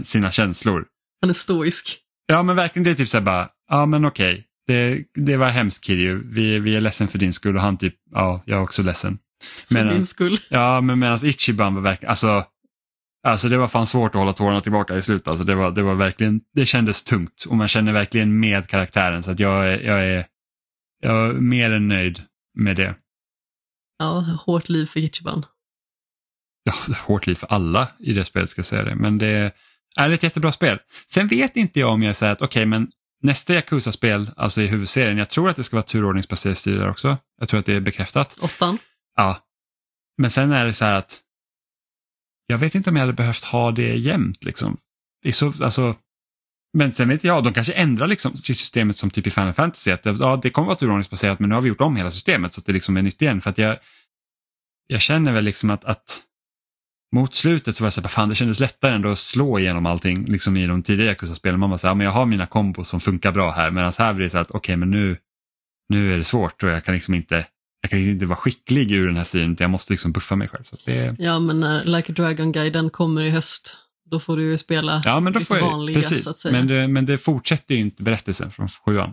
[0.02, 0.84] sina känslor.
[1.20, 1.98] Han är stoisk.
[2.26, 5.48] Ja men verkligen det är typ så här bara, ja men okej, det, det var
[5.48, 8.62] hemskt Kiryu, vi, vi är ledsen för din skull och han typ, ja jag är
[8.62, 9.18] också ledsen.
[9.68, 10.36] För Medan- din skull.
[10.48, 12.44] Ja, men medan Ichiban var verkligen, alltså,
[13.26, 15.28] alltså det var fan svårt att hålla tårarna tillbaka i slutet.
[15.28, 19.22] Alltså det, var, det var verkligen, det kändes tungt och man känner verkligen med karaktären
[19.22, 20.26] så att jag är, jag är,
[21.00, 22.22] jag är mer än nöjd
[22.58, 22.94] med det.
[23.98, 25.46] Ja, hårt liv för Ichiban.
[26.64, 29.52] Ja, hårt liv för alla i det spelet ska jag säga det, men det
[29.96, 30.78] är ett jättebra spel.
[31.06, 32.90] Sen vet inte jag om jag säger att okej, men
[33.22, 37.18] nästa Yakuza-spel, alltså i huvudserien, jag tror att det ska vara turordningsbaserad stil där också.
[37.38, 38.38] Jag tror att det är bekräftat.
[38.40, 38.78] Åttan.
[39.16, 39.42] Ja.
[40.18, 41.20] Men sen är det så här att
[42.46, 44.44] jag vet inte om jag hade behövt ha det jämt.
[44.44, 44.76] Liksom.
[45.22, 45.94] Det är så, alltså,
[46.76, 49.90] men sen vet jag, de kanske ändrar liksom till systemet som typ i Final Fantasy.
[49.90, 52.60] Att, ja, det kommer vara turordningsbaserat men nu har vi gjort om hela systemet så
[52.60, 53.40] att det liksom är nytt igen.
[53.40, 53.78] För att jag,
[54.86, 56.22] jag känner väl liksom att, att
[57.14, 59.86] mot slutet så var jag så här, fan det kändes lättare ändå att slå igenom
[59.86, 61.60] allting liksom i de tidigare Yakuza-spelen.
[61.60, 63.92] Man var så här, ja, men jag har mina kombos som funkar bra här medan
[63.98, 65.16] här blir det så att okej men nu,
[65.88, 67.46] nu är det svårt och jag kan liksom inte
[67.80, 70.48] jag kan inte vara skicklig ur den här stilen utan jag måste liksom buffa mig
[70.48, 70.64] själv.
[70.64, 73.78] Så det, Ja, men när Like a Dragon-guiden kommer i höst,
[74.10, 76.36] då får du ju spela ja men då lite får jag, vanliga, så att precis.
[76.36, 76.52] säga.
[76.52, 79.12] Men det, men det fortsätter ju inte berättelsen från sjuan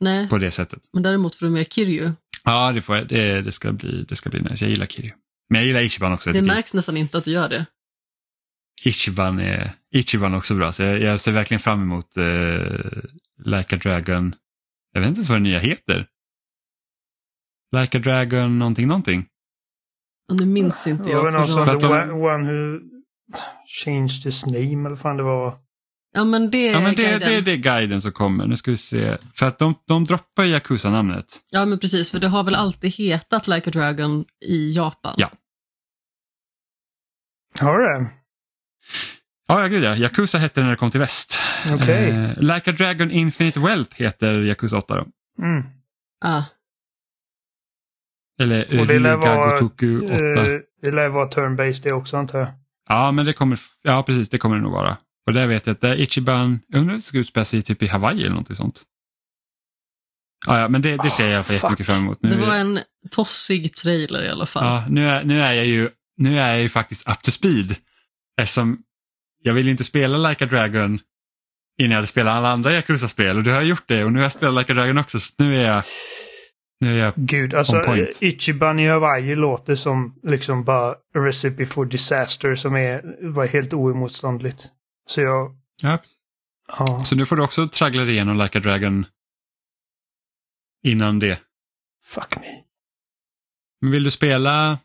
[0.00, 0.82] Nej, på det sättet.
[0.92, 2.10] men däremot får du med Kiryu.
[2.44, 4.64] Ja det, får jag, det, det, ska bli, det ska bli nice.
[4.64, 5.10] Jag gillar Kiryu.
[5.50, 6.28] Men jag gillar Ichiban också.
[6.30, 7.66] Jag Det märks nästan inte att du gör det.
[8.84, 10.72] Ichiban är, Ichiban är också bra.
[10.72, 12.22] Så jag, jag ser verkligen fram emot uh,
[13.44, 14.34] Like a Dragon.
[14.92, 16.06] Jag vet inte ens vad den nya heter.
[17.76, 19.26] Like a Dragon någonting någonting.
[20.30, 21.32] Och nu minns inte Det var jag.
[21.32, 22.80] någon som the one who
[23.84, 25.58] changed his name eller fan det var.
[26.14, 27.20] Ja, men det är Ja men det, guiden.
[27.20, 28.46] det är det guiden som kommer.
[28.46, 29.18] Nu ska vi se.
[29.34, 31.40] För att de, de droppar Yakuza-namnet.
[31.50, 35.14] Ja, men precis, för det har väl alltid hetat Like a Dragon i Japan.
[35.16, 35.30] Ja.
[37.60, 38.10] Har du det?
[39.48, 39.96] Ja, ja, gud ja.
[39.96, 41.38] Yakuza hette det när det kom till väst.
[41.72, 42.08] Okej.
[42.10, 45.06] Eh, like a Dragon Infinite Wealth heter Yakuza 8 då.
[45.44, 45.62] Mm.
[46.24, 46.42] Ah,
[48.40, 50.14] Eller det vara, Ryugagotoku 8.
[50.14, 52.48] eh, det lär vara turn-based det också antar jag.
[52.88, 54.96] Ja, men det kommer, ja precis, det kommer det nog vara.
[55.26, 57.62] Och där vet jag att det är Ichiban, jag undrar om det ska utspela sig
[57.62, 58.82] typ i Hawaii eller någonting sånt.
[60.46, 62.18] Ja, ja men det, det ser jag Oh, för jättemycket fram emot.
[62.22, 62.80] Nu, det var en
[63.10, 64.64] tossig trailer i alla fall.
[64.64, 67.76] ja, nu, är, nu, är jag ju, nu är jag ju faktiskt up to speed.
[68.40, 68.82] Eftersom
[69.42, 71.00] jag vill inte spela Like a Dragon
[71.78, 74.24] innan jag hade spelat alla andra Yakuza-spel och du har gjort det och nu har
[74.24, 75.84] jag spelat Like a Dragon också så nu är jag,
[76.84, 77.82] är jag Gud, alltså.
[78.20, 83.72] Ichiban i Hawaii låter som liksom bara a recipe for disaster som är var helt
[83.72, 84.68] oemotståndligt.
[85.06, 85.98] Så jag, ja,
[86.78, 87.04] ja.
[87.04, 89.06] Så nu får du också traggla dig igenom Like a Dragon
[90.82, 91.40] innan det.
[92.04, 92.62] Fuck me.
[93.80, 94.78] Men vill du spela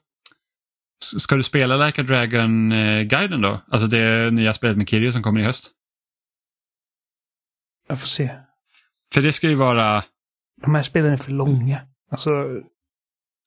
[1.00, 3.62] Ska du spela Like a Dragon-guiden då?
[3.68, 5.72] Alltså det nya spelet med Kiryu som kommer i höst.
[7.88, 8.30] Jag får se.
[9.14, 10.04] För det ska ju vara,
[10.62, 11.80] De här spelen är för långa.
[12.12, 12.32] Alltså,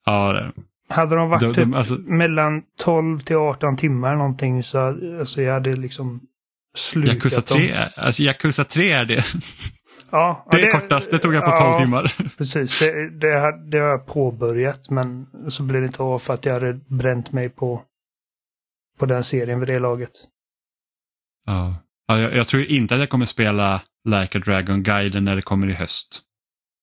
[0.06, 0.52] ja, det-
[0.94, 4.78] hade de varit de, typ de, alltså, mellan 12 till 18 timmar någonting så
[5.20, 6.20] alltså jag hade liksom
[6.76, 7.46] slukat Yakuza dem.
[7.58, 9.24] 3, är- alltså Yakuza 3 är det.
[10.12, 12.14] Ja, Det ja, är kortast, det tog jag på 12 ja, timmar.
[12.38, 16.34] Precis, det, det, har, det har jag påbörjat men så blev det inte av för
[16.34, 17.82] att jag hade bränt mig på,
[18.98, 20.10] på den serien vid det laget.
[21.46, 21.74] Ja.
[22.06, 25.70] Ja, jag, jag tror inte att jag kommer spela Like a Dragon-guiden när det kommer
[25.70, 26.22] i höst.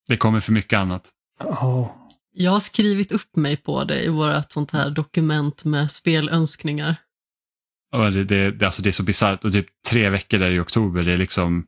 [0.07, 1.09] Det kommer för mycket annat.
[1.39, 2.07] Ja.
[2.33, 6.95] Jag har skrivit upp mig på det i vårt sånt här dokument med spelönskningar.
[7.91, 10.59] Ja, det, det, det, alltså det är så bisarrt och typ tre veckor där i
[10.59, 11.65] oktober, det är liksom...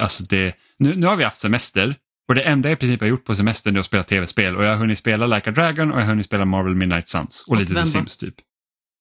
[0.00, 1.96] Alltså det, nu, nu har vi haft semester
[2.28, 4.64] och det enda jag i princip har gjort på semestern är att spela tv-spel och
[4.64, 7.44] jag har hunnit spela Like a Dragon och jag har hunnit spela Marvel Midnight Suns
[7.46, 7.86] och, Och lite The?
[7.86, 8.34] Sims typ.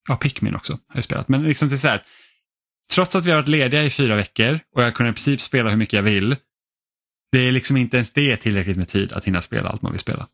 [0.10, 1.28] Ja, Pikmin också har jag spelat.
[1.28, 2.04] Men liksom det är så här,
[2.94, 5.70] trots att vi har varit lediga i fyra veckor och jag kunde i princip spela
[5.70, 6.36] hur mycket jag vill,
[7.32, 9.99] det är liksom inte ens det tillräckligt med tid att hinna spela allt man vill
[9.99, 10.28] spela.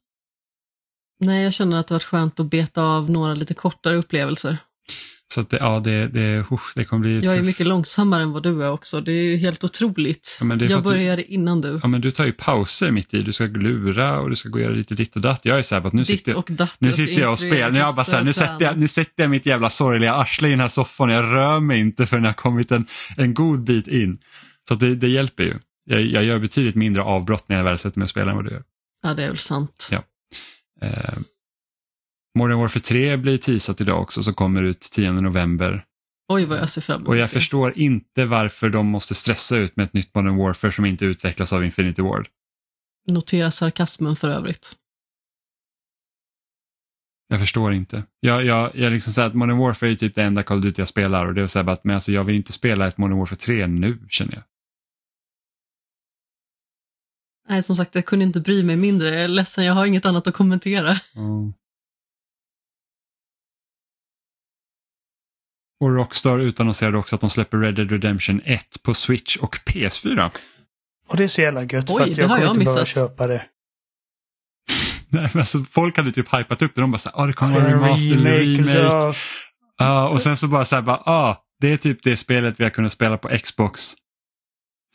[1.19, 4.57] Nej, jag känner att det varit skönt att beta av några lite kortare upplevelser.
[5.33, 6.45] Så att det, ja, det, det,
[6.75, 7.45] det kommer bli Jag är tufft.
[7.45, 9.01] mycket långsammare än vad du är också.
[9.01, 10.37] Det är ju helt otroligt.
[10.41, 11.79] Ja, är jag att du- började innan du.
[11.81, 13.19] Ja, men du tar ju pauser mitt i.
[13.19, 15.45] Du ska lura och du ska gå och göra lite ditt och datt.
[15.45, 16.75] Jag är så här att nu sitter jag, och datt.
[16.79, 17.71] nu ska sitter jag och spelar.
[17.71, 20.47] Nu, jag bara så här, nu, sätter jag, nu sätter jag mitt jävla sorgliga arsle
[20.47, 22.85] i den här soffan och jag rör mig inte förrän jag har kommit en,
[23.17, 24.17] en god bit in.
[24.67, 25.53] Så det, det hjälper ju.
[25.85, 28.45] Jag, jag gör betydligt mindre avbrott när jag väl sätter mig och spelar än vad
[28.45, 28.63] du gör.
[29.01, 29.89] Ja, det är väl sant.
[29.91, 30.03] Ja.
[30.81, 31.13] Eh,
[32.39, 35.85] Modern Warfare 3 blir teasat idag också som kommer ut 10 november.
[36.27, 37.33] Oj, vad jag ser fram emot Och jag det.
[37.33, 41.53] förstår inte varför de måste stressa ut med ett nytt Modern Warfare som inte utvecklas
[41.53, 42.27] av Infinity Ward.
[43.07, 44.75] Notera sarkasmen för övrigt.
[47.27, 48.03] Jag förstår inte.
[48.19, 50.81] Jag, jag, jag liksom säger att Modern Warfare är typ det enda Call of Duty
[50.81, 52.97] jag spelar och det är så här att men alltså jag vill inte spela ett
[52.97, 54.43] Modern Warfare 3 nu känner jag.
[57.49, 59.09] Nej, som sagt, jag kunde inte bry mig mindre.
[59.09, 60.97] Jag är ledsen, jag har inget annat att kommentera.
[65.79, 70.31] Och Rockstar utannonserade också att de släpper Red Dead Redemption 1 på Switch och PS4.
[71.07, 72.87] Och det är så jävla gött Oj, för att jag kommer jag inte behöva missat.
[72.95, 73.45] köpa det.
[75.09, 76.81] Nej, men alltså, folk hade typ hypat upp det.
[76.81, 79.13] De bara så här, ah, det kommer en remaster remake, remake.
[79.13, 79.19] så-
[79.77, 82.63] Ja, och sen så bara så här, bara, ah, det är typ det spelet vi
[82.63, 83.93] har kunnat spela på Xbox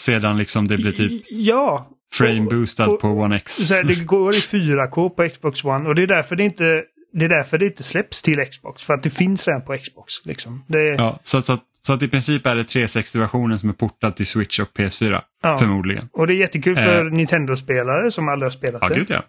[0.02, 1.90] sedan liksom det blev typ Ja.
[2.14, 3.52] Frame Och- boostad och- på One X.
[3.56, 6.82] Så här, det går i 4K på Xbox One och det är därför det inte
[7.12, 8.82] det är därför det inte släpps till Xbox.
[8.84, 10.12] För att det finns redan på Xbox.
[10.26, 10.64] Liksom.
[10.68, 10.94] Det, ja.
[10.98, 14.26] Ja, så, så, att- så att i princip är det 360-versionen som är portad till
[14.26, 15.22] Switch och PS4.
[15.58, 16.08] Förmodligen.
[16.12, 17.12] Och det är jättekul för Eh.
[17.12, 18.94] Nintendo-spelare som aldrig har spelat Ja, det.
[18.94, 19.22] gud ja.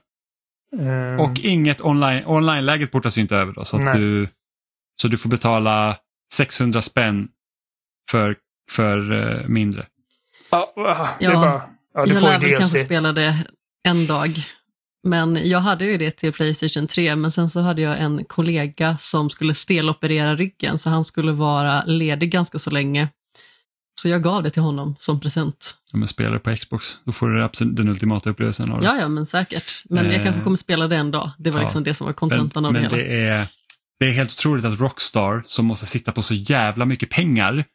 [0.81, 3.65] Eh, Och inget online, online-läget portas ju inte över då.
[3.65, 3.97] Så, att Nej.
[3.99, 4.27] du,
[5.01, 5.97] så du får betala
[6.33, 7.27] 600 spänn
[8.11, 8.35] för,
[8.71, 9.11] för
[9.41, 9.85] eh, mindre.
[10.51, 10.73] ja,
[11.19, 11.61] det är Ja, bara...
[11.99, 12.85] Ja, du jag får ju kanske DLC.
[12.85, 13.43] spela det
[13.87, 14.43] en dag.
[15.07, 18.97] Men jag hade ju det till Playstation 3, men sen så hade jag en kollega
[18.99, 23.07] som skulle steloperera ryggen, så han skulle vara ledig ganska så länge.
[24.01, 25.75] Så jag gav det till honom som present.
[25.93, 28.85] Om jag spelar på Xbox, då får du absolut den ultimata upplevelsen av det.
[28.87, 29.83] Ja, ja, men säkert.
[29.89, 31.31] Men jag Eh, kanske kommer spela det en dag.
[31.37, 31.63] Det var ja.
[31.63, 33.03] liksom det som var men kontentan av det men hela.
[33.03, 33.47] det, är,
[33.99, 37.65] det är helt otroligt att Rockstar, som måste sitta på så jävla mycket pengar,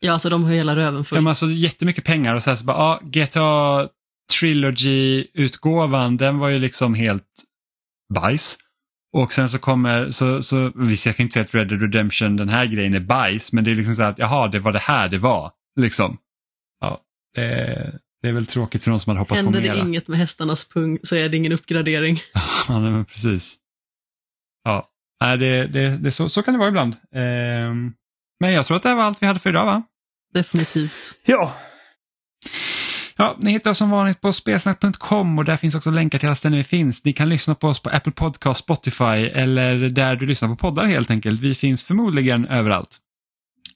[0.00, 1.16] Ja, alltså de har hela röven full.
[1.16, 3.88] de har så jättemycket pengar och så här så bara, ah, GTA
[4.32, 7.24] Trilogy-utgåvan, den var ju liksom helt
[8.14, 8.56] bajs.
[9.12, 12.36] Och sen så kommer, så, så visst jag kan inte säga att Red Dead Redemption,
[12.36, 14.72] den här grejen är bajs, men det är liksom så här att jaha, det var
[14.72, 15.52] det här det var.
[15.80, 16.18] Liksom.
[16.80, 17.00] Ja,
[17.34, 19.86] det, det är väl tråkigt för de som hade hoppats Händer på det mera.
[19.86, 22.20] inget med hästarnas pung så är det ingen uppgradering.
[22.68, 23.56] Ja, nej, men precis.
[24.64, 24.88] Ja,
[25.20, 26.96] nej, det, det, det, så, så kan det vara ibland.
[27.14, 27.92] Ehm,
[28.40, 29.82] men jag tror att det var allt vi hade för idag va?
[30.34, 31.14] Definitivt.
[31.24, 31.54] Ja,
[33.20, 36.36] Ja, ni hittar oss som vanligt på spelsnack.com och där finns också länkar till alla
[36.36, 37.04] ställen vi finns.
[37.04, 39.04] Ni kan lyssna på oss på Apple Podcast, Spotify
[39.34, 41.40] eller där du lyssnar på poddar helt enkelt.
[41.40, 42.98] Vi finns förmodligen överallt.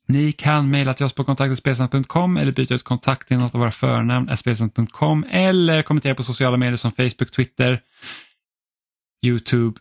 [0.08, 3.72] Ni kan mejla till oss på kontaktspelsnack.com eller byta ut kontakt till något av våra
[3.72, 7.80] förnamn, spelsnack.com eller kommentera på sociala medier som Facebook, Twitter,
[9.26, 9.80] YouTube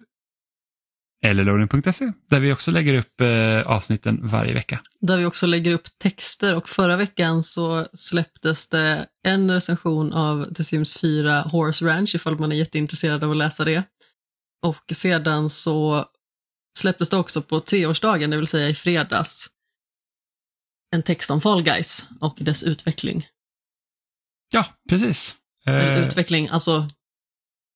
[1.25, 4.81] eller loading.se där vi också lägger upp eh, avsnitten varje vecka.
[4.99, 10.53] Där vi också lägger upp texter och förra veckan så släpptes det en recension av
[10.53, 13.83] The Sims 4 Horse Ranch ifall man är jätteintresserad av att läsa det.
[14.65, 16.05] Och sedan så
[16.77, 19.49] släpptes det också på treårsdagen, det vill säga i fredags,
[20.95, 23.27] en text om Fall Guys och dess utveckling.
[24.53, 25.35] Ja, precis.
[25.65, 26.87] Eller Eh, utveckling, alltså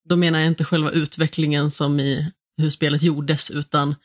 [0.10, 3.96] då menar jag inte själva utvecklingen som i hur spelet gjordes utan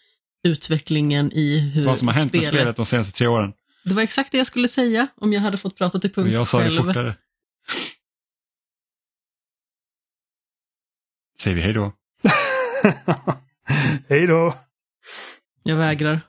[0.44, 2.60] utvecklingen i hur vad som har hänt med spelet...
[2.60, 3.52] spelet de senaste tre åren.
[3.84, 6.48] Det var exakt det jag skulle säga om jag hade fått prata till punkt jag
[6.48, 6.82] sa det själv.
[6.82, 7.14] fortare.
[11.40, 11.92] Säger vi hej då.
[14.08, 14.54] hej då.
[15.62, 16.20] Jag vägrar.